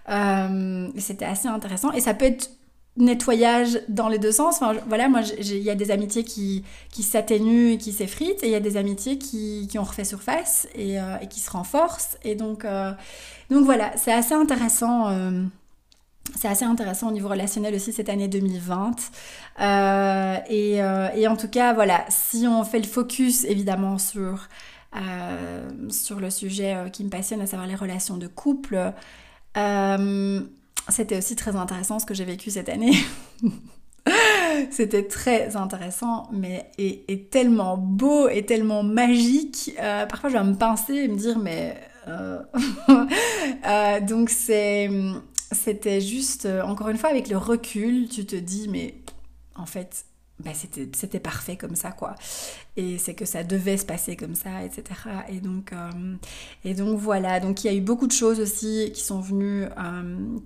euh, 0.10 0.88
c'était 0.98 1.26
assez 1.26 1.50
intéressant, 1.50 1.92
et 1.92 2.00
ça 2.00 2.14
peut 2.14 2.24
être 2.24 2.52
nettoyage 2.98 3.82
dans 3.90 4.08
les 4.08 4.20
deux 4.20 4.32
sens, 4.32 4.62
voilà, 4.88 5.10
moi 5.10 5.22
il 5.38 5.58
y 5.58 5.70
a 5.70 5.76
des 5.76 5.92
amitiés 5.92 6.24
qui, 6.24 6.64
qui 6.92 7.04
s'atténuent 7.04 7.72
et 7.74 7.78
qui 7.78 7.92
s'effritent, 7.92 8.44
et 8.44 8.48
il 8.48 8.52
y 8.52 8.56
a 8.56 8.62
des 8.62 8.78
amitiés 8.78 9.18
qui, 9.18 9.68
qui 9.70 9.78
ont 9.78 9.84
refait 9.84 10.06
surface 10.06 10.68
et, 10.76 11.00
euh, 11.00 11.18
qui 11.30 11.40
se 11.40 11.52
renforcent, 11.52 12.18
et 12.24 12.36
donc, 12.36 12.66
donc 13.50 13.66
voilà, 13.66 13.92
c'est 13.98 14.14
assez 14.14 14.34
intéressant 14.34 15.10
c'est 16.34 16.48
assez 16.48 16.66
intéressant 16.66 17.10
au 17.10 17.12
niveau 17.12 17.30
relationnel 17.30 17.76
aussi 17.76 17.94
cette 17.94 18.10
année 18.10 18.28
2020. 18.28 18.96
Euh, 19.60 20.38
et, 20.50 20.82
euh, 20.82 21.10
et, 21.16 21.28
en 21.28 21.38
tout 21.38 21.48
cas, 21.48 21.74
voilà, 21.74 22.06
si 22.10 22.46
on 22.48 22.64
fait 22.64 22.80
le 22.80 22.88
focus 22.88 23.46
évidemment 23.46 23.98
sur, 23.98 24.48
euh, 24.96 25.70
sur 25.90 26.20
le 26.20 26.30
sujet 26.30 26.76
qui 26.92 27.04
me 27.04 27.10
passionne, 27.10 27.42
à 27.42 27.48
savoir 27.48 27.68
les 27.68 27.76
relations 27.76 28.18
de 28.18 28.28
couple, 28.28 28.94
c'était 30.90 31.18
aussi 31.18 31.36
très 31.36 31.56
intéressant 31.56 32.00
ce 32.00 32.06
que 32.06 32.14
j'ai 32.14 32.26
vécu 32.26 32.52
cette 32.52 32.70
année. 32.70 32.94
C'était 34.72 35.08
très 35.08 35.58
intéressant, 35.58 36.30
mais 36.32 36.72
et, 36.78 37.28
tellement 37.32 37.76
beau 37.76 38.30
et 38.30 38.46
tellement 38.46 38.84
magique. 38.84 39.74
parfois, 39.78 40.30
je 40.30 40.38
vais 40.38 40.44
me 40.44 40.54
pincer 40.54 40.94
et 40.94 41.08
me 41.08 41.18
dire, 41.18 41.40
mais 41.40 41.76
donc 44.08 44.30
c'est 44.30 44.90
c'était 45.52 46.02
juste, 46.02 46.46
euh, 46.46 46.62
encore 46.62 46.90
une 46.90 46.98
fois, 46.98 47.10
avec 47.10 47.30
le 47.30 47.38
recul, 47.38 48.08
tu 48.10 48.26
te 48.26 48.36
dis, 48.36 48.68
mais 48.68 48.96
en 49.56 49.66
fait, 49.66 50.06
bah, 50.40 50.52
c'était 50.54 51.20
parfait 51.20 51.56
comme 51.56 51.76
ça, 51.76 51.92
quoi. 51.92 52.16
Et 52.76 52.98
c'est 52.98 53.14
que 53.14 53.26
ça 53.26 53.44
devait 53.44 53.78
se 53.78 53.86
passer 53.86 54.16
comme 54.16 54.36
ça, 54.36 54.64
etc. 54.64 54.84
Et 55.30 55.40
donc, 55.40 55.72
euh, 55.72 56.16
et 56.66 56.74
donc 56.74 57.00
voilà, 57.00 57.40
donc 57.40 57.64
il 57.64 57.68
y 57.68 57.70
a 57.70 57.74
eu 57.74 57.82
beaucoup 57.82 58.08
de 58.08 58.12
choses 58.12 58.40
aussi 58.40 58.92
qui 58.94 59.02
sont 59.02 59.22
venues, 59.22 59.64
euh, 59.64 60.38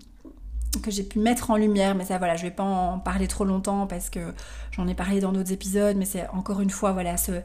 que 0.84 0.92
j'ai 0.92 1.04
pu 1.04 1.20
mettre 1.20 1.52
en 1.52 1.58
lumière, 1.58 1.96
mais 1.96 2.06
ça 2.06 2.18
voilà, 2.18 2.36
je 2.36 2.44
vais 2.44 2.52
pas 2.52 2.64
en 2.64 3.00
parler 3.00 3.28
trop 3.28 3.46
longtemps 3.46 3.88
parce 3.88 4.10
que 4.10 4.34
j'en 4.72 4.88
ai 4.88 4.94
parlé 4.94 5.20
dans 5.20 5.32
d'autres 5.32 5.52
épisodes, 5.52 5.98
mais 5.98 6.06
c'est 6.06 6.28
encore 6.30 6.62
une 6.62 6.70
fois, 6.70 6.92
voilà, 6.92 7.18
ce 7.18 7.42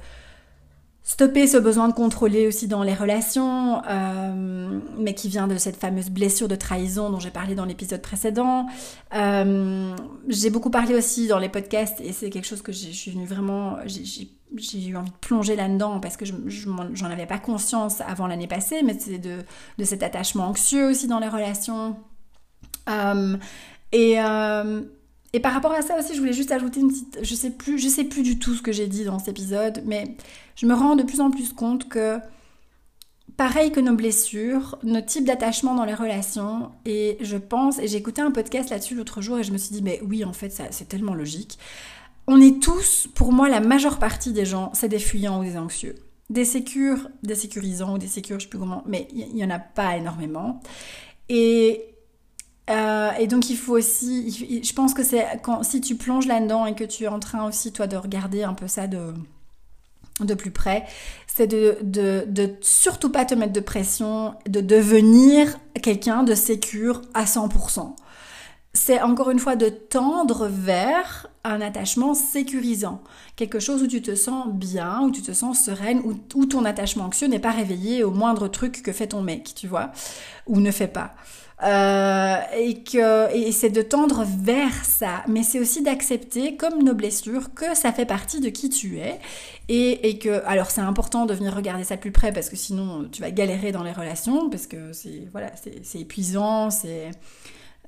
Stopper 1.06 1.46
ce 1.46 1.58
besoin 1.58 1.88
de 1.88 1.92
contrôler 1.92 2.46
aussi 2.46 2.66
dans 2.66 2.82
les 2.82 2.94
relations, 2.94 3.82
euh, 3.86 4.80
mais 4.98 5.12
qui 5.12 5.28
vient 5.28 5.46
de 5.46 5.58
cette 5.58 5.76
fameuse 5.76 6.08
blessure 6.08 6.48
de 6.48 6.56
trahison 6.56 7.10
dont 7.10 7.20
j'ai 7.20 7.30
parlé 7.30 7.54
dans 7.54 7.66
l'épisode 7.66 8.00
précédent. 8.00 8.68
Euh, 9.14 9.94
j'ai 10.28 10.48
beaucoup 10.48 10.70
parlé 10.70 10.94
aussi 10.94 11.28
dans 11.28 11.38
les 11.38 11.50
podcasts 11.50 12.00
et 12.00 12.12
c'est 12.14 12.30
quelque 12.30 12.46
chose 12.46 12.62
que 12.62 12.72
je 12.72 12.88
suis 12.88 13.10
venue 13.10 13.26
vraiment, 13.26 13.76
j'ai 13.84 14.88
eu 14.88 14.96
envie 14.96 15.10
de 15.10 15.16
plonger 15.20 15.56
là-dedans 15.56 16.00
parce 16.00 16.16
que 16.16 16.24
je 16.24 16.32
j'en 16.46 17.06
avais 17.10 17.26
pas 17.26 17.38
conscience 17.38 18.00
avant 18.00 18.26
l'année 18.26 18.48
passée, 18.48 18.82
mais 18.82 18.96
c'est 18.98 19.18
de, 19.18 19.40
de, 19.76 19.84
cet 19.84 20.02
attachement 20.02 20.48
anxieux 20.48 20.88
aussi 20.88 21.06
dans 21.06 21.18
les 21.18 21.28
relations. 21.28 21.96
Euh, 22.88 23.36
et 23.92 24.18
et 25.34 25.40
par 25.40 25.52
rapport 25.52 25.72
à 25.72 25.82
ça 25.82 25.98
aussi, 25.98 26.14
je 26.14 26.20
voulais 26.20 26.32
juste 26.32 26.52
ajouter 26.52 26.78
une 26.78 26.88
petite, 26.88 27.18
je 27.22 27.34
sais 27.34 27.50
plus, 27.50 27.76
je 27.76 27.88
sais 27.88 28.04
plus 28.04 28.22
du 28.22 28.38
tout 28.38 28.54
ce 28.54 28.62
que 28.62 28.70
j'ai 28.70 28.86
dit 28.86 29.02
dans 29.02 29.18
cet 29.18 29.30
épisode, 29.30 29.82
mais 29.84 30.16
je 30.54 30.64
me 30.64 30.74
rends 30.74 30.94
de 30.94 31.02
plus 31.02 31.20
en 31.20 31.32
plus 31.32 31.52
compte 31.52 31.88
que 31.88 32.20
pareil 33.36 33.72
que 33.72 33.80
nos 33.80 33.96
blessures, 33.96 34.78
nos 34.84 35.00
types 35.00 35.24
d'attachement 35.24 35.74
dans 35.74 35.84
les 35.84 35.94
relations, 35.94 36.70
et 36.86 37.18
je 37.20 37.36
pense, 37.36 37.80
et 37.80 37.88
j'ai 37.88 37.96
écouté 37.96 38.22
un 38.22 38.30
podcast 38.30 38.70
là-dessus 38.70 38.94
l'autre 38.94 39.22
jour 39.22 39.36
et 39.36 39.42
je 39.42 39.50
me 39.50 39.58
suis 39.58 39.74
dit, 39.74 39.82
mais 39.82 40.00
oui, 40.06 40.24
en 40.24 40.32
fait, 40.32 40.56
c'est 40.70 40.88
tellement 40.88 41.14
logique. 41.14 41.58
On 42.28 42.40
est 42.40 42.62
tous, 42.62 43.08
pour 43.16 43.32
moi, 43.32 43.48
la 43.48 43.58
majeure 43.58 43.98
partie 43.98 44.32
des 44.32 44.44
gens, 44.44 44.70
c'est 44.72 44.88
des 44.88 45.00
fuyants 45.00 45.40
ou 45.40 45.44
des 45.44 45.58
anxieux. 45.58 45.96
Des 46.30 46.44
sécures, 46.44 47.08
des 47.24 47.34
sécurisants 47.34 47.94
ou 47.94 47.98
des 47.98 48.06
sécures, 48.06 48.38
je 48.38 48.44
sais 48.44 48.50
plus 48.50 48.60
comment, 48.60 48.84
mais 48.86 49.08
il 49.12 49.36
y, 49.36 49.44
en 49.44 49.50
a 49.50 49.58
pas 49.58 49.96
énormément. 49.96 50.60
Et 51.28 51.93
euh, 52.70 53.10
et 53.18 53.26
donc 53.26 53.50
il 53.50 53.56
faut 53.56 53.76
aussi, 53.76 54.62
je 54.62 54.72
pense 54.72 54.94
que 54.94 55.02
c'est 55.02 55.26
quand 55.42 55.62
si 55.62 55.80
tu 55.80 55.96
plonges 55.96 56.26
là-dedans 56.26 56.64
et 56.64 56.74
que 56.74 56.84
tu 56.84 57.04
es 57.04 57.08
en 57.08 57.20
train 57.20 57.46
aussi 57.46 57.72
toi 57.72 57.86
de 57.86 57.96
regarder 57.96 58.42
un 58.42 58.54
peu 58.54 58.68
ça 58.68 58.86
de 58.86 59.14
de 60.20 60.34
plus 60.34 60.52
près, 60.52 60.84
c'est 61.26 61.48
de, 61.48 61.76
de, 61.82 62.24
de, 62.28 62.54
surtout 62.60 63.10
pas 63.10 63.24
te 63.24 63.34
mettre 63.34 63.52
de 63.52 63.58
pression, 63.58 64.34
de 64.46 64.60
devenir 64.60 65.58
quelqu'un 65.82 66.22
de 66.22 66.36
sécure 66.36 67.02
à 67.14 67.24
100%. 67.24 67.96
C'est 68.72 69.00
encore 69.00 69.30
une 69.30 69.40
fois 69.40 69.56
de 69.56 69.68
tendre 69.68 70.46
vers 70.46 71.28
un 71.42 71.60
attachement 71.60 72.14
sécurisant, 72.14 73.02
quelque 73.36 73.58
chose 73.58 73.82
où 73.82 73.88
tu 73.88 74.02
te 74.02 74.14
sens 74.14 74.48
bien, 74.52 75.00
où 75.02 75.10
tu 75.10 75.22
te 75.22 75.32
sens 75.32 75.64
sereine, 75.64 76.00
où, 76.04 76.14
où 76.34 76.46
ton 76.46 76.64
attachement 76.64 77.06
anxieux 77.06 77.26
n'est 77.26 77.40
pas 77.40 77.50
réveillé 77.50 78.04
au 78.04 78.12
moindre 78.12 78.46
truc 78.46 78.82
que 78.82 78.92
fait 78.92 79.08
ton 79.08 79.22
mec, 79.22 79.52
tu 79.56 79.66
vois, 79.66 79.90
ou 80.46 80.60
ne 80.60 80.70
fait 80.70 80.88
pas. 80.88 81.14
Euh, 81.64 82.36
et 82.58 82.82
que 82.82 83.34
et 83.34 83.50
c'est 83.50 83.70
de 83.70 83.80
tendre 83.80 84.24
vers 84.24 84.84
ça, 84.84 85.22
mais 85.28 85.42
c'est 85.42 85.60
aussi 85.60 85.82
d'accepter, 85.82 86.56
comme 86.56 86.82
nos 86.82 86.94
blessures, 86.94 87.54
que 87.54 87.74
ça 87.74 87.92
fait 87.92 88.04
partie 88.04 88.40
de 88.40 88.50
qui 88.50 88.68
tu 88.68 88.98
es. 88.98 89.18
Et, 89.68 90.10
et 90.10 90.18
que 90.18 90.44
alors 90.46 90.70
c'est 90.70 90.82
important 90.82 91.24
de 91.24 91.32
venir 91.32 91.54
regarder 91.54 91.84
ça 91.84 91.96
de 91.96 92.00
plus 92.00 92.12
près 92.12 92.32
parce 92.32 92.50
que 92.50 92.56
sinon 92.56 93.08
tu 93.10 93.22
vas 93.22 93.30
galérer 93.30 93.72
dans 93.72 93.82
les 93.82 93.92
relations 93.92 94.50
parce 94.50 94.66
que 94.66 94.92
c'est 94.92 95.26
voilà 95.32 95.52
c'est 95.82 96.00
épuisant, 96.00 96.70
c'est 96.70 97.10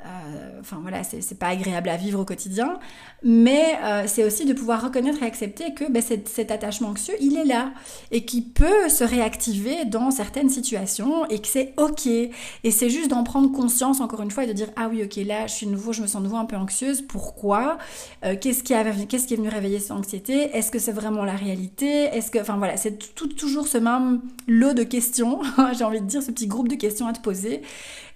euh, 0.04 0.60
enfin 0.60 0.78
voilà, 0.82 1.02
c'est 1.04 1.38
pas 1.38 1.48
agréable 1.48 1.88
à 1.88 1.96
vivre 1.96 2.20
au 2.20 2.24
quotidien, 2.26 2.78
mais 3.22 3.78
euh, 3.82 4.04
c'est 4.06 4.24
aussi 4.24 4.44
de 4.44 4.52
pouvoir 4.52 4.82
reconnaître 4.82 5.22
et 5.22 5.26
accepter 5.26 5.72
que 5.72 5.90
ben, 5.90 6.02
cet, 6.02 6.50
attachement 6.50 6.88
anxieux, 6.88 7.14
il 7.18 7.36
est 7.36 7.46
là 7.46 7.72
et 8.10 8.26
qui 8.26 8.42
peut 8.42 8.90
se 8.90 9.04
réactiver 9.04 9.86
dans 9.86 10.10
certaines 10.10 10.50
situations 10.50 11.24
et 11.26 11.40
que 11.40 11.48
c'est 11.48 11.72
ok. 11.78 12.06
Et 12.06 12.70
c'est 12.70 12.90
juste 12.90 13.08
d'en 13.08 13.24
prendre 13.24 13.50
conscience 13.50 14.02
encore 14.02 14.20
une 14.20 14.30
fois 14.30 14.44
et 14.44 14.46
de 14.46 14.52
dire 14.52 14.68
ah 14.76 14.88
oui 14.90 15.02
ok 15.02 15.16
là 15.26 15.46
je 15.46 15.54
suis 15.54 15.66
nouveau, 15.66 15.94
je 15.94 16.02
me 16.02 16.06
sens 16.06 16.22
nouveau 16.22 16.36
un 16.36 16.44
peu 16.44 16.56
anxieuse. 16.56 17.00
Pourquoi? 17.00 17.78
Euh, 18.24 18.36
Qu'est-ce 18.38 18.62
qui, 18.62 18.74
qu'est-ce 19.08 19.26
qui 19.26 19.34
est 19.34 19.38
venu 19.38 19.48
réveiller 19.48 19.78
cette 19.78 19.92
anxiété? 19.92 20.54
Est-ce 20.54 20.70
que 20.70 20.78
c'est 20.78 20.92
vraiment 20.92 21.24
la 21.24 21.36
réalité? 21.36 22.04
Est-ce 22.04 22.30
que 22.30 22.38
enfin 22.38 22.58
voilà, 22.58 22.76
c'est 22.76 23.14
tout, 23.14 23.28
toujours 23.28 23.66
ce 23.66 23.78
même 23.78 24.20
lot 24.46 24.74
de 24.74 24.82
questions. 24.82 25.40
J'ai 25.78 25.84
envie 25.84 26.02
de 26.02 26.06
dire 26.06 26.22
ce 26.22 26.30
petit 26.30 26.46
groupe 26.46 26.68
de 26.68 26.74
questions 26.74 27.06
à 27.06 27.14
te 27.14 27.20
poser 27.20 27.62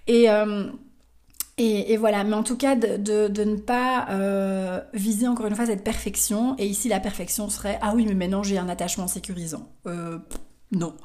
et 0.07 0.27
et, 1.57 1.97
voilà, 1.97 2.23
mais 2.23 2.33
en 2.33 2.43
tout 2.43 2.57
cas 2.57 2.75
de, 2.75 3.43
ne 3.43 3.55
pas 3.55 4.07
euh, 4.09 4.81
viser 4.93 5.27
encore 5.27 5.45
une 5.45 5.55
fois 5.55 5.67
cette 5.67 5.83
perfection. 5.83 6.55
Et 6.57 6.65
ici, 6.65 6.89
la 6.89 6.99
perfection 6.99 7.49
serait 7.49 7.77
ah 7.81 7.93
oui, 7.95 8.05
mais 8.07 8.15
maintenant 8.15 8.41
j'ai 8.41 8.57
un 8.57 8.69
attachement 8.69 9.07
sécurisant. 9.07 9.69
Euh, 9.85 10.17
non. 10.71 10.95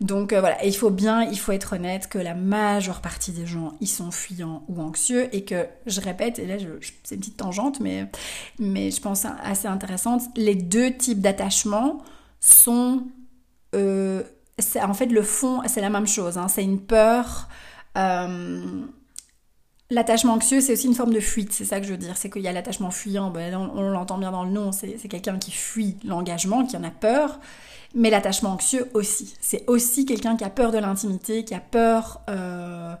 Donc 0.00 0.32
euh, 0.32 0.40
voilà, 0.40 0.64
il 0.64 0.74
faut 0.74 0.88
bien, 0.88 1.24
il 1.24 1.38
faut 1.38 1.52
être 1.52 1.74
honnête 1.74 2.08
que 2.08 2.18
la 2.18 2.34
majeure 2.34 3.02
partie 3.02 3.32
des 3.32 3.44
gens, 3.44 3.74
ils 3.82 3.88
sont 3.88 4.10
fuyants 4.10 4.64
ou 4.68 4.80
anxieux 4.80 5.28
et 5.34 5.44
que, 5.44 5.66
je 5.84 6.00
répète, 6.00 6.38
et 6.38 6.46
là 6.46 6.54
c'est 7.04 7.16
une 7.16 7.20
petite 7.20 7.36
tangente, 7.36 7.80
mais, 7.80 8.10
mais 8.58 8.90
je 8.90 9.00
pense 9.02 9.26
assez 9.42 9.68
intéressante, 9.68 10.22
les 10.36 10.54
deux 10.54 10.96
types 10.96 11.20
d'attachement 11.20 11.98
sont... 12.38 13.02
en 13.74 14.94
fait, 14.94 15.06
le 15.06 15.22
fond, 15.22 15.60
c'est 15.66 15.82
la 15.82 15.90
même 15.90 16.06
chose, 16.06 16.38
hein, 16.38 16.48
c'est 16.48 16.64
une 16.64 16.80
peur... 16.80 17.48
L'attachement 19.92 20.34
anxieux, 20.34 20.60
c'est 20.60 20.74
aussi 20.74 20.86
une 20.86 20.94
forme 20.94 21.12
de 21.12 21.18
fuite, 21.18 21.52
c'est 21.52 21.64
ça 21.64 21.80
que 21.80 21.86
je 21.86 21.90
veux 21.90 21.98
dire. 21.98 22.16
C'est 22.16 22.30
qu'il 22.30 22.42
y 22.42 22.48
a 22.48 22.52
l'attachement 22.52 22.92
fuyant, 22.92 23.30
ben, 23.30 23.54
on, 23.56 23.90
l'entend 23.90 24.18
bien 24.18 24.30
dans 24.30 24.44
le 24.44 24.50
nom, 24.50 24.70
c'est 24.70 24.96
quelqu'un 25.08 25.38
qui 25.38 25.50
fuit 25.50 25.96
l'engagement, 26.04 26.64
qui 26.64 26.76
en 26.76 26.84
a 26.84 26.90
peur. 26.90 27.40
Mais 27.96 28.08
l'attachement 28.08 28.52
anxieux 28.52 28.88
aussi. 28.94 29.34
C'est 29.40 29.68
aussi 29.68 30.06
quelqu'un 30.06 30.36
qui 30.36 30.44
a 30.44 30.50
peur 30.50 30.70
de 30.70 30.78
l'intimité, 30.78 31.44
qui 31.44 31.54
a 31.54 31.60
peur 31.60 32.20
euh, 32.28 32.94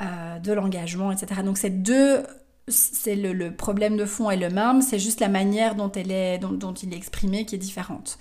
euh, 0.00 0.38
de 0.38 0.52
l'engagement, 0.52 1.10
etc. 1.10 1.42
Donc 1.44 1.58
c'est 1.58 1.82
deux 1.82 2.22
c'est 2.68 3.16
le, 3.16 3.50
problème 3.50 3.96
de 3.96 4.04
fond 4.04 4.30
est 4.30 4.36
le 4.36 4.48
même, 4.48 4.82
c'est 4.82 4.98
juste 4.98 5.20
la 5.20 5.28
manière 5.28 5.74
dont, 5.74 5.90
elle 5.92 6.10
est, 6.10 6.38
dont, 6.38 6.72
il 6.74 6.92
est 6.92 6.96
exprimé 6.96 7.44
qui 7.44 7.54
est 7.54 7.58
différente. 7.58 8.18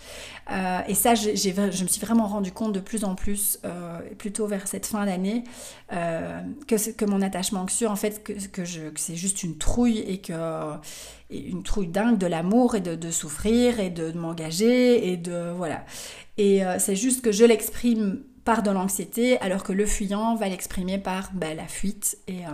Euh, 0.52 0.80
et 0.88 0.96
ça, 0.96 1.16
je 1.16 1.30
me 1.30 1.88
suis 1.88 2.02
vraiment 2.02 2.28
rendu 2.28 2.52
compte 2.52 2.74
de 2.74 2.80
plus 2.80 3.04
en 3.04 3.16
plus, 3.16 3.60
euh, 3.66 4.00
plutôt 4.18 4.48
vers 4.48 4.68
cette 4.68 4.86
fin 4.86 5.06
d'année, 5.06 5.44
euh, 5.94 6.42
que, 6.68 6.92
que 6.92 7.06
mon 7.06 7.22
attachement 7.22 7.62
anxieux, 7.62 7.88
en 7.88 7.96
fait, 7.96 8.24
que, 8.24 8.34
que, 8.48 8.64
c'est 8.96 9.16
juste 9.16 9.44
une 9.44 9.58
trouille 9.58 10.00
et 10.00 10.20
que 10.20 10.34
une 11.30 11.62
trouille 11.62 11.88
dingue 11.88 12.18
de 12.18 12.26
l'amour 12.26 12.74
et 12.74 12.82
de, 12.82 13.12
souffrir 13.12 13.80
et 13.80 13.92
de, 13.92 14.12
m'engager 14.14 15.12
et 15.12 15.18
de 15.18 15.52
voilà. 15.56 15.86
Et 16.38 16.62
c'est 16.80 16.96
juste 16.96 17.22
que 17.22 17.32
je 17.32 17.46
l'exprime 17.46 18.24
par 18.46 18.64
de 18.64 18.72
l'anxiété, 18.72 19.40
alors 19.42 19.64
que 19.64 19.74
le 19.74 19.86
fuyant 19.86 20.36
va 20.36 20.50
l'exprimer 20.50 20.98
par 20.98 21.30
ben, 21.34 21.56
la 21.56 21.68
fuite 21.68 22.18
et 22.28 22.46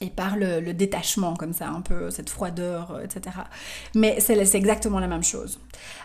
et 0.00 0.10
par 0.10 0.36
le, 0.36 0.72
détachement 0.72 1.34
comme 1.34 1.52
ça, 1.52 1.68
un 1.68 1.80
peu 1.80 2.10
cette 2.10 2.28
froideur, 2.28 2.92
euh, 2.92 3.04
etc. 3.04 3.36
Mais 3.94 4.20
c'est 4.20 4.54
exactement 4.54 4.98
la 4.98 5.06
même 5.06 5.24
chose. 5.24 5.58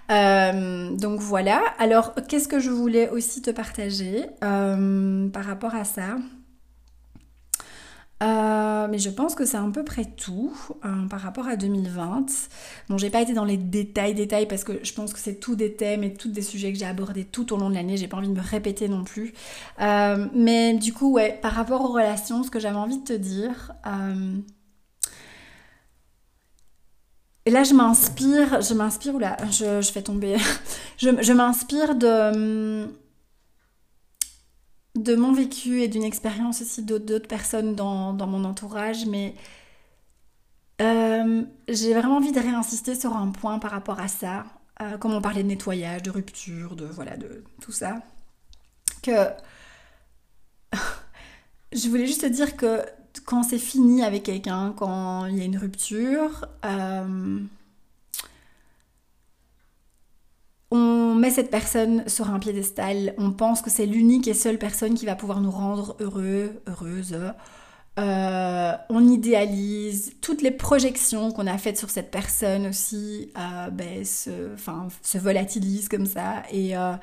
Euh, 0.09 0.95
donc 0.95 1.19
voilà. 1.19 1.61
Alors, 1.77 2.13
qu'est-ce 2.27 2.47
que 2.47 2.59
je 2.59 2.69
voulais 2.69 3.09
aussi 3.09 3.41
te 3.41 3.51
partager 3.51 4.25
euh, 4.43 5.27
par 5.29 5.45
rapport 5.45 5.75
à 5.75 5.83
ça? 5.83 6.17
Euh, 8.21 8.87
mais 8.89 8.99
je 8.99 9.09
pense 9.09 9.33
que 9.35 9.45
c'est 9.45 9.57
à 9.57 9.67
peu 9.73 9.83
près 9.83 10.05
tout 10.05 10.53
euh, 10.85 11.07
par 11.07 11.21
rapport 11.21 11.47
à 11.47 11.55
2020. 11.55 12.25
Bon, 12.89 12.97
j'ai 12.97 13.09
pas 13.09 13.21
été 13.21 13.33
dans 13.33 13.45
les 13.45 13.57
détails, 13.57 14.13
détails, 14.13 14.47
parce 14.47 14.63
que 14.63 14.79
je 14.83 14.93
pense 14.93 15.13
que 15.13 15.19
c'est 15.19 15.39
tous 15.39 15.55
des 15.55 15.73
thèmes 15.75 16.03
et 16.03 16.13
tous 16.13 16.29
des 16.29 16.41
sujets 16.41 16.71
que 16.71 16.77
j'ai 16.77 16.85
abordés 16.85 17.25
tout 17.25 17.53
au 17.53 17.57
long 17.57 17.69
de 17.69 17.75
l'année. 17.75 17.97
J'ai 17.97 18.07
pas 18.07 18.17
envie 18.17 18.29
de 18.29 18.33
me 18.33 18.41
répéter 18.41 18.87
non 18.87 19.03
plus. 19.03 19.33
Euh, 19.81 20.27
mais 20.35 20.75
du 20.75 20.93
coup, 20.93 21.11
ouais, 21.13 21.39
par 21.41 21.53
rapport 21.53 21.81
aux 21.81 21.93
relations, 21.93 22.43
ce 22.43 22.51
que 22.51 22.59
j'avais 22.59 22.77
envie 22.77 22.99
de 22.99 23.03
te 23.05 23.13
dire. 23.13 23.73
Et 27.45 27.51
là, 27.51 27.63
je 27.63 27.73
m'inspire, 27.73 28.61
je 28.61 28.73
m'inspire, 28.75 29.15
oula, 29.15 29.35
je, 29.51 29.81
je 29.81 29.91
fais 29.91 30.03
tomber. 30.03 30.37
je, 30.97 31.09
je 31.21 31.33
m'inspire 31.33 31.95
de 31.95 32.87
de 35.01 35.15
mon 35.15 35.33
vécu 35.33 35.81
et 35.81 35.87
d'une 35.87 36.03
expérience 36.03 36.61
aussi 36.61 36.83
d'autres 36.83 37.27
personnes 37.27 37.75
dans, 37.75 38.13
mon 38.13 38.43
entourage, 38.43 39.05
mais 39.05 39.35
euh, 40.81 41.43
j'ai 41.67 41.93
vraiment 41.93 42.17
envie 42.17 42.31
de 42.31 42.39
réinsister 42.39 42.95
sur 42.95 43.15
un 43.15 43.31
point 43.31 43.59
par 43.59 43.71
rapport 43.71 43.99
à 43.99 44.07
ça, 44.07 44.45
euh, 44.81 44.97
comme 44.97 45.13
on 45.13 45.21
parlait 45.21 45.43
de 45.43 45.47
nettoyage, 45.47 46.03
de 46.03 46.11
rupture, 46.11 46.75
de 46.75 46.85
voilà, 46.85 47.17
de 47.17 47.43
tout 47.61 47.71
ça, 47.71 48.01
que 49.01 49.27
je 51.73 51.89
voulais 51.89 52.07
juste 52.07 52.21
te 52.21 52.27
dire 52.27 52.55
que 52.55 52.81
quand 53.25 53.43
c'est 53.43 53.57
fini 53.57 54.03
avec 54.03 54.23
quelqu'un, 54.23 54.73
quand 54.77 55.25
il 55.25 55.37
y 55.37 55.41
a 55.41 55.45
une 55.45 55.57
rupture, 55.57 56.45
euh, 56.65 57.39
on 60.71 61.15
met 61.15 61.29
cette 61.29 61.51
personne 61.51 62.07
sur 62.07 62.29
un 62.29 62.39
piédestal, 62.39 63.13
on 63.17 63.31
pense 63.31 63.61
que 63.61 63.69
c'est 63.69 63.85
l'unique 63.85 64.27
et 64.27 64.33
seule 64.33 64.57
personne 64.57 64.93
qui 64.93 65.05
va 65.05 65.15
pouvoir 65.15 65.41
nous 65.41 65.51
rendre 65.51 65.97
heureux, 65.99 66.61
heureuse. 66.67 67.17
Euh, 67.99 68.73
on 68.89 69.05
idéalise 69.05 70.13
toutes 70.21 70.41
les 70.41 70.51
projections 70.51 71.31
qu'on 71.31 71.45
a 71.45 71.57
faites 71.57 71.77
sur 71.77 71.89
cette 71.89 72.09
personne 72.09 72.67
aussi, 72.67 73.33
euh, 73.37 73.69
ben, 73.69 74.05
se, 74.05 74.55
se 75.03 75.17
volatilisent 75.17 75.89
comme 75.89 76.05
ça. 76.05 76.43
Et, 76.51 76.77
euh, 76.77 76.93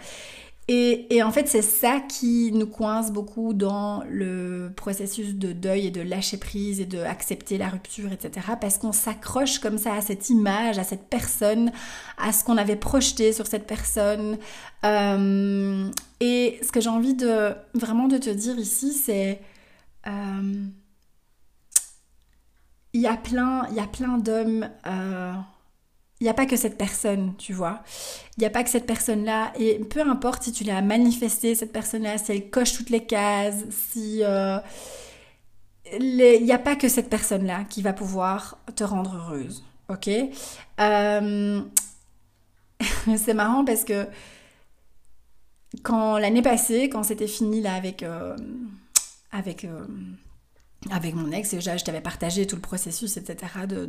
et, 0.70 1.22
en 1.22 1.30
fait, 1.30 1.48
c'est 1.48 1.62
ça 1.62 2.00
qui 2.00 2.52
nous 2.52 2.66
coince 2.66 3.10
beaucoup 3.10 3.54
dans 3.54 4.04
le 4.06 4.70
processus 4.76 5.34
de 5.34 5.52
deuil 5.52 5.86
et 5.86 5.90
de 5.90 6.02
lâcher 6.02 6.36
prise 6.36 6.78
et 6.78 6.84
de 6.84 6.98
accepter 6.98 7.56
la 7.56 7.70
rupture, 7.70 8.12
etc. 8.12 8.48
Parce 8.60 8.76
qu'on 8.76 8.92
s'accroche 8.92 9.60
comme 9.60 9.78
ça 9.78 9.94
à 9.94 10.02
cette 10.02 10.28
image, 10.28 10.78
à 10.78 10.84
cette 10.84 11.08
personne, 11.08 11.72
à 12.18 12.32
ce 12.34 12.44
qu'on 12.44 12.58
avait 12.58 12.76
projeté 12.76 13.32
sur 13.32 13.46
cette 13.46 13.66
personne. 13.66 14.36
Euh, 14.84 15.90
et 16.20 16.58
ce 16.62 16.70
que 16.70 16.82
j'ai 16.82 16.90
envie 16.90 17.14
de 17.14 17.54
vraiment 17.72 18.06
de 18.06 18.18
te 18.18 18.28
dire 18.28 18.58
ici, 18.58 18.92
c'est 18.92 19.40
euh, 20.06 20.66
y 22.92 23.06
a 23.06 23.16
plein, 23.16 23.64
plein 23.90 24.18
d'hommes. 24.18 24.68
Euh, 24.86 25.32
il 26.20 26.24
n'y 26.24 26.30
a 26.30 26.34
pas 26.34 26.46
que 26.46 26.56
cette 26.56 26.76
personne, 26.76 27.34
tu 27.38 27.52
vois. 27.52 27.82
Il 28.36 28.40
n'y 28.40 28.46
a 28.46 28.50
pas 28.50 28.64
que 28.64 28.70
cette 28.70 28.86
personne-là. 28.86 29.52
Et 29.58 29.78
peu 29.78 30.00
importe 30.00 30.42
si 30.42 30.52
tu 30.52 30.64
l'as 30.64 30.82
manifesté, 30.82 31.54
cette 31.54 31.72
personne-là, 31.72 32.18
si 32.18 32.32
elle 32.32 32.50
coche 32.50 32.72
toutes 32.72 32.90
les 32.90 33.04
cases, 33.04 33.64
si... 33.70 34.22
Euh, 34.24 34.58
il 35.98 36.44
n'y 36.44 36.52
a 36.52 36.58
pas 36.58 36.76
que 36.76 36.88
cette 36.88 37.08
personne-là 37.08 37.64
qui 37.64 37.82
va 37.82 37.92
pouvoir 37.92 38.58
te 38.74 38.84
rendre 38.84 39.16
heureuse. 39.16 39.64
Ok? 39.88 40.10
Euh, 40.80 41.62
C'est 43.16 43.34
marrant 43.34 43.64
parce 43.64 43.84
que 43.84 44.06
quand 45.82 46.18
l'année 46.18 46.42
passée, 46.42 46.88
quand 46.88 47.04
c'était 47.04 47.28
fini 47.28 47.60
là 47.60 47.74
avec... 47.74 48.02
Euh, 48.02 48.36
avec 49.30 49.66
avec 50.90 51.14
mon 51.14 51.32
ex, 51.32 51.50
déjà 51.50 51.76
je 51.76 51.84
t'avais 51.84 52.00
partagé 52.00 52.46
tout 52.46 52.56
le 52.56 52.62
processus, 52.62 53.16
etc. 53.16 53.66
de 53.66 53.84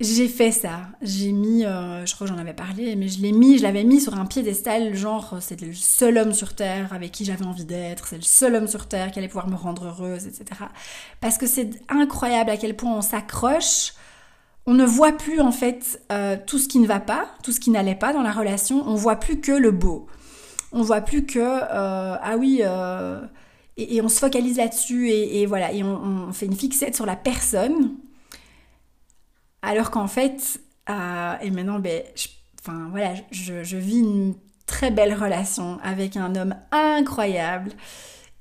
j'ai 0.00 0.28
fait 0.28 0.50
ça. 0.52 0.82
J'ai 1.00 1.32
mis, 1.32 1.64
euh, 1.64 2.04
je 2.04 2.14
crois 2.14 2.26
que 2.26 2.32
j'en 2.32 2.38
avais 2.38 2.52
parlé, 2.52 2.96
mais 2.96 3.08
je 3.08 3.20
l'ai 3.22 3.32
mis, 3.32 3.58
je 3.58 3.62
l'avais 3.62 3.84
mis 3.84 4.00
sur 4.00 4.14
un 4.14 4.26
piédestal, 4.26 4.94
genre 4.94 5.38
c'est 5.40 5.60
le 5.62 5.72
seul 5.72 6.18
homme 6.18 6.34
sur 6.34 6.54
terre 6.54 6.92
avec 6.92 7.12
qui 7.12 7.24
j'avais 7.24 7.46
envie 7.46 7.64
d'être, 7.64 8.06
c'est 8.06 8.16
le 8.16 8.22
seul 8.22 8.54
homme 8.56 8.66
sur 8.66 8.88
terre 8.88 9.10
qui 9.10 9.18
allait 9.18 9.28
pouvoir 9.28 9.48
me 9.48 9.56
rendre 9.56 9.86
heureuse, 9.86 10.26
etc. 10.26 10.44
Parce 11.20 11.38
que 11.38 11.46
c'est 11.46 11.70
incroyable 11.88 12.50
à 12.50 12.58
quel 12.58 12.76
point 12.76 12.92
on 12.94 13.00
s'accroche, 13.00 13.94
on 14.66 14.74
ne 14.74 14.84
voit 14.84 15.12
plus 15.12 15.40
en 15.40 15.52
fait 15.52 16.02
euh, 16.12 16.36
tout 16.46 16.58
ce 16.58 16.68
qui 16.68 16.78
ne 16.78 16.86
va 16.86 17.00
pas, 17.00 17.28
tout 17.42 17.52
ce 17.52 17.60
qui 17.60 17.70
n'allait 17.70 17.94
pas 17.94 18.12
dans 18.12 18.22
la 18.22 18.32
relation, 18.32 18.84
on 18.86 18.96
voit 18.96 19.16
plus 19.16 19.40
que 19.40 19.52
le 19.52 19.70
beau. 19.70 20.06
On 20.72 20.82
voit 20.82 21.00
plus 21.00 21.24
que 21.24 21.38
euh, 21.38 22.16
ah 22.20 22.36
oui. 22.36 22.60
Et, 23.78 24.00
on 24.02 24.08
se 24.08 24.18
focalise 24.18 24.56
là-dessus 24.58 25.10
et, 25.10 25.46
voilà, 25.46 25.72
et 25.72 25.82
on 25.82 26.32
fait 26.32 26.46
une 26.46 26.56
fixette 26.56 26.96
sur 26.96 27.06
la 27.06 27.16
personne 27.16 27.96
alors 29.66 29.90
qu'en 29.90 30.06
fait, 30.06 30.60
euh, 30.88 31.34
et 31.42 31.50
maintenant, 31.50 31.80
ben, 31.80 32.00
je, 32.14 32.28
voilà, 32.90 33.14
je, 33.32 33.76
vis 33.76 33.98
une 33.98 34.34
très 34.64 34.92
belle 34.92 35.12
relation 35.12 35.80
avec 35.82 36.16
un 36.16 36.36
homme 36.36 36.54
incroyable 36.70 37.72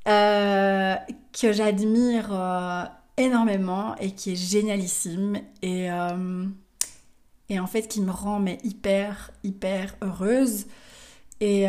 euh, 0.07 0.95
que 1.34 1.51
j'admire 1.51 2.30
euh, 2.32 2.84
énormément 3.17 3.95
et 3.95 4.11
qui 4.11 4.34
est 4.34 4.36
génialissime 4.36 5.39
et, 5.63 5.89
en 5.91 7.67
fait 7.67 7.88
qui 7.88 8.01
me 8.01 8.11
rend 8.11 8.39
mais 8.39 8.59
hyper, 8.63 9.32
hyper 9.43 9.95
heureuse. 10.03 10.67
Et, 11.41 11.67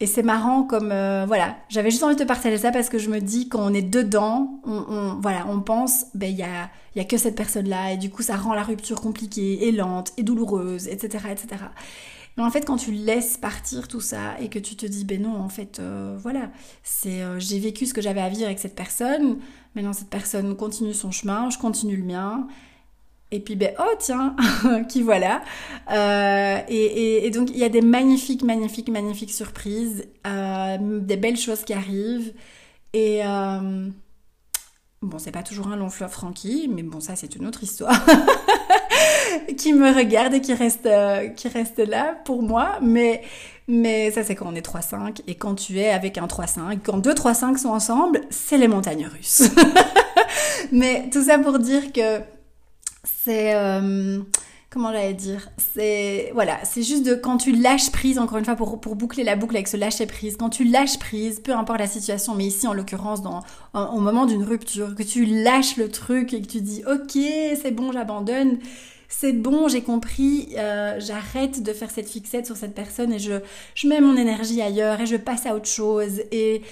et 0.00 0.06
c'est 0.06 0.22
marrant 0.22 0.62
comme 0.62 0.92
euh, 0.92 1.24
voilà, 1.26 1.56
j'avais 1.68 1.90
juste 1.90 2.04
envie 2.04 2.14
de 2.14 2.20
te 2.20 2.26
partager 2.26 2.56
ça 2.56 2.70
parce 2.70 2.88
que 2.88 2.98
je 2.98 3.10
me 3.10 3.20
dis 3.20 3.48
quand 3.48 3.60
on 3.60 3.74
est 3.74 3.82
dedans, 3.82 4.60
on, 4.64 5.18
voilà, 5.20 5.46
on 5.48 5.60
pense 5.60 6.06
ben 6.14 6.30
il 6.30 6.38
y 6.38 6.44
a, 6.44 6.70
y 6.94 7.00
a 7.00 7.04
que 7.04 7.16
cette 7.16 7.34
personne 7.34 7.68
là 7.68 7.92
et 7.92 7.96
du 7.96 8.08
coup 8.08 8.22
ça 8.22 8.36
rend 8.36 8.54
la 8.54 8.62
rupture 8.62 9.00
compliquée 9.00 9.66
et 9.66 9.72
lente 9.72 10.12
et 10.16 10.22
douloureuse, 10.22 10.86
etc. 10.86 11.24
etc. 11.32 11.64
Mais 12.36 12.44
en 12.44 12.50
fait 12.50 12.64
quand 12.64 12.76
tu 12.76 12.92
laisses 12.92 13.36
partir 13.36 13.88
tout 13.88 14.00
ça 14.00 14.38
et 14.40 14.48
que 14.48 14.60
tu 14.60 14.76
te 14.76 14.86
dis 14.86 15.04
ben 15.04 15.20
non 15.20 15.34
en 15.34 15.48
fait 15.48 15.80
euh, 15.80 16.16
voilà, 16.20 16.50
c'est 16.84 17.22
euh, 17.22 17.40
j'ai 17.40 17.58
vécu 17.58 17.84
ce 17.84 17.92
que 17.92 18.00
j'avais 18.00 18.20
à 18.20 18.28
vivre 18.28 18.46
avec 18.46 18.60
cette 18.60 18.76
personne, 18.76 19.38
maintenant 19.74 19.92
cette 19.92 20.10
personne 20.10 20.54
continue 20.54 20.94
son 20.94 21.10
chemin, 21.10 21.50
je 21.50 21.58
continue 21.58 21.96
le 21.96 22.04
mien 22.04 22.46
et 23.30 23.40
puis, 23.40 23.56
ben, 23.56 23.74
oh 23.78 23.94
tiens, 23.98 24.34
qui 24.88 25.02
voilà. 25.02 25.42
Euh, 25.92 26.60
et, 26.68 27.30
donc, 27.30 27.50
il 27.50 27.58
y 27.58 27.64
a 27.64 27.68
des 27.68 27.82
magnifiques, 27.82 28.42
magnifiques, 28.42 28.88
magnifiques 28.88 29.32
surprises, 29.32 30.06
euh, 30.26 30.78
des 30.80 31.16
belles 31.16 31.36
choses 31.36 31.62
qui 31.64 31.74
arrivent. 31.74 32.32
Et 32.94 33.20
euh, 33.22 33.88
bon, 35.02 35.18
c'est 35.18 35.30
pas 35.30 35.42
toujours 35.42 35.68
un 35.68 35.76
long 35.76 35.90
fleuve 35.90 36.10
franchi, 36.10 36.70
mais 36.74 36.82
bon, 36.82 37.00
ça, 37.00 37.16
c'est 37.16 37.36
une 37.36 37.46
autre 37.46 37.62
histoire. 37.62 38.02
qui 39.58 39.74
me 39.74 39.94
regarde 39.94 40.32
et 40.32 40.40
qui 40.40 40.54
reste, 40.54 40.88
qui 41.36 41.48
reste 41.48 41.78
là 41.80 42.16
pour 42.24 42.42
moi. 42.42 42.78
Mais, 42.80 43.20
mais 43.66 44.10
ça, 44.10 44.24
c'est 44.24 44.36
quand 44.36 44.46
on 44.48 44.54
est 44.54 44.66
3-5. 44.66 45.20
Et 45.26 45.34
quand 45.34 45.54
tu 45.54 45.78
es 45.78 45.90
avec 45.90 46.16
un 46.16 46.26
3-5, 46.26 46.78
quand 46.82 46.96
deux 46.96 47.12
3-5 47.12 47.58
sont 47.58 47.68
ensemble, 47.68 48.22
c'est 48.30 48.56
les 48.56 48.68
montagnes 48.68 49.06
russes. 49.06 49.50
mais 50.72 51.10
tout 51.12 51.24
ça 51.24 51.38
pour 51.38 51.58
dire 51.58 51.92
que 51.92 52.22
c'est 53.24 53.54
euh, 53.54 54.20
comment 54.70 54.92
j'allais 54.92 55.14
dire? 55.14 55.50
C'est 55.74 56.30
voilà 56.34 56.58
c'est 56.64 56.82
juste 56.82 57.04
de 57.04 57.14
quand 57.14 57.38
tu 57.38 57.52
lâches 57.52 57.90
prise 57.90 58.18
encore 58.18 58.38
une 58.38 58.44
fois 58.44 58.56
pour, 58.56 58.76
boucler 58.96 59.24
la 59.24 59.36
boucle 59.36 59.56
avec 59.56 59.68
ce 59.68 59.76
lâcher 59.76 60.06
prise 60.06 60.36
quand 60.36 60.50
tu 60.50 60.64
lâches 60.64 60.98
prise 60.98 61.40
peu 61.40 61.52
importe 61.52 61.78
la 61.78 61.86
situation 61.86 62.34
mais 62.34 62.46
ici 62.46 62.66
en 62.66 62.72
l'occurrence 62.72 63.22
dans 63.22 63.42
au 63.74 64.00
moment 64.00 64.26
d'une 64.26 64.42
rupture 64.42 64.94
que 64.94 65.02
tu 65.02 65.24
lâches 65.24 65.76
le 65.76 65.90
truc 65.90 66.32
et 66.32 66.40
que 66.40 66.46
tu 66.46 66.60
dis 66.60 66.82
ok 66.86 67.12
c'est 67.60 67.72
bon 67.72 67.92
j'abandonne 67.92 68.58
c'est 69.08 69.32
bon, 69.32 69.68
j'ai 69.68 69.80
compris, 69.80 70.50
euh, 70.58 71.00
j'arrête 71.00 71.62
de 71.62 71.72
faire 71.72 71.90
cette 71.90 72.08
fixette 72.08 72.44
sur 72.44 72.56
cette 72.56 72.74
personne 72.74 73.12
et 73.12 73.18
je, 73.18 73.40
je 73.74 73.88
mets 73.88 74.00
mon 74.00 74.16
énergie 74.16 74.60
ailleurs 74.60 75.00
et 75.00 75.06
je 75.06 75.16
passe 75.16 75.46
à 75.46 75.54
autre 75.54 75.68
chose. 75.68 76.20
Et, 76.30 76.62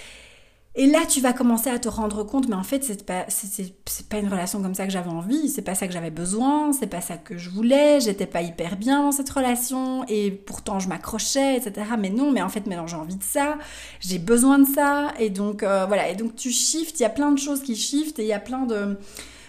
Et 0.78 0.86
là, 0.86 1.06
tu 1.08 1.22
vas 1.22 1.32
commencer 1.32 1.70
à 1.70 1.78
te 1.78 1.88
rendre 1.88 2.22
compte, 2.22 2.48
mais 2.48 2.54
en 2.54 2.62
fait, 2.62 2.84
c'est 2.84 3.06
pas, 3.06 3.24
c'est, 3.28 3.72
pas 4.10 4.18
une 4.18 4.28
relation 4.28 4.60
comme 4.60 4.74
ça 4.74 4.84
que 4.84 4.92
j'avais 4.92 5.08
envie, 5.08 5.48
c'est 5.48 5.62
pas 5.62 5.74
ça 5.74 5.86
que 5.86 5.92
j'avais 5.94 6.10
besoin, 6.10 6.74
c'est 6.74 6.86
pas 6.86 7.00
ça 7.00 7.16
que 7.16 7.38
je 7.38 7.48
voulais, 7.48 7.98
j'étais 8.00 8.26
pas 8.26 8.42
hyper 8.42 8.76
bien 8.76 9.02
dans 9.02 9.12
cette 9.12 9.30
relation, 9.30 10.04
et 10.06 10.30
pourtant 10.30 10.78
je 10.78 10.90
m'accrochais, 10.90 11.56
etc. 11.56 11.86
Mais 11.98 12.10
non, 12.10 12.30
mais 12.30 12.42
en 12.42 12.50
fait, 12.50 12.66
maintenant 12.66 12.86
j'ai 12.86 12.96
envie 12.96 13.16
de 13.16 13.22
ça, 13.22 13.56
j'ai 14.00 14.18
besoin 14.18 14.58
de 14.58 14.66
ça, 14.66 15.14
et 15.18 15.30
donc 15.30 15.62
euh, 15.62 15.86
voilà, 15.86 16.10
et 16.10 16.14
donc 16.14 16.36
tu 16.36 16.50
shifts, 16.50 17.00
il 17.00 17.04
y 17.04 17.06
a 17.06 17.10
plein 17.10 17.32
de 17.32 17.38
choses 17.38 17.62
qui 17.62 17.74
shiftent, 17.74 18.18
et 18.18 18.24
il 18.24 18.28
y 18.28 18.34
a 18.34 18.38
plein 18.38 18.66
de 18.66 18.98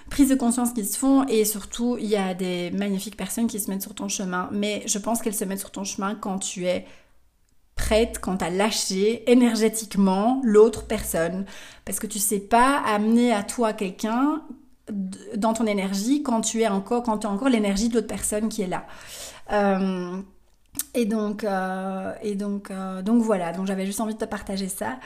prises 0.10 0.30
de 0.30 0.36
conscience 0.36 0.72
qui 0.72 0.86
se 0.86 0.98
font, 0.98 1.28
et 1.28 1.44
surtout, 1.44 1.98
il 2.00 2.08
y 2.08 2.16
a 2.16 2.36
des 2.36 2.72
magnifiques 2.72 3.18
personnes 3.18 3.48
qui 3.48 3.60
se 3.60 3.70
mettent 3.70 3.82
sur 3.82 3.96
ton 3.96 4.08
chemin, 4.08 4.48
mais 4.54 4.82
je 4.86 4.98
pense 4.98 5.22
qu'elles 5.22 5.36
se 5.36 5.44
mettent 5.44 5.60
sur 5.60 5.72
ton 5.72 5.84
chemin 5.84 6.16
quand 6.16 6.40
tu 6.40 6.68
es 6.68 6.86
prête 7.78 8.20
quand 8.20 8.42
à 8.42 8.50
lâcher 8.50 9.30
énergétiquement 9.32 10.42
l'autre 10.44 10.86
personne. 10.86 11.46
Parce 11.86 12.00
que 12.00 12.08
tu 12.08 12.20
sais 12.20 12.40
pas 12.40 12.82
amener 12.86 13.32
à 13.32 13.44
toi 13.44 13.72
quelqu'un 13.72 14.42
dans 15.36 15.54
ton 15.54 15.66
énergie 15.66 16.24
quand 16.24 16.42
tu 16.42 16.62
es 16.62 16.68
encore, 16.68 17.04
quand 17.04 17.20
tu 17.20 17.28
as 17.28 17.30
encore 17.30 17.50
l'énergie 17.50 17.90
de 17.90 17.96
l'autre 17.96 18.08
personne 18.08 18.50
qui 18.50 18.62
est 18.62 18.68
là. 18.68 18.86
Euh, 19.52 20.18
et 20.94 21.06
donc, 21.06 21.44
euh, 21.44 22.14
et 22.22 22.36
donc, 22.36 22.72
euh, 22.72 23.02
donc 23.02 23.24
voilà, 23.24 23.52
donc 23.52 23.66
j'avais 23.68 23.86
juste 23.86 24.00
envie 24.00 24.14
de 24.14 24.20
te 24.20 24.26
partager 24.26 24.70
ça 24.70 25.00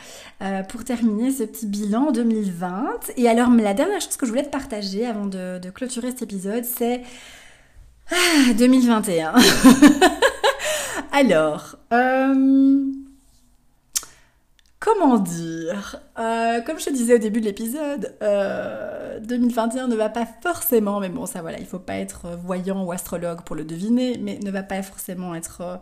pour 0.70 0.84
terminer 0.84 1.32
ce 1.32 1.44
petit 1.44 1.66
bilan 1.66 2.12
2020. 2.12 3.12
Et 3.18 3.28
alors, 3.28 3.50
la 3.50 3.74
dernière 3.74 4.02
chose 4.02 4.18
que 4.18 4.26
je 4.26 4.32
voulais 4.32 4.46
te 4.46 4.50
partager 4.50 5.06
avant 5.06 5.26
de, 5.26 5.60
de 5.60 5.70
clôturer 5.70 6.10
cet 6.10 6.24
épisode, 6.24 6.66
c'est 6.66 7.02
2021. 8.58 9.34
Alors, 11.14 11.76
euh, 11.92 12.86
comment 14.80 15.18
dire 15.18 16.00
euh, 16.18 16.62
Comme 16.62 16.80
je 16.80 16.86
te 16.86 16.90
disais 16.90 17.16
au 17.16 17.18
début 17.18 17.42
de 17.42 17.46
l'épisode, 17.46 18.16
2021 19.22 19.84
euh, 19.84 19.88
ne 19.88 19.96
va 19.98 20.08
pas 20.08 20.26
forcément, 20.42 21.02
mais 21.02 21.10
bon, 21.10 21.26
ça 21.26 21.42
voilà, 21.42 21.60
il 21.60 21.66
faut 21.66 21.80
pas 21.80 21.96
être 21.98 22.28
voyant 22.46 22.86
ou 22.86 22.94
astrologue 22.94 23.42
pour 23.42 23.58
le 23.58 23.66
deviner, 23.66 24.18
mais 24.22 24.40
ne 24.42 24.50
va 24.52 24.64
pas 24.64 24.82
forcément 24.84 25.36
être 25.36 25.82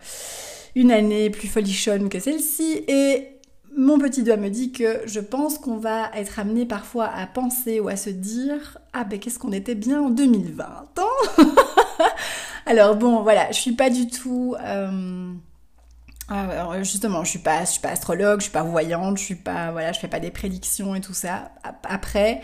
une 0.75 0.91
année 0.91 1.29
plus 1.29 1.47
folichonne 1.47 2.09
que 2.09 2.19
celle-ci. 2.19 2.83
Et 2.87 3.39
mon 3.77 3.99
petit 3.99 4.23
doigt 4.23 4.37
me 4.37 4.49
dit 4.49 4.71
que 4.71 5.01
je 5.05 5.19
pense 5.19 5.59
qu'on 5.59 5.77
va 5.77 6.09
être 6.15 6.39
amené 6.39 6.65
parfois 6.65 7.05
à 7.05 7.27
penser 7.27 7.79
ou 7.79 7.87
à 7.87 7.95
se 7.95 8.09
dire 8.09 8.79
Ah 8.93 9.03
ben 9.03 9.19
qu'est-ce 9.19 9.37
qu'on 9.37 9.51
était 9.51 9.75
bien 9.75 10.01
en 10.01 10.09
2020 10.09 10.65
hein? 10.65 11.45
Alors 12.65 12.95
bon, 12.95 13.21
voilà, 13.23 13.51
je 13.51 13.57
suis 13.57 13.73
pas 13.73 13.89
du 13.89 14.07
tout. 14.07 14.55
Euh, 14.61 15.33
euh, 16.31 16.83
justement, 16.83 17.23
je 17.23 17.29
suis 17.31 17.39
pas, 17.39 17.61
je 17.61 17.71
suis 17.71 17.81
pas 17.81 17.89
astrologue, 17.89 18.39
je 18.39 18.43
suis 18.45 18.51
pas 18.51 18.63
voyante, 18.63 19.17
je 19.17 19.23
suis 19.23 19.35
pas, 19.35 19.71
voilà, 19.71 19.91
je 19.91 19.99
fais 19.99 20.07
pas 20.07 20.19
des 20.19 20.31
prédictions 20.31 20.95
et 20.95 21.01
tout 21.01 21.13
ça. 21.13 21.51
Après, 21.83 22.41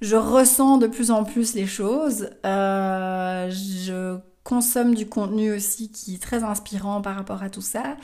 je 0.00 0.16
ressens 0.16 0.78
de 0.78 0.86
plus 0.86 1.10
en 1.10 1.24
plus 1.24 1.54
les 1.54 1.66
choses. 1.66 2.30
Euh, 2.44 3.50
je 3.50 4.18
consomme 4.44 4.94
du 4.94 5.06
contenu 5.06 5.52
aussi 5.52 5.90
qui 5.90 6.16
est 6.16 6.22
très 6.22 6.42
inspirant 6.42 7.00
par 7.00 7.14
rapport 7.14 7.42
à 7.42 7.48
tout 7.48 7.62
ça. 7.62 7.96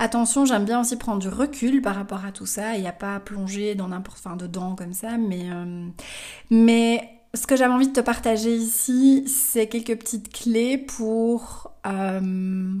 Attention, 0.00 0.44
j'aime 0.44 0.64
bien 0.64 0.80
aussi 0.80 0.96
prendre 0.96 1.18
du 1.18 1.28
recul 1.28 1.82
par 1.82 1.94
rapport 1.96 2.24
à 2.24 2.30
tout 2.32 2.46
ça. 2.46 2.74
Il 2.74 2.82
n'y 2.82 2.88
a 2.88 2.92
pas 2.92 3.16
à 3.16 3.20
plonger 3.20 3.74
dans 3.74 3.88
n'importe, 3.88 4.18
enfin 4.18 4.36
dedans 4.36 4.76
comme 4.76 4.92
ça, 4.92 5.16
mais 5.18 5.46
mais 6.50 7.17
ce 7.34 7.46
que 7.46 7.56
j'avais 7.56 7.72
envie 7.72 7.88
de 7.88 7.92
te 7.92 8.00
partager 8.00 8.54
ici, 8.54 9.24
c'est 9.28 9.66
quelques 9.68 9.98
petites 9.98 10.32
clés 10.32 10.78
pour, 10.78 11.72
euh, 11.86 12.74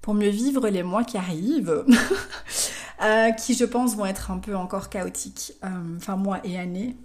pour 0.00 0.14
mieux 0.14 0.30
vivre 0.30 0.68
les 0.68 0.82
mois 0.82 1.04
qui 1.04 1.18
arrivent, 1.18 1.84
euh, 3.02 3.30
qui 3.32 3.54
je 3.54 3.64
pense 3.64 3.96
vont 3.96 4.06
être 4.06 4.30
un 4.30 4.38
peu 4.38 4.56
encore 4.56 4.88
chaotiques, 4.88 5.52
euh, 5.64 5.96
enfin 5.96 6.16
mois 6.16 6.40
et 6.44 6.58
années. 6.58 6.96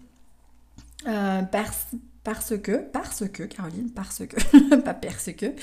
parce, 1.04 1.88
parce 2.24 2.58
que, 2.58 2.78
parce 2.78 3.28
que, 3.28 3.44
Caroline, 3.44 3.92
parce 3.92 4.24
que, 4.26 4.76
pas 4.82 4.94
parce 4.94 5.32
que, 5.34 5.54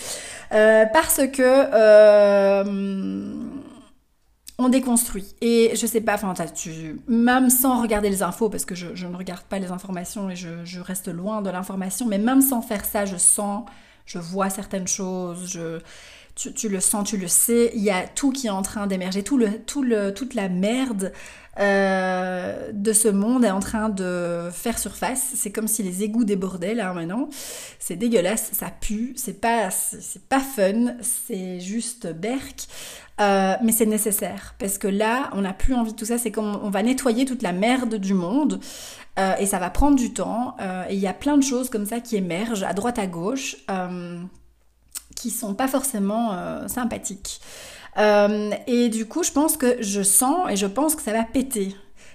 parce 0.92 1.26
que 1.28 2.62
on 4.62 4.68
déconstruit. 4.68 5.34
Et 5.40 5.72
je 5.74 5.86
sais 5.86 6.00
pas, 6.00 6.14
enfin, 6.14 6.34
tu, 6.54 7.00
même 7.08 7.50
sans 7.50 7.82
regarder 7.82 8.10
les 8.10 8.22
infos, 8.22 8.48
parce 8.48 8.64
que 8.64 8.74
je, 8.74 9.06
ne 9.06 9.16
regarde 9.16 9.42
pas 9.42 9.58
les 9.58 9.70
informations 9.70 10.30
et 10.30 10.36
je, 10.36 10.80
reste 10.80 11.08
loin 11.08 11.42
de 11.42 11.50
l'information, 11.50 12.06
mais 12.06 12.18
même 12.18 12.40
sans 12.40 12.62
faire 12.62 12.84
ça, 12.84 13.04
je 13.04 13.16
sens, 13.16 13.64
je 14.06 14.18
vois 14.18 14.50
certaines 14.50 14.88
choses, 14.88 15.50
je, 15.50 15.80
tu, 16.35 16.68
le 16.68 16.80
sens, 16.80 17.09
tu 17.09 17.16
le 17.16 17.28
sais, 17.28 17.70
il 17.74 17.83
y 17.83 17.91
a 17.91 18.07
tout 18.07 18.33
qui 18.33 18.47
est 18.47 18.51
en 18.51 18.62
train 18.62 18.87
d'émerger, 18.87 19.22
tout 19.22 19.37
le, 19.37 19.59
tout 19.66 19.83
le, 19.83 20.12
toute 20.14 20.35
la 20.35 20.49
merde 20.49 21.12
euh, 21.61 22.70
de 22.72 22.93
ce 22.95 23.09
monde 23.09 23.45
est 23.45 23.51
en 23.51 23.61
train 23.61 23.91
de 23.91 24.49
faire 24.51 24.78
surface. 24.78 25.33
C'est 25.35 25.53
comme 25.53 25.68
si 25.68 25.83
les 25.83 26.03
égouts 26.03 26.24
débordaient 26.24 26.74
là 26.74 26.93
maintenant. 26.95 27.28
C'est 27.78 27.97
dégueulasse, 27.97 28.51
ça 28.53 28.70
pue, 28.80 29.12
c'est 29.16 29.41
pas, 29.41 29.68
pas 30.28 30.41
fun, 30.41 30.95
c'est 31.03 31.61
juste 31.61 32.12
berk. 32.12 32.66
Euh, 33.20 33.55
mais 33.62 33.72
c'est 33.72 33.87
nécessaire 33.87 34.55
parce 34.59 34.78
que 34.78 34.89
là, 34.89 35.28
on 35.35 35.43
n'a 35.43 35.53
plus 35.53 35.74
envie 35.74 35.93
de 35.93 35.97
tout 35.97 36.07
ça. 36.07 36.18
C'est 36.18 36.30
comme 36.30 36.59
on 36.62 36.70
va 36.70 36.83
nettoyer 36.83 37.24
toute 37.24 37.43
la 37.43 37.53
merde 37.53 37.97
du 37.97 38.14
monde 38.14 38.59
euh, 39.18 39.37
et 39.39 39.47
ça 39.47 39.59
va 39.59 39.68
prendre 39.70 39.97
du 39.97 40.12
temps. 40.12 40.57
Euh, 40.61 40.85
et 40.89 40.95
il 40.95 41.01
y 41.01 41.07
a 41.07 41.12
plein 41.12 41.37
de 41.37 41.43
choses 41.43 41.68
comme 41.68 41.85
ça 41.85 42.01
qui 42.01 42.16
émergent 42.16 42.62
à 42.62 42.72
droite 42.72 42.99
à 42.99 43.07
gauche 43.07 43.57
qui 45.16 45.30
sont 45.30 45.54
pas 45.54 45.68
forcément 45.68 46.36
sympathiques. 46.68 47.40
et 47.96 48.88
du 48.88 49.06
coup, 49.06 49.22
je 49.22 49.32
pense 49.32 49.56
que 49.56 49.82
je 49.82 50.02
sens 50.02 50.50
et 50.50 50.56
je 50.56 50.66
pense 50.66 50.94
que 50.94 51.02
ça 51.02 51.12
va 51.12 51.24
péter. 51.24 51.74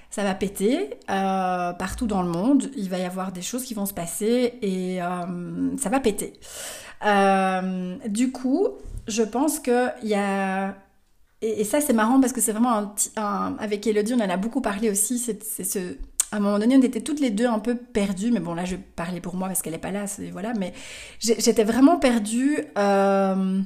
Ça 0.09 0.23
va 0.23 0.33
péter 0.33 0.91
partout 1.07 2.07
dans 2.07 2.23
le 2.23 2.29
monde. 2.29 2.71
Il 2.75 2.89
va 2.89 2.97
y 2.97 3.03
avoir 3.03 3.31
des 3.31 3.41
choses 3.41 3.63
qui 3.63 3.73
vont 3.73 3.85
se 3.85 3.93
passer 3.93 4.53
et 4.61 4.99
ça 5.77 5.89
va 5.89 5.99
péter. 5.99 6.33
du 8.07 8.31
coup, 8.31 8.67
je 9.07 9.23
pense 9.23 9.59
qu'il 9.59 9.93
y 10.03 10.15
a 10.15 10.75
et, 11.41 11.63
ça, 11.63 11.81
c'est 11.81 11.93
marrant 11.93 12.19
parce 12.19 12.33
que 12.33 12.41
c'est 12.41 12.51
vraiment 12.51 12.95
un, 13.15 13.55
Avec 13.59 13.85
Elodie, 13.85 14.13
on 14.13 14.19
en 14.19 14.29
a 14.29 14.37
beaucoup 14.37 14.61
parlé 14.61 14.89
aussi. 14.89 15.19
C'est 15.19 15.63
ce. 15.63 15.95
À 16.31 16.37
un 16.37 16.39
moment 16.39 16.59
donné, 16.59 16.75
on 16.77 16.81
était 16.81 17.01
toutes 17.01 17.21
les 17.21 17.29
deux 17.29 17.47
un 17.47 17.59
peu 17.59 17.75
perdues, 17.75 18.31
mais 18.31 18.41
bon, 18.41 18.53
là, 18.53 18.65
je 18.65 18.75
parler 18.75 19.21
pour 19.21 19.35
moi 19.35 19.47
parce 19.47 19.61
qu'elle 19.61 19.73
n'est 19.73 19.79
pas 19.79 19.91
là, 19.91 20.05
voilà. 20.33 20.53
Mais 20.59 20.73
j'étais 21.19 21.63
vraiment 21.63 21.97
perdue 21.99 22.65
euh, 22.77 23.61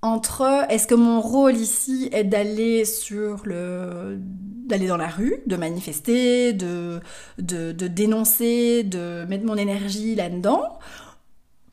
entre 0.00 0.64
est-ce 0.70 0.86
que 0.86 0.94
mon 0.94 1.20
rôle 1.20 1.56
ici 1.56 2.08
est 2.12 2.24
d'aller 2.24 2.84
sur 2.86 3.42
le. 3.44 4.18
d'aller 4.18 4.86
dans 4.88 4.96
la 4.96 5.08
rue, 5.08 5.42
de 5.46 5.56
manifester, 5.56 6.54
de, 6.54 7.00
de, 7.38 7.72
de 7.72 7.86
dénoncer, 7.88 8.84
de 8.84 9.26
mettre 9.28 9.44
mon 9.44 9.56
énergie 9.56 10.14
là-dedans, 10.14 10.78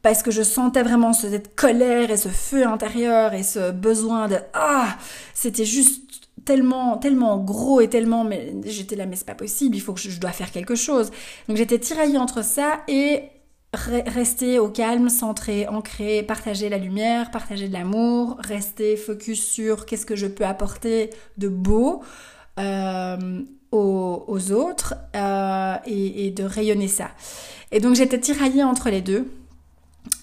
parce 0.01 0.23
que 0.23 0.31
je 0.31 0.43
sentais 0.43 0.83
vraiment 0.83 1.13
cette 1.13 1.55
colère 1.55 2.11
et 2.11 2.17
ce 2.17 2.29
feu 2.29 2.65
intérieur 2.65 3.33
et 3.33 3.43
ce 3.43 3.71
besoin 3.71 4.27
de 4.27 4.37
ah 4.53 4.97
c'était 5.33 5.65
juste 5.65 6.18
tellement 6.45 6.97
tellement 6.97 7.37
gros 7.37 7.81
et 7.81 7.89
tellement 7.89 8.23
mais 8.23 8.53
j'étais 8.65 8.95
là 8.95 9.05
mais 9.05 9.15
c'est 9.15 9.25
pas 9.25 9.35
possible 9.35 9.75
il 9.75 9.81
faut 9.81 9.93
que 9.93 9.99
je, 9.99 10.19
dois 10.19 10.31
faire 10.31 10.51
quelque 10.51 10.75
chose. 10.75 11.11
Donc 11.47 11.57
j'étais 11.57 11.79
tiraillée 11.79 12.17
entre 12.17 12.43
ça 12.43 12.81
et 12.87 13.23
rester 13.73 14.57
au 14.57 14.69
calme 14.69 15.09
centré 15.09 15.67
ancré 15.67 16.23
partager 16.23 16.69
la 16.69 16.77
lumière 16.77 17.29
partager 17.29 17.67
de 17.67 17.73
l'amour 17.73 18.37
rester 18.39 18.97
focus 18.97 19.45
sur 19.45 19.85
qu'est-ce 19.85 20.07
que 20.07 20.15
je 20.15 20.25
peux 20.25 20.45
apporter 20.45 21.11
de 21.37 21.47
beau 21.47 22.01
euh, 22.59 23.41
aux, 23.71 24.51
autres 24.51 24.95
euh, 25.15 25.75
et, 25.85 26.25
et 26.25 26.31
de 26.31 26.43
rayonner 26.43 26.87
ça. 26.87 27.11
Et 27.71 27.79
donc 27.79 27.95
j'étais 27.95 28.19
tiraillée 28.19 28.63
entre 28.63 28.89
les 28.89 29.01
deux. 29.01 29.27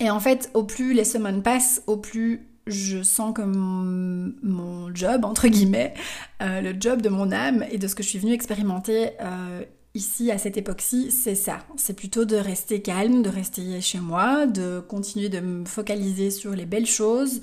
Et 0.01 0.11
en 0.11 0.21
fait, 0.21 0.51
au 0.55 0.65
plus 0.65 0.93
les 0.95 1.05
semaines 1.05 1.43
passent, 1.43 1.83
au 1.87 1.97
plus 1.97 2.47
je 2.67 3.03
sens 3.03 3.33
que 3.35 3.43
mon, 3.43 4.95
job, 4.95 5.25
entre 5.25 5.49
guillemets, 5.49 5.95
euh, 6.43 6.61
le 6.61 6.75
job 6.79 7.03
de 7.03 7.09
mon 7.09 7.33
âme 7.33 7.65
et 7.71 7.79
de 7.79 7.87
ce 7.87 7.95
que 7.95 8.03
je 8.03 8.09
suis 8.09 8.19
venue 8.19 8.33
expérimenter 8.33 9.11
euh, 9.21 9.63
ici 9.95 10.31
à 10.31 10.39
cette 10.39 10.57
époque-ci, 10.57 11.11
c'est 11.11 11.35
ça. 11.35 11.59
C'est 11.77 11.95
plutôt 11.95 12.25
de 12.25 12.37
rester 12.37 12.83
calme, 12.83 13.23
de 13.23 13.29
rester 13.29 13.81
chez 13.81 13.99
moi, 13.99 14.47
de 14.47 14.81
continuer 14.81 15.29
de 15.29 15.41
me 15.41 15.65
focaliser 15.65 16.31
sur 16.31 16.53
les 16.53 16.67
belles 16.67 16.87
choses, 16.87 17.41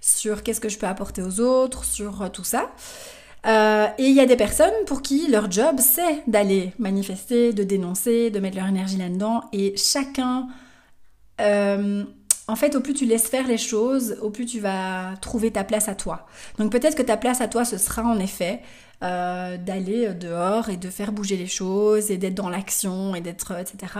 sur 0.00 0.42
qu'est-ce 0.42 0.60
que 0.60 0.68
je 0.68 0.78
peux 0.78 0.86
apporter 0.86 1.22
aux 1.22 1.40
autres, 1.40 1.84
sur 1.84 2.22
euh, 2.22 2.28
tout 2.28 2.44
ça. 2.44 2.72
et 3.46 4.04
il 4.04 4.14
y 4.14 4.20
a 4.20 4.26
des 4.26 4.36
personnes 4.36 4.72
pour 4.86 5.02
qui 5.02 5.28
leur 5.28 5.50
job 5.50 5.76
c'est 5.78 6.22
d'aller 6.26 6.72
manifester, 6.78 7.52
de 7.52 7.62
dénoncer, 7.62 8.30
de 8.30 8.40
mettre 8.40 8.56
leur 8.56 8.66
énergie 8.66 8.96
là-dedans, 8.96 9.42
et 9.52 9.76
chacun 9.76 10.48
en 12.46 12.56
fait, 12.56 12.76
au 12.76 12.80
plus 12.80 12.94
tu 12.94 13.06
laisses 13.06 13.28
faire 13.28 13.46
les 13.46 13.58
choses, 13.58 14.16
au 14.20 14.30
plus 14.30 14.44
tu 14.44 14.60
vas 14.60 15.14
trouver 15.20 15.50
ta 15.50 15.64
place 15.64 15.88
à 15.88 15.94
toi. 15.94 16.26
Donc 16.58 16.70
peut-être 16.70 16.96
que 16.96 17.02
ta 17.02 17.16
place 17.16 17.40
à 17.40 17.48
toi, 17.48 17.64
ce 17.64 17.78
sera 17.78 18.02
en 18.02 18.18
effet 18.18 18.60
euh, 19.02 19.56
d'aller 19.56 20.12
dehors 20.14 20.68
et 20.68 20.76
de 20.76 20.90
faire 20.90 21.12
bouger 21.12 21.36
les 21.36 21.46
choses 21.46 22.10
et 22.10 22.18
d'être 22.18 22.34
dans 22.34 22.50
l'action 22.50 23.14
et 23.14 23.20
d'être, 23.20 23.52
etc. 23.58 23.94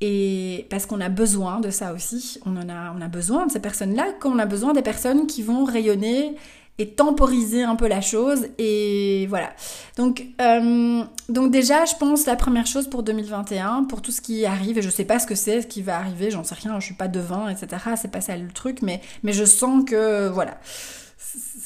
Et 0.00 0.66
parce 0.68 0.84
qu'on 0.84 1.00
a 1.00 1.08
besoin 1.08 1.60
de 1.60 1.70
ça 1.70 1.92
aussi, 1.92 2.40
on 2.44 2.56
en 2.56 2.68
a, 2.68 2.92
on 2.96 3.00
a 3.00 3.08
besoin 3.08 3.46
de 3.46 3.52
ces 3.52 3.60
personnes-là, 3.60 4.12
comme 4.18 4.32
on 4.32 4.38
a 4.38 4.46
besoin 4.46 4.72
des 4.72 4.82
personnes 4.82 5.26
qui 5.26 5.42
vont 5.42 5.64
rayonner 5.64 6.34
et 6.78 6.88
temporiser 6.90 7.62
un 7.62 7.76
peu 7.76 7.86
la 7.86 8.00
chose 8.00 8.46
et 8.58 9.26
voilà. 9.28 9.52
Donc, 9.96 10.24
euh, 10.40 11.04
donc 11.28 11.50
déjà, 11.50 11.84
je 11.84 11.94
pense 11.96 12.26
la 12.26 12.34
première 12.34 12.66
chose 12.66 12.88
pour 12.88 13.02
2021, 13.02 13.84
pour 13.84 14.00
tout 14.00 14.10
ce 14.10 14.20
qui 14.20 14.46
arrive, 14.46 14.78
et 14.78 14.82
je 14.82 14.90
sais 14.90 15.04
pas 15.04 15.18
ce 15.18 15.26
que 15.26 15.34
c'est, 15.34 15.62
ce 15.62 15.66
qui 15.66 15.82
va 15.82 15.98
arriver, 15.98 16.30
j'en 16.30 16.44
sais 16.44 16.54
rien, 16.54 16.80
je 16.80 16.86
suis 16.86 16.94
pas 16.94 17.08
devin, 17.08 17.48
etc. 17.48 17.82
C'est 17.96 18.10
pas 18.10 18.22
ça 18.22 18.36
le 18.36 18.48
truc, 18.48 18.80
mais, 18.82 19.00
mais 19.22 19.32
je 19.32 19.44
sens 19.44 19.84
que 19.84 20.28
voilà. 20.28 20.58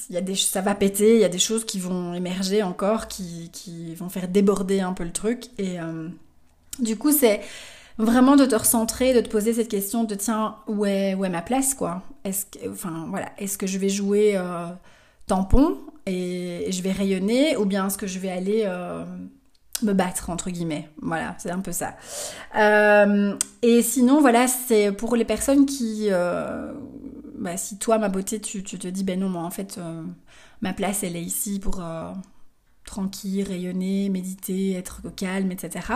Il 0.08 0.14
y 0.14 0.18
a 0.18 0.20
des, 0.20 0.34
ça 0.36 0.60
va 0.60 0.74
péter, 0.74 1.14
il 1.14 1.20
y 1.20 1.24
a 1.24 1.28
des 1.28 1.38
choses 1.38 1.64
qui 1.64 1.80
vont 1.80 2.14
émerger 2.14 2.62
encore, 2.62 3.08
qui, 3.08 3.50
qui 3.52 3.94
vont 3.94 4.08
faire 4.08 4.28
déborder 4.28 4.80
un 4.80 4.92
peu 4.92 5.02
le 5.02 5.12
truc. 5.12 5.46
Et 5.58 5.80
euh, 5.80 6.08
du 6.78 6.96
coup, 6.96 7.10
c'est 7.10 7.40
vraiment 7.98 8.36
de 8.36 8.44
te 8.44 8.54
recentrer, 8.54 9.14
de 9.14 9.20
te 9.20 9.28
poser 9.28 9.52
cette 9.54 9.68
question 9.68 10.04
de 10.04 10.14
tiens, 10.14 10.56
où 10.68 10.84
est, 10.86 11.10
est 11.10 11.28
ma 11.28 11.42
place, 11.42 11.74
quoi? 11.74 12.02
Est-ce 12.24 12.46
que, 12.46 12.70
enfin, 12.70 13.06
voilà, 13.08 13.30
est-ce 13.38 13.58
que 13.58 13.66
je 13.66 13.78
vais 13.78 13.88
jouer 13.88 14.36
euh, 14.36 14.68
tampon 15.26 15.78
et, 16.06 16.66
je 16.70 16.82
vais 16.82 16.92
rayonner 16.92 17.56
ou 17.56 17.64
bien 17.64 17.86
est-ce 17.86 17.98
que 17.98 18.06
je 18.06 18.18
vais 18.18 18.30
aller 18.30 18.62
euh, 18.66 19.04
me 19.82 19.92
battre 19.92 20.30
entre 20.30 20.50
guillemets 20.50 20.88
voilà 21.00 21.34
c'est 21.38 21.50
un 21.50 21.60
peu 21.60 21.72
ça 21.72 21.96
euh, 22.56 23.36
et 23.62 23.82
sinon 23.82 24.20
voilà 24.20 24.46
c'est 24.48 24.92
pour 24.92 25.16
les 25.16 25.24
personnes 25.24 25.66
qui 25.66 26.08
euh, 26.10 26.72
bah, 27.38 27.56
si 27.56 27.78
toi 27.78 27.98
ma 27.98 28.08
beauté 28.08 28.40
tu, 28.40 28.62
te 28.62 28.88
dis 28.88 29.04
ben 29.04 29.20
non 29.20 29.28
moi 29.28 29.42
en 29.42 29.50
fait 29.50 29.78
ma 30.60 30.72
place 30.72 31.02
elle 31.02 31.16
est 31.16 31.22
ici 31.22 31.58
pour 31.58 31.82
tranquille, 32.86 33.42
rayonner, 33.42 34.08
méditer, 34.08 34.74
être 34.74 35.02
calme, 35.16 35.50
etc. 35.50 35.86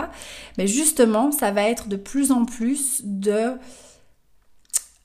Mais 0.57 0.67
justement, 0.67 1.31
ça 1.31 1.51
va 1.51 1.63
être 1.63 1.87
de 1.87 1.95
plus 1.95 2.31
en 2.31 2.43
plus 2.43 3.01
de 3.05 3.53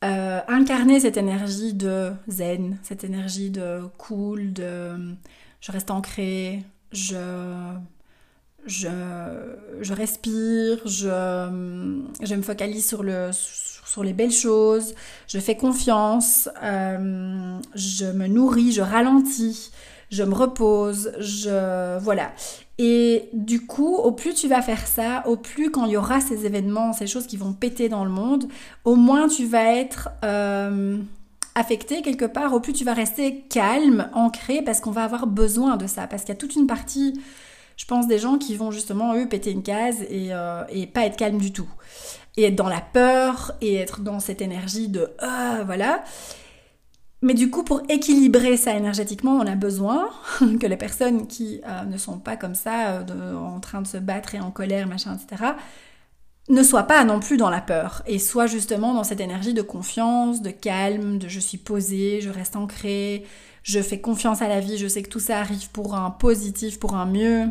euh, 0.04 0.40
incarner 0.48 1.00
cette 1.00 1.16
énergie 1.16 1.72
de 1.72 2.12
zen, 2.28 2.78
cette 2.82 3.02
énergie 3.02 3.50
de 3.50 3.80
cool, 3.96 4.52
de 4.52 5.14
je 5.60 5.72
reste 5.72 5.90
ancré, 5.90 6.62
je, 6.92 7.16
respire, 9.90 10.86
je, 10.86 11.48
me 11.50 12.42
focalise 12.42 12.86
sur 12.86 13.02
les 13.02 14.12
belles 14.12 14.30
choses, 14.30 14.94
je 15.26 15.38
fais 15.38 15.56
confiance, 15.56 16.48
euh, 16.62 17.58
je 17.74 18.04
me 18.04 18.26
nourris, 18.26 18.72
je 18.72 18.82
ralentis, 18.82 19.70
je 20.10 20.22
me 20.22 20.34
repose, 20.34 21.12
je 21.18 21.98
voilà. 22.00 22.32
Et 22.78 23.30
du 23.32 23.64
coup, 23.66 23.96
au 23.96 24.12
plus 24.12 24.34
tu 24.34 24.48
vas 24.48 24.60
faire 24.60 24.86
ça, 24.86 25.26
au 25.26 25.36
plus 25.36 25.70
quand 25.70 25.86
il 25.86 25.92
y 25.92 25.96
aura 25.96 26.20
ces 26.20 26.44
événements, 26.44 26.92
ces 26.92 27.06
choses 27.06 27.26
qui 27.26 27.38
vont 27.38 27.54
péter 27.54 27.88
dans 27.88 28.04
le 28.04 28.10
monde, 28.10 28.48
au 28.84 28.96
moins 28.96 29.28
tu 29.28 29.46
vas 29.46 29.74
être 29.74 30.10
euh, 30.24 30.98
affecté 31.54 32.02
quelque 32.02 32.26
part, 32.26 32.52
au 32.52 32.60
plus 32.60 32.74
tu 32.74 32.84
vas 32.84 32.92
rester 32.92 33.40
calme, 33.48 34.10
ancré, 34.12 34.60
parce 34.60 34.80
qu'on 34.80 34.90
va 34.90 35.04
avoir 35.04 35.26
besoin 35.26 35.78
de 35.78 35.86
ça, 35.86 36.06
parce 36.06 36.22
qu'il 36.22 36.34
y 36.34 36.36
a 36.36 36.40
toute 36.40 36.54
une 36.54 36.66
partie, 36.66 37.18
je 37.78 37.86
pense, 37.86 38.06
des 38.08 38.18
gens 38.18 38.36
qui 38.36 38.54
vont 38.56 38.70
justement, 38.70 39.14
eux, 39.14 39.26
péter 39.26 39.52
une 39.52 39.62
case 39.62 40.02
et, 40.10 40.28
euh, 40.32 40.62
et 40.68 40.86
pas 40.86 41.06
être 41.06 41.16
calme 41.16 41.38
du 41.38 41.52
tout. 41.52 41.68
Et 42.36 42.44
être 42.44 42.56
dans 42.56 42.68
la 42.68 42.82
peur, 42.82 43.52
et 43.62 43.76
être 43.76 44.02
dans 44.02 44.20
cette 44.20 44.42
énergie 44.42 44.88
de 44.88 45.08
ah, 45.20 45.62
voilà. 45.64 46.04
Mais 47.26 47.34
du 47.34 47.50
coup, 47.50 47.64
pour 47.64 47.82
équilibrer 47.88 48.56
ça 48.56 48.76
énergétiquement, 48.76 49.32
on 49.32 49.46
a 49.48 49.56
besoin 49.56 50.10
que 50.60 50.66
les 50.66 50.76
personnes 50.76 51.26
qui 51.26 51.60
euh, 51.66 51.82
ne 51.82 51.98
sont 51.98 52.20
pas 52.20 52.36
comme 52.36 52.54
ça, 52.54 53.00
euh, 53.00 53.34
en 53.34 53.58
train 53.58 53.82
de 53.82 53.86
se 53.88 53.96
battre 53.96 54.36
et 54.36 54.40
en 54.40 54.52
colère, 54.52 54.86
machin, 54.86 55.16
etc., 55.16 55.54
ne 56.48 56.62
soient 56.62 56.84
pas 56.84 57.02
non 57.02 57.18
plus 57.18 57.36
dans 57.36 57.50
la 57.50 57.60
peur 57.60 58.04
et 58.06 58.20
soient 58.20 58.46
justement 58.46 58.94
dans 58.94 59.02
cette 59.02 59.18
énergie 59.18 59.54
de 59.54 59.62
confiance, 59.62 60.40
de 60.40 60.50
calme, 60.50 61.18
de 61.18 61.26
je 61.26 61.40
suis 61.40 61.58
posée, 61.58 62.20
je 62.20 62.30
reste 62.30 62.54
ancrée, 62.54 63.26
je 63.64 63.80
fais 63.80 64.00
confiance 64.00 64.40
à 64.40 64.46
la 64.46 64.60
vie, 64.60 64.78
je 64.78 64.86
sais 64.86 65.02
que 65.02 65.10
tout 65.10 65.18
ça 65.18 65.40
arrive 65.40 65.68
pour 65.72 65.96
un 65.96 66.12
positif, 66.12 66.78
pour 66.78 66.94
un 66.94 67.06
mieux, 67.06 67.46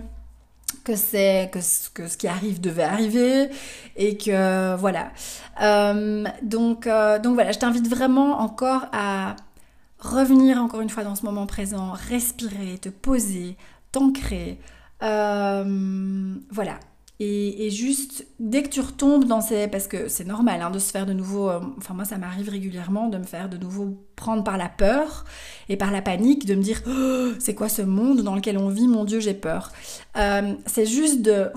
que 0.86 0.96
c'est 0.96 1.50
que, 1.52 1.60
que, 1.94 2.08
ce 2.08 2.16
qui 2.16 2.30
arrive 2.30 2.62
devait 2.62 2.84
arriver 2.84 3.50
et 3.98 4.16
que 4.16 4.78
voilà. 4.78 5.12
Euh, 5.62 6.24
donc 6.42 6.88
donc 7.22 7.34
voilà, 7.34 7.52
je 7.52 7.60
t'invite 7.60 7.90
vraiment 7.90 8.40
encore 8.40 8.86
à 8.94 9.36
revenir 10.06 10.62
encore 10.62 10.82
une 10.82 10.90
fois 10.90 11.04
dans 11.04 11.16
ce 11.16 11.26
moment 11.26 11.46
présent, 11.46 11.92
respirer, 11.92 12.78
te 12.80 12.90
poser, 12.90 13.58
t'ancrer. 13.92 14.60
Euh, 15.04 16.36
voilà. 16.52 16.80
Et, 17.22 17.70
juste, 17.70 18.28
dès 18.40 18.62
que 18.62 18.68
tu 18.68 18.82
retombes 18.82 19.24
dans 19.24 19.40
ces... 19.40 19.70
Parce 19.70 19.88
que 19.88 20.10
c'est 20.10 20.26
normal 20.26 20.62
hein, 20.62 20.70
de 20.70 20.80
se 20.80 20.92
faire 20.92 21.06
de 21.06 21.14
nouveau... 21.14 21.50
Euh, 21.50 21.62
enfin 21.78 21.94
moi 21.94 22.04
ça 22.04 22.18
m'arrive 22.18 22.50
régulièrement 22.50 23.08
de 23.08 23.18
me 23.18 23.24
faire 23.24 23.48
de 23.48 23.56
nouveau 23.56 24.06
prendre 24.18 24.44
par 24.44 24.58
la 24.58 24.68
peur 24.68 25.24
et 25.70 25.78
par 25.78 25.92
la 25.92 26.02
panique, 26.02 26.46
de 26.46 26.56
me 26.56 26.62
dire 26.62 26.82
oh, 26.88 27.34
c'est 27.40 27.56
quoi 27.56 27.70
ce 27.70 27.82
monde 27.82 28.22
dans 28.22 28.36
lequel 28.36 28.58
on 28.58 28.68
vit, 28.68 28.90
mon 28.90 29.06
Dieu 29.06 29.22
j'ai 29.22 29.34
peur. 29.34 29.72
Euh, 30.18 30.56
c'est 30.66 30.86
juste 30.86 31.22
de... 31.22 31.52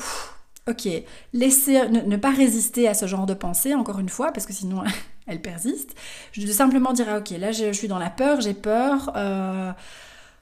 ok, 0.69 0.89
laisser, 1.33 1.89
ne, 1.89 2.17
pas 2.17 2.31
résister 2.31 2.87
à 2.87 2.95
ce 2.95 3.07
genre 3.07 3.27
de 3.27 3.35
pensée, 3.35 3.75
encore 3.75 3.99
une 3.99 4.09
fois, 4.09 4.31
parce 4.31 4.47
que 4.47 4.53
sinon 4.53 4.85
elle 5.29 5.41
persiste. 5.41 5.95
Je 6.33 6.47
de 6.47 6.53
simplement 6.53 6.93
dire, 6.93 7.07
ah, 7.09 7.19
ok, 7.19 7.31
là 7.31 7.53
je, 7.53 7.73
suis 7.73 7.89
dans 7.89 7.99
la 7.99 8.11
peur, 8.11 8.41
j'ai 8.41 8.55
peur. 8.55 9.13
Euh, 9.17 9.73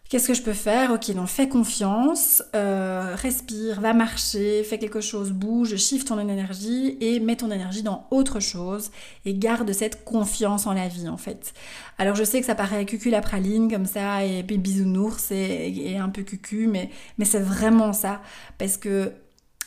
qu'est-ce 0.09 0.29
que 0.29 0.35
je 0.35 0.43
peux 0.43 0.53
faire? 0.53 0.93
Ok, 0.93 1.13
donc 1.15 1.27
fais 1.27 1.49
confiance, 1.49 2.43
euh, 2.55 3.15
respire, 3.17 3.81
va 3.81 3.93
marcher, 3.93 4.63
fais 4.63 4.79
quelque 4.79 5.01
chose, 5.01 5.33
bouge, 5.33 5.77
shift 5.77 6.09
ton 6.09 6.19
énergie 6.19 6.97
et 7.01 7.19
mets 7.21 7.37
ton 7.37 7.51
énergie 7.51 7.83
dans 7.83 8.07
autre 8.11 8.41
chose 8.41 8.91
et 9.25 9.35
garde 9.35 9.73
cette 9.73 10.05
confiance 10.05 10.67
en 10.67 10.73
la 10.73 10.89
vie 10.89 11.09
en 11.09 11.17
fait. 11.17 11.53
Alors 11.99 12.15
je 12.15 12.25
sais 12.25 12.41
que 12.41 12.47
ça 12.47 12.55
paraît 12.55 12.85
cucu 12.87 13.11
la 13.11 13.21
praline 13.21 13.71
comme 13.71 13.87
ça 13.87 14.25
et 14.25 14.43
puis 14.43 14.59
bisounours 14.59 15.31
et, 15.31 15.73
et 15.77 15.99
un 15.99 16.09
peu 16.09 16.23
cucu, 16.23 16.67
mais, 16.67 16.91
mais 17.19 17.25
c'est 17.25 17.41
vraiment 17.41 17.93
ça 17.93 18.21
parce 18.59 18.77
que 18.77 19.13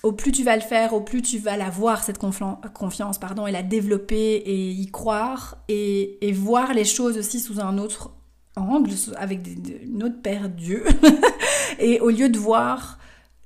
au 0.03 0.11
plus 0.11 0.31
tu 0.31 0.43
vas 0.43 0.55
le 0.55 0.61
faire, 0.61 0.93
au 0.93 1.01
plus 1.01 1.21
tu 1.21 1.37
vas 1.39 1.57
la 1.57 1.69
voir, 1.69 2.03
cette 2.03 2.17
confiance, 2.17 3.17
pardon, 3.19 3.47
et 3.47 3.51
la 3.51 3.63
développer 3.63 4.35
et 4.35 4.69
y 4.69 4.87
croire 4.87 5.57
et, 5.67 6.31
voir 6.33 6.73
les 6.73 6.85
choses 6.85 7.17
aussi 7.17 7.39
sous 7.39 7.59
un 7.59 7.77
autre 7.77 8.11
angle, 8.55 8.91
avec 9.17 9.41
une 9.83 10.03
autre 10.03 10.21
paire 10.21 10.49
d'yeux. 10.49 10.85
et 11.79 11.99
au 11.99 12.09
lieu 12.09 12.29
de 12.29 12.37
voir 12.37 12.97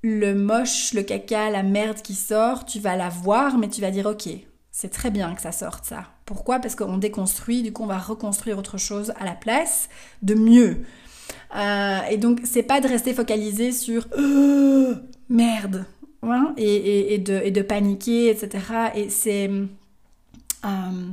le 0.03 0.33
moche, 0.35 0.93
le 0.93 1.01
caca, 1.01 1.49
la 1.49 1.63
merde 1.63 2.01
qui 2.01 2.13
sort, 2.13 2.65
tu 2.65 2.79
vas 2.79 2.95
la 2.95 3.09
voir, 3.09 3.57
mais 3.57 3.69
tu 3.69 3.81
vas 3.81 3.89
dire 3.89 4.05
ok, 4.05 4.29
c'est 4.71 4.89
très 4.89 5.11
bien 5.11 5.33
que 5.33 5.41
ça 5.41 5.51
sorte 5.51 5.85
ça. 5.85 6.05
Pourquoi? 6.25 6.59
Parce 6.59 6.75
qu'on 6.75 6.97
déconstruit, 6.97 7.63
du 7.63 7.73
coup 7.73 7.83
on 7.83 7.87
va 7.87 7.97
reconstruire 7.97 8.57
autre 8.57 8.77
chose 8.77 9.13
à 9.19 9.25
la 9.25 9.33
place 9.33 9.89
de 10.21 10.35
mieux. 10.35 10.83
Euh, 11.55 11.99
et 12.09 12.17
donc 12.17 12.41
c'est 12.43 12.63
pas 12.63 12.81
de 12.81 12.87
rester 12.87 13.13
focalisé 13.13 13.71
sur 13.71 14.07
merde, 15.29 15.85
et, 16.57 17.17
de, 17.17 17.61
paniquer, 17.61 18.29
etc. 18.29 18.49
Et 18.95 19.09
c'est... 19.09 19.49
Euh, 19.49 21.11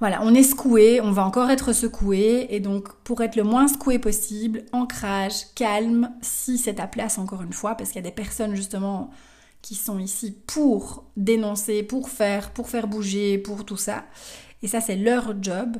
voilà, 0.00 0.20
on 0.22 0.34
est 0.34 0.42
secoué, 0.42 1.00
on 1.00 1.12
va 1.12 1.24
encore 1.24 1.48
être 1.48 1.72
secoué, 1.72 2.48
et 2.50 2.58
donc 2.58 2.92
pour 3.04 3.20
être 3.20 3.36
le 3.36 3.44
moins 3.44 3.68
secoué 3.68 4.00
possible, 4.00 4.64
ancrage, 4.72 5.54
calme, 5.54 6.10
si 6.22 6.58
c'est 6.58 6.74
ta 6.74 6.88
place 6.88 7.18
encore 7.18 7.42
une 7.42 7.52
fois, 7.52 7.76
parce 7.76 7.90
qu'il 7.90 8.02
y 8.02 8.04
a 8.04 8.08
des 8.08 8.14
personnes 8.14 8.56
justement 8.56 9.10
qui 9.62 9.76
sont 9.76 10.00
ici 10.00 10.36
pour 10.46 11.04
dénoncer, 11.16 11.84
pour 11.84 12.10
faire, 12.10 12.50
pour 12.50 12.68
faire 12.68 12.88
bouger, 12.88 13.38
pour 13.38 13.64
tout 13.64 13.76
ça. 13.76 14.04
Et 14.62 14.68
ça, 14.68 14.80
c'est 14.80 14.96
leur 14.96 15.40
job. 15.40 15.76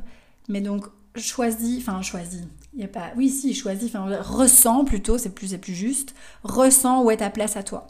Mais 0.49 0.61
donc, 0.61 0.87
choisis, 1.17 1.81
enfin, 1.81 2.01
choisis. 2.03 2.43
Il 2.75 2.79
n'y 2.79 2.85
a 2.85 2.89
pas, 2.89 3.11
oui, 3.17 3.29
si, 3.29 3.55
choisis, 3.55 3.95
enfin, 3.95 4.23
ressens 4.23 4.85
plutôt, 4.85 5.19
c'est 5.19 5.35
plus, 5.35 5.49
c'est 5.49 5.59
plus 5.59 5.75
juste. 5.75 6.15
Ressens 6.45 7.03
où 7.03 7.11
est 7.11 7.19
ta 7.19 7.31
place 7.31 7.57
à 7.57 7.63
toi. 7.63 7.89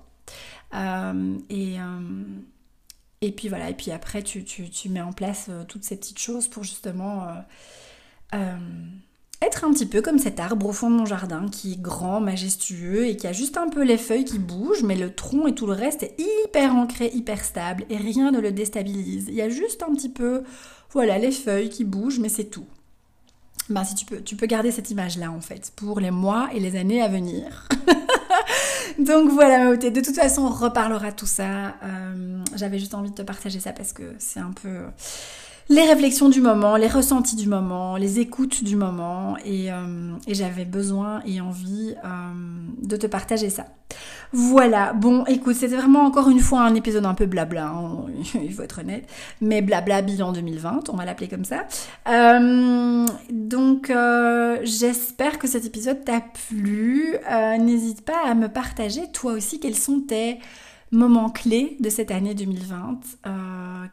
Euh, 0.75 1.39
et, 1.51 1.79
euh, 1.79 2.25
et 3.21 3.33
puis 3.33 3.49
voilà, 3.49 3.71
et 3.71 3.75
puis 3.75 3.91
après 3.91 4.23
tu, 4.23 4.45
mets 4.89 5.01
en 5.01 5.13
place 5.13 5.47
euh, 5.51 5.65
toutes 5.65 5.85
ces 5.85 5.97
petites 5.97 6.19
choses 6.19 6.49
pour 6.49 6.65
justement 6.65 7.27
être 9.43 9.65
un 9.65 9.73
petit 9.73 9.87
peu 9.87 10.01
comme 10.01 10.19
cet 10.19 10.41
arbre 10.41 10.67
au 10.67 10.73
fond 10.73 10.89
de 10.89 10.95
mon 10.95 11.05
jardin 11.05 11.49
qui 11.49 11.73
est 11.73 11.81
grand, 11.81 12.21
majestueux 12.21 13.07
et 13.07 13.17
qui 13.17 13.27
a 13.27 13.33
juste 13.33 13.59
un 13.59 13.69
peu 13.69 13.83
les 13.83 13.99
feuilles 13.99 14.25
qui 14.25 14.39
bougent, 14.39 14.85
mais 14.85 14.95
le 14.95 15.15
tronc 15.15 15.47
et 15.47 15.55
tout 15.55 15.67
le 15.67 15.73
reste 15.73 16.05
est 16.05 16.15
hyper 16.19 16.75
ancré, 16.75 17.11
hyper 17.13 17.45
stable 17.45 17.85
et 17.91 17.97
rien 17.97 18.31
ne 18.31 18.41
le 18.41 18.53
déstabilise. 18.53 19.27
Il 19.29 19.35
y 19.35 19.43
a 19.43 19.49
juste 19.49 19.83
un 19.83 19.93
petit 19.95 20.09
peu, 20.09 20.45
voilà, 20.93 21.19
les 21.19 21.33
feuilles 21.33 21.71
qui 21.71 21.85
bougent, 21.85 22.21
mais 22.21 22.29
c'est 22.29 22.47
tout. 22.47 22.67
Ben, 23.69 23.85
si 23.85 23.95
tu 23.95 24.07
peux, 24.07 24.21
tu 24.23 24.37
peux 24.37 24.47
garder 24.47 24.71
cette 24.71 24.91
image-là 24.91 25.31
en 25.31 25.41
fait 25.41 25.73
pour 25.77 26.01
les 26.01 26.11
mois 26.11 26.49
et 26.55 26.61
les 26.61 26.77
années 26.77 27.03
à 27.03 27.09
venir. 27.09 27.69
Donc 28.99 29.31
voilà, 29.31 29.77
de 29.77 30.01
toute 30.01 30.15
façon, 30.15 30.43
on 30.43 30.51
reparlera 30.51 31.13
tout 31.13 31.27
ça. 31.27 31.75
Euh, 31.83 32.39
j'avais 32.55 32.79
juste 32.79 32.95
envie 32.95 33.11
de 33.11 33.15
te 33.15 33.23
partager 33.23 33.61
ça 33.61 33.73
parce 33.73 33.93
que 33.93 34.15
c'est 34.19 34.41
un 34.41 34.53
peu 34.53 34.87
les 35.69 35.85
réflexions 35.85 36.29
du 36.29 36.41
moment, 36.41 36.77
les 36.77 36.89
ressentis 36.89 37.37
du 37.37 37.49
moment, 37.49 37.97
les 37.97 38.21
écoutes 38.21 38.65
du 38.65 38.77
moment 38.77 39.37
et, 39.45 39.73
euh, 39.73 40.13
j'avais 40.29 40.65
besoin 40.65 41.23
et 41.27 41.41
envie 41.41 41.95
euh, 42.05 42.09
de 42.83 42.97
te 42.97 43.07
partager 43.07 43.51
ça. 43.51 43.67
Voilà, 44.33 44.93
bon 44.95 45.25
écoute, 45.27 45.55
c'était 45.55 45.77
vraiment 45.77 46.01
encore 46.01 46.31
une 46.31 46.41
fois 46.41 46.63
un 46.63 46.75
épisode 46.75 47.05
un 47.05 47.15
peu 47.15 47.27
blabla, 47.27 47.67
hein, 47.67 48.07
il 48.35 48.53
faut 48.53 48.63
être 48.63 48.81
honnête, 48.81 49.09
mais 49.41 49.61
blabla 49.61 50.03
bilan 50.03 50.33
2020, 50.33 50.89
on 50.89 50.97
va 50.97 51.05
l'appeler 51.05 51.29
comme 51.29 51.45
ça. 51.45 51.67
Euh, 52.09 53.07
donc 53.31 53.93
j'espère 54.63 55.39
que 55.39 55.47
cet 55.47 55.67
épisode 55.67 56.05
t'a 56.05 56.23
plu, 56.49 57.17
n'hésite 57.59 58.03
pas 58.03 58.27
à 58.27 58.35
me 58.35 58.49
partager 58.49 59.11
toi 59.13 59.33
aussi 59.33 59.61
quels 59.61 59.77
sont 59.77 60.01
tes 60.01 60.39
moment 60.93 61.31
clé 61.31 61.77
de 61.81 61.89
cette 61.89 62.11
année 62.11 62.35
2020. 62.35 63.01
Euh, 63.27 63.31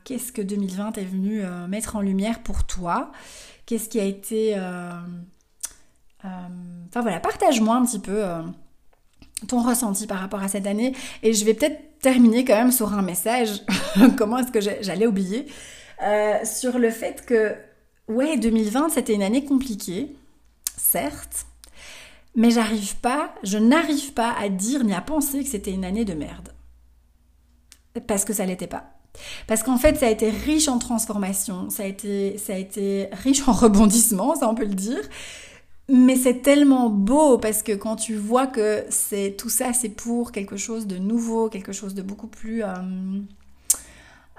qu'est-ce 0.03 0.31
que 0.31 0.41
2020 0.41 0.97
est 0.97 1.05
venu 1.05 1.41
euh, 1.41 1.65
mettre 1.67 1.95
en 1.95 2.01
lumière 2.01 2.43
pour 2.43 2.65
toi? 2.65 3.11
Qu'est-ce 3.65 3.89
qui 3.89 3.99
a 3.99 4.03
été... 4.03 4.53
Euh, 4.57 4.91
enfin 6.23 7.01
voilà, 7.01 7.19
partage-moi 7.19 7.75
un 7.75 7.85
petit 7.85 7.99
peu 7.99 8.23
ton 9.47 9.63
ressenti 9.63 10.05
par 10.05 10.19
rapport 10.19 10.43
à 10.43 10.49
cette 10.49 10.67
année. 10.67 10.93
Et 11.23 11.33
je 11.33 11.45
vais 11.45 11.53
peut-être 11.53 11.99
terminer 12.01 12.43
quand 12.43 12.55
même 12.55 12.71
sur 12.71 12.93
un 12.93 13.01
message. 13.01 13.61
Comment 14.17 14.39
est-ce 14.39 14.51
que 14.51 14.59
j'allais 14.59 15.07
oublier? 15.07 15.45
Sur 16.43 16.77
le 16.77 16.91
fait 16.91 17.25
que, 17.25 17.55
ouais, 18.09 18.37
2020, 18.37 18.89
c'était 18.89 19.13
une 19.13 19.23
année 19.23 19.45
compliquée, 19.45 20.13
certes. 20.75 21.45
Mais 22.35 22.51
j'arrive 22.51 22.97
pas, 22.97 23.33
je 23.43 23.57
n'arrive 23.57 24.13
pas 24.13 24.33
à 24.39 24.49
dire 24.49 24.83
ni 24.83 24.93
à 24.93 25.01
penser 25.01 25.43
que 25.43 25.49
c'était 25.49 25.71
une 25.71 25.85
année 25.85 26.05
de 26.05 26.13
merde 26.13 26.49
parce 28.07 28.25
que 28.25 28.33
ça 28.33 28.45
l'était 28.45 28.67
pas. 28.67 28.91
Parce 29.47 29.63
qu'en 29.63 29.77
fait, 29.77 29.97
ça 29.97 30.07
a 30.07 30.09
été 30.09 30.29
riche 30.29 30.67
en 30.67 30.77
transformation, 30.77 31.69
ça 31.69 31.83
a 31.83 31.85
été, 31.87 32.37
ça 32.37 32.53
a 32.53 32.57
été 32.57 33.09
riche 33.11 33.47
en 33.47 33.53
rebondissement, 33.53 34.35
ça 34.35 34.49
on 34.49 34.55
peut 34.55 34.65
le 34.65 34.75
dire. 34.75 35.01
Mais 35.91 36.15
c'est 36.15 36.43
tellement 36.43 36.89
beau 36.89 37.39
parce 37.39 37.63
que 37.63 37.71
quand 37.71 37.95
tu 37.95 38.15
vois 38.15 38.45
que 38.45 38.83
c'est 38.89 39.35
tout 39.37 39.49
ça, 39.49 39.73
c'est 39.73 39.89
pour 39.89 40.31
quelque 40.31 40.55
chose 40.55 40.85
de 40.85 40.97
nouveau, 40.97 41.49
quelque 41.49 41.71
chose 41.71 41.95
de 41.95 42.03
beaucoup 42.03 42.27
plus 42.27 42.63
euh, 42.63 42.69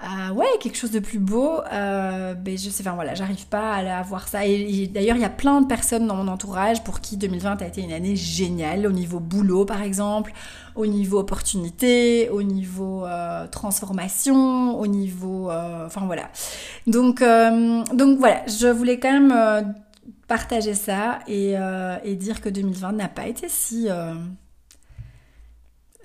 euh, 0.03 0.33
ouais, 0.33 0.47
quelque 0.59 0.77
chose 0.77 0.91
de 0.91 0.99
plus 0.99 1.19
beau. 1.19 1.59
Euh, 1.71 2.33
ben 2.33 2.57
je 2.57 2.69
sais, 2.69 2.81
enfin 2.81 2.95
voilà, 2.95 3.13
j'arrive 3.13 3.45
pas 3.47 3.73
à, 3.73 3.99
à 3.99 4.01
voir 4.01 4.27
ça. 4.27 4.45
Et, 4.47 4.87
d'ailleurs, 4.87 5.15
il 5.15 5.21
y 5.21 5.25
a 5.25 5.29
plein 5.29 5.61
de 5.61 5.67
personnes 5.67 6.07
dans 6.07 6.15
mon 6.15 6.27
entourage 6.27 6.83
pour 6.83 7.01
qui 7.01 7.17
2020 7.17 7.61
a 7.61 7.67
été 7.67 7.81
une 7.81 7.91
année 7.91 8.15
géniale 8.15 8.87
au 8.87 8.91
niveau 8.91 9.19
boulot, 9.19 9.63
par 9.65 9.83
exemple, 9.83 10.33
au 10.75 10.87
niveau 10.87 11.19
opportunité, 11.19 12.29
au 12.29 12.41
niveau 12.41 13.05
euh, 13.05 13.47
transformation, 13.47 14.79
au 14.79 14.87
niveau, 14.87 15.51
euh, 15.51 15.85
enfin 15.85 16.05
voilà. 16.05 16.29
Donc, 16.87 17.21
euh, 17.21 17.83
donc 17.93 18.17
voilà, 18.17 18.43
je 18.47 18.67
voulais 18.67 18.99
quand 18.99 19.11
même 19.11 19.75
partager 20.27 20.73
ça 20.73 21.19
et, 21.27 21.55
et, 22.03 22.15
dire 22.15 22.41
que 22.41 22.49
2020 22.49 22.93
n'a 22.93 23.07
pas 23.07 23.27
été 23.27 23.47
si 23.49 23.87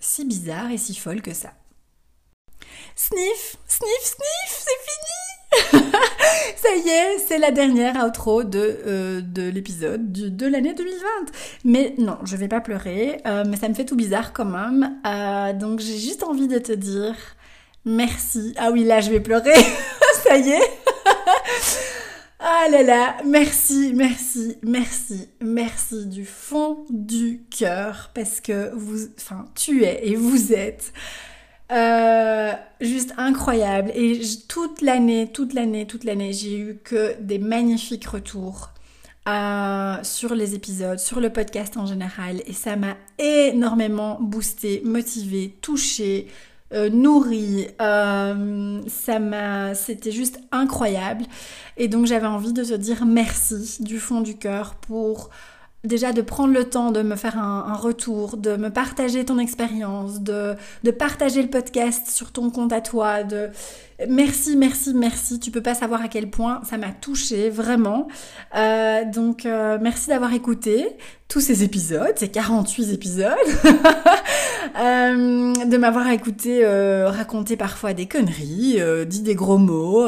si 0.01 0.24
bizarre 0.24 0.70
et 0.70 0.78
si 0.78 0.94
folle 0.94 1.22
que 1.22 1.32
ça. 1.32 1.53
Sniff, 2.95 3.57
sniff, 3.66 4.03
sniff, 4.03 4.64
c'est 4.64 4.81
fini 4.87 5.93
Ça 6.57 6.68
y 6.74 6.89
est, 6.89 7.18
c'est 7.27 7.39
la 7.39 7.51
dernière 7.51 8.05
outro 8.05 8.43
de, 8.43 8.81
euh, 8.87 9.20
de 9.20 9.49
l'épisode 9.49 10.12
de 10.12 10.47
l'année 10.47 10.74
2020. 10.74 11.07
Mais 11.64 11.95
non, 11.99 12.18
je 12.24 12.37
vais 12.37 12.49
pas 12.49 12.61
pleurer, 12.61 13.20
euh, 13.27 13.45
mais 13.47 13.57
ça 13.57 13.68
me 13.68 13.74
fait 13.74 13.85
tout 13.85 13.97
bizarre 13.97 14.33
quand 14.33 14.45
même. 14.45 14.99
Euh, 15.07 15.53
donc 15.53 15.81
j'ai 15.81 15.99
juste 15.99 16.22
envie 16.22 16.49
de 16.49 16.59
te 16.59 16.72
dire 16.72 17.14
merci. 17.85 18.55
Ah 18.57 18.70
oui, 18.72 18.85
là 18.85 19.01
je 19.01 19.11
vais 19.11 19.20
pleurer. 19.20 19.55
ça 20.24 20.37
y 20.37 20.51
est 20.51 20.61
Ah 22.39 22.66
là 22.70 22.83
là, 22.83 23.16
merci, 23.24 23.93
merci, 23.95 24.59
merci, 24.62 25.29
merci 25.41 26.07
du 26.07 26.24
fond 26.27 26.85
du 26.91 27.43
cœur 27.51 28.11
parce 28.14 28.41
que 28.41 28.70
vous, 28.74 29.09
enfin, 29.18 29.47
tu 29.55 29.85
es 29.85 30.07
et 30.07 30.16
vous 30.16 30.53
êtes 30.53 30.93
euh, 31.73 32.53
juste 32.81 33.12
incroyable. 33.17 33.91
Et 33.95 34.21
toute 34.49 34.83
l'année, 34.83 35.31
toute 35.33 35.55
l'année, 35.55 35.87
toute 35.87 36.05
l'année, 36.05 36.33
j'ai 36.33 36.59
eu 36.59 36.79
que 36.83 37.14
des 37.21 37.39
magnifiques 37.39 38.07
retours 38.07 38.71
euh, 39.29 39.97
sur 40.05 40.37
les 40.37 40.55
épisodes, 40.55 41.01
sur 41.01 41.21
le 41.21 41.31
podcast 41.31 41.77
en 41.77 41.87
général. 41.87 42.43
Et 42.47 42.53
ça 42.53 42.77
m'a 42.77 42.97
énormément 43.19 44.19
boosté, 44.21 44.83
motivé, 44.85 45.57
touché, 45.61 46.29
euh, 46.73 46.91
nourri. 46.91 47.67
Euh, 47.81 48.81
ça 48.87 49.19
m'a, 49.19 49.75
c'était 49.75 50.12
juste 50.12 50.39
incroyable. 50.53 51.25
Et 51.77 51.89
donc 51.89 52.07
j'avais 52.07 52.27
envie 52.27 52.53
de 52.53 52.62
te 52.62 52.75
dire 52.75 53.05
merci 53.05 53.83
du 53.83 53.99
fond 53.99 54.21
du 54.21 54.37
cœur 54.37 54.77
pour 54.77 55.31
déjà 55.87 56.12
de 56.12 56.22
prendre 56.22 56.53
le 56.53 56.64
temps 56.64 56.91
de 56.91 57.03
me 57.03 57.16
faire 57.16 57.39
un, 57.39 57.74
retour, 57.74 58.37
de 58.37 58.57
me 58.57 58.70
partager 58.70 59.24
ton 59.24 59.39
expérience, 59.39 60.20
de, 60.20 60.57
partager 60.99 61.43
le 61.43 61.49
podcast 61.49 62.09
sur 62.09 62.32
ton 62.32 62.51
compte 62.51 62.72
à 62.72 62.80
toi, 62.80 63.22
de 63.22 63.49
merci, 64.09 64.57
merci, 64.57 64.94
merci. 64.94 65.40
Tu 65.40 65.51
peux 65.51 65.62
pas 65.62 65.74
savoir 65.74 66.03
à 66.03 66.09
quel 66.09 66.28
point 66.30 66.61
ça 66.68 66.76
m'a 66.76 66.90
touché 66.90 67.51
vraiment. 67.51 68.09
Euh, 68.55 69.05
donc 69.05 69.47
euh, 69.47 69.78
merci 69.80 70.09
d'avoir 70.09 70.32
écouté 70.34 70.88
tous 71.28 71.40
ces 71.40 71.64
épisodes, 71.64 72.12
ces 72.14 72.28
48 72.28 72.92
épisodes, 72.92 73.32
euh, 74.78 75.53
de 75.64 75.76
m'avoir 75.76 76.09
écouté 76.11 76.64
raconter 76.64 77.57
parfois 77.57 77.94
des 77.94 78.07
conneries, 78.07 78.80
dit 79.07 79.22
des 79.22 79.34
gros 79.34 79.59
mots, 79.59 80.07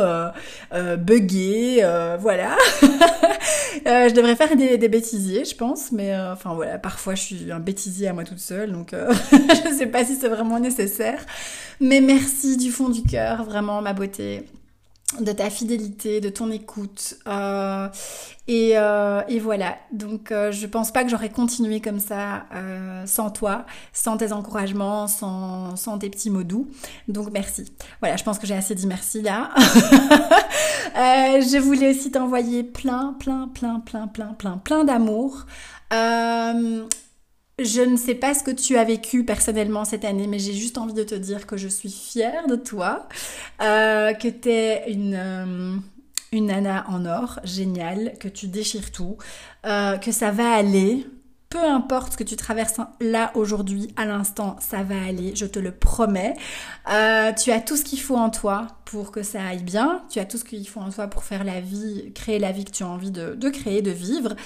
bugger, 0.98 1.84
voilà. 2.20 2.56
je 3.84 4.14
devrais 4.14 4.36
faire 4.36 4.54
des, 4.54 4.88
bêtisiers, 4.88 5.44
je 5.44 5.56
pense, 5.56 5.90
mais 5.90 6.16
enfin 6.16 6.54
voilà, 6.54 6.78
parfois 6.78 7.16
je 7.16 7.22
suis 7.22 7.50
un 7.50 7.58
bêtisier 7.58 8.06
à 8.06 8.12
moi 8.12 8.22
toute 8.22 8.38
seule, 8.38 8.70
donc 8.70 8.94
je 9.32 9.74
sais 9.76 9.86
pas 9.86 10.04
si 10.04 10.14
c'est 10.14 10.28
vraiment 10.28 10.60
nécessaire. 10.60 11.18
Mais 11.80 12.00
merci 12.00 12.56
du 12.56 12.70
fond 12.72 12.88
du 12.88 13.02
cœur, 13.02 13.44
vraiment 13.44 13.77
ma 13.82 13.92
beauté 13.92 14.44
de 15.20 15.32
ta 15.32 15.48
fidélité, 15.48 16.20
de 16.20 16.28
ton 16.28 16.50
écoute. 16.50 17.16
Euh, 17.26 17.88
et, 18.46 18.72
euh, 18.76 19.22
et, 19.28 19.40
voilà, 19.40 19.78
donc 19.90 20.30
euh, 20.30 20.52
je 20.52 20.66
pense 20.66 20.92
pas 20.92 21.02
que 21.02 21.10
j'aurais 21.10 21.30
continué 21.30 21.80
comme 21.80 21.98
ça 21.98 22.44
sans 23.06 23.30
toi, 23.30 23.64
sans 23.92 24.16
tes 24.18 24.32
encouragements, 24.32 25.06
sans, 25.06 25.98
tes 25.98 26.10
petits 26.10 26.30
mots 26.30 26.44
doux. 26.44 26.68
Donc 27.08 27.30
merci. 27.32 27.72
Voilà, 28.00 28.16
je 28.16 28.24
pense 28.24 28.38
que 28.38 28.46
j'ai 28.46 28.54
assez 28.54 28.74
dit 28.74 28.86
merci 28.86 29.22
là. 29.22 29.50
Je 30.94 31.58
voulais 31.58 31.90
aussi 31.90 32.10
t'envoyer 32.10 32.64
plein, 32.64 33.14
plein, 33.18 33.48
plein, 33.48 33.80
plein, 33.80 34.08
plein, 34.08 34.34
plein, 34.34 34.58
plein 34.58 34.84
d'amour. 34.84 35.46
Je 37.58 37.82
ne 37.82 37.96
sais 37.96 38.14
pas 38.14 38.34
ce 38.34 38.42
que 38.42 38.50
tu 38.50 38.76
as 38.76 38.84
vécu 38.84 39.24
personnellement 39.24 39.84
cette 39.84 40.04
année, 40.04 40.26
mais 40.26 40.38
j'ai 40.38 40.52
juste 40.52 40.78
envie 40.78 40.94
de 40.94 41.02
te 41.02 41.14
dire 41.14 41.46
que 41.46 41.56
je 41.56 41.68
suis 41.68 41.90
fière 41.90 42.46
de 42.46 42.56
toi, 42.56 43.08
euh, 43.62 44.12
que 44.12 44.28
tu 44.28 44.48
es 44.48 44.90
une, 44.92 45.14
euh, 45.14 45.76
une 46.32 46.46
nana 46.46 46.84
en 46.88 47.04
or, 47.04 47.40
géniale, 47.42 48.14
que 48.20 48.28
tu 48.28 48.46
déchires 48.46 48.92
tout, 48.92 49.16
euh, 49.66 49.96
que 49.98 50.12
ça 50.12 50.30
va 50.30 50.52
aller. 50.52 51.06
Peu 51.50 51.64
importe 51.64 52.12
ce 52.12 52.18
que 52.18 52.24
tu 52.24 52.36
traverses 52.36 52.78
là 53.00 53.32
aujourd'hui, 53.34 53.88
à 53.96 54.04
l'instant, 54.04 54.56
ça 54.60 54.82
va 54.82 55.02
aller, 55.02 55.34
je 55.34 55.46
te 55.46 55.58
le 55.58 55.72
promets. 55.72 56.34
tu 56.86 57.50
as 57.50 57.60
tout 57.66 57.76
ce 57.76 57.84
qu'il 57.84 58.00
faut 58.00 58.16
en 58.18 58.28
toi 58.28 58.66
pour 58.84 59.10
que 59.10 59.22
ça 59.22 59.42
aille 59.42 59.62
bien. 59.62 60.02
Tu 60.10 60.18
as 60.18 60.26
tout 60.26 60.36
ce 60.36 60.44
qu'il 60.44 60.68
faut 60.68 60.80
en 60.80 60.90
toi 60.90 61.06
pour 61.06 61.24
faire 61.24 61.44
la 61.44 61.62
vie, 61.62 62.12
créer 62.14 62.38
la 62.38 62.52
vie 62.52 62.66
que 62.66 62.70
tu 62.70 62.82
as 62.82 62.88
envie 62.88 63.10
de 63.10 63.48
créer, 63.48 63.80
de 63.80 63.90
vivre. 63.90 64.36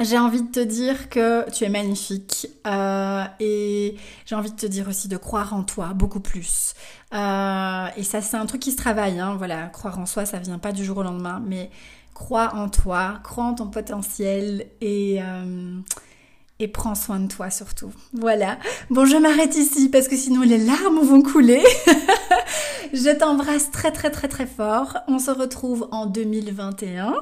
J'ai 0.00 0.18
envie 0.18 0.42
de 0.42 0.50
te 0.50 0.60
dire 0.60 1.08
que 1.08 1.50
tu 1.50 1.64
es 1.64 1.68
magnifique 1.68 2.48
euh, 2.66 3.24
et 3.40 3.96
j'ai 4.26 4.34
envie 4.36 4.52
de 4.52 4.56
te 4.56 4.66
dire 4.66 4.86
aussi 4.88 5.08
de 5.08 5.16
croire 5.16 5.54
en 5.54 5.64
toi 5.64 5.88
beaucoup 5.92 6.20
plus. 6.20 6.74
Euh, 7.12 7.86
et 7.96 8.04
ça, 8.04 8.20
c'est 8.20 8.36
un 8.36 8.46
truc 8.46 8.60
qui 8.60 8.70
se 8.70 8.76
travaille. 8.76 9.18
Hein, 9.18 9.34
voilà, 9.36 9.66
croire 9.66 9.98
en 9.98 10.06
soi, 10.06 10.24
ça 10.24 10.38
vient 10.38 10.58
pas 10.58 10.70
du 10.70 10.84
jour 10.84 10.98
au 10.98 11.02
lendemain, 11.02 11.42
mais 11.44 11.70
crois 12.14 12.54
en 12.54 12.68
toi, 12.68 13.18
crois 13.24 13.44
en 13.44 13.54
ton 13.54 13.66
potentiel 13.66 14.66
et 14.80 15.20
euh, 15.20 15.80
et 16.60 16.68
prends 16.68 16.94
soin 16.94 17.20
de 17.20 17.28
toi 17.28 17.50
surtout. 17.50 17.92
Voilà. 18.12 18.58
Bon, 18.90 19.04
je 19.04 19.16
m'arrête 19.16 19.56
ici 19.56 19.88
parce 19.88 20.08
que 20.08 20.16
sinon 20.16 20.42
les 20.42 20.58
larmes 20.58 21.00
vont 21.00 21.22
couler. 21.22 21.62
je 22.92 23.16
t'embrasse 23.16 23.70
très 23.70 23.92
très 23.92 24.10
très 24.10 24.28
très 24.28 24.46
fort. 24.46 24.98
On 25.06 25.18
se 25.18 25.30
retrouve 25.30 25.88
en 25.92 26.06
2021. 26.06 27.14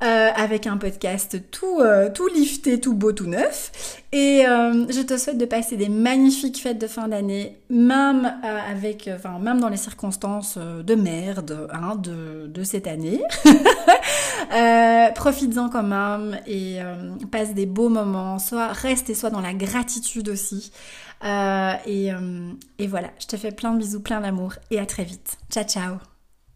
Euh, 0.00 0.30
avec 0.36 0.68
un 0.68 0.76
podcast 0.76 1.50
tout, 1.50 1.80
euh, 1.80 2.08
tout 2.08 2.28
lifté, 2.28 2.80
tout 2.80 2.94
beau, 2.94 3.10
tout 3.10 3.26
neuf. 3.26 3.72
Et 4.12 4.46
euh, 4.46 4.86
je 4.88 5.00
te 5.00 5.18
souhaite 5.18 5.38
de 5.38 5.44
passer 5.44 5.76
des 5.76 5.88
magnifiques 5.88 6.62
fêtes 6.62 6.80
de 6.80 6.86
fin 6.86 7.08
d'année, 7.08 7.58
même 7.68 8.32
avec, 8.44 9.10
enfin 9.12 9.40
même 9.40 9.58
dans 9.58 9.68
les 9.68 9.76
circonstances 9.76 10.56
de 10.56 10.94
merde 10.94 11.68
hein, 11.72 11.96
de, 11.96 12.46
de 12.46 12.62
cette 12.62 12.86
année. 12.86 13.20
Profites-en 15.16 15.68
quand 15.68 15.82
même 15.82 16.38
et 16.46 16.78
passe 17.32 17.52
des 17.54 17.66
beaux 17.66 17.88
moments. 17.88 18.38
Soit 18.38 18.68
reste 18.68 19.10
et 19.10 19.14
soit 19.14 19.30
dans 19.30 19.40
la 19.40 19.52
gratitude 19.52 20.28
aussi. 20.28 20.70
et, 21.24 22.10
et 22.78 22.86
voilà, 22.86 23.08
je 23.18 23.26
te 23.26 23.36
fais 23.36 23.50
plein 23.50 23.72
de 23.72 23.78
bisous, 23.78 24.00
plein 24.00 24.20
d'amour 24.20 24.54
et 24.70 24.78
à 24.78 24.86
très 24.86 25.02
vite. 25.02 25.38
Ciao 25.50 25.64
ciao 25.64 26.07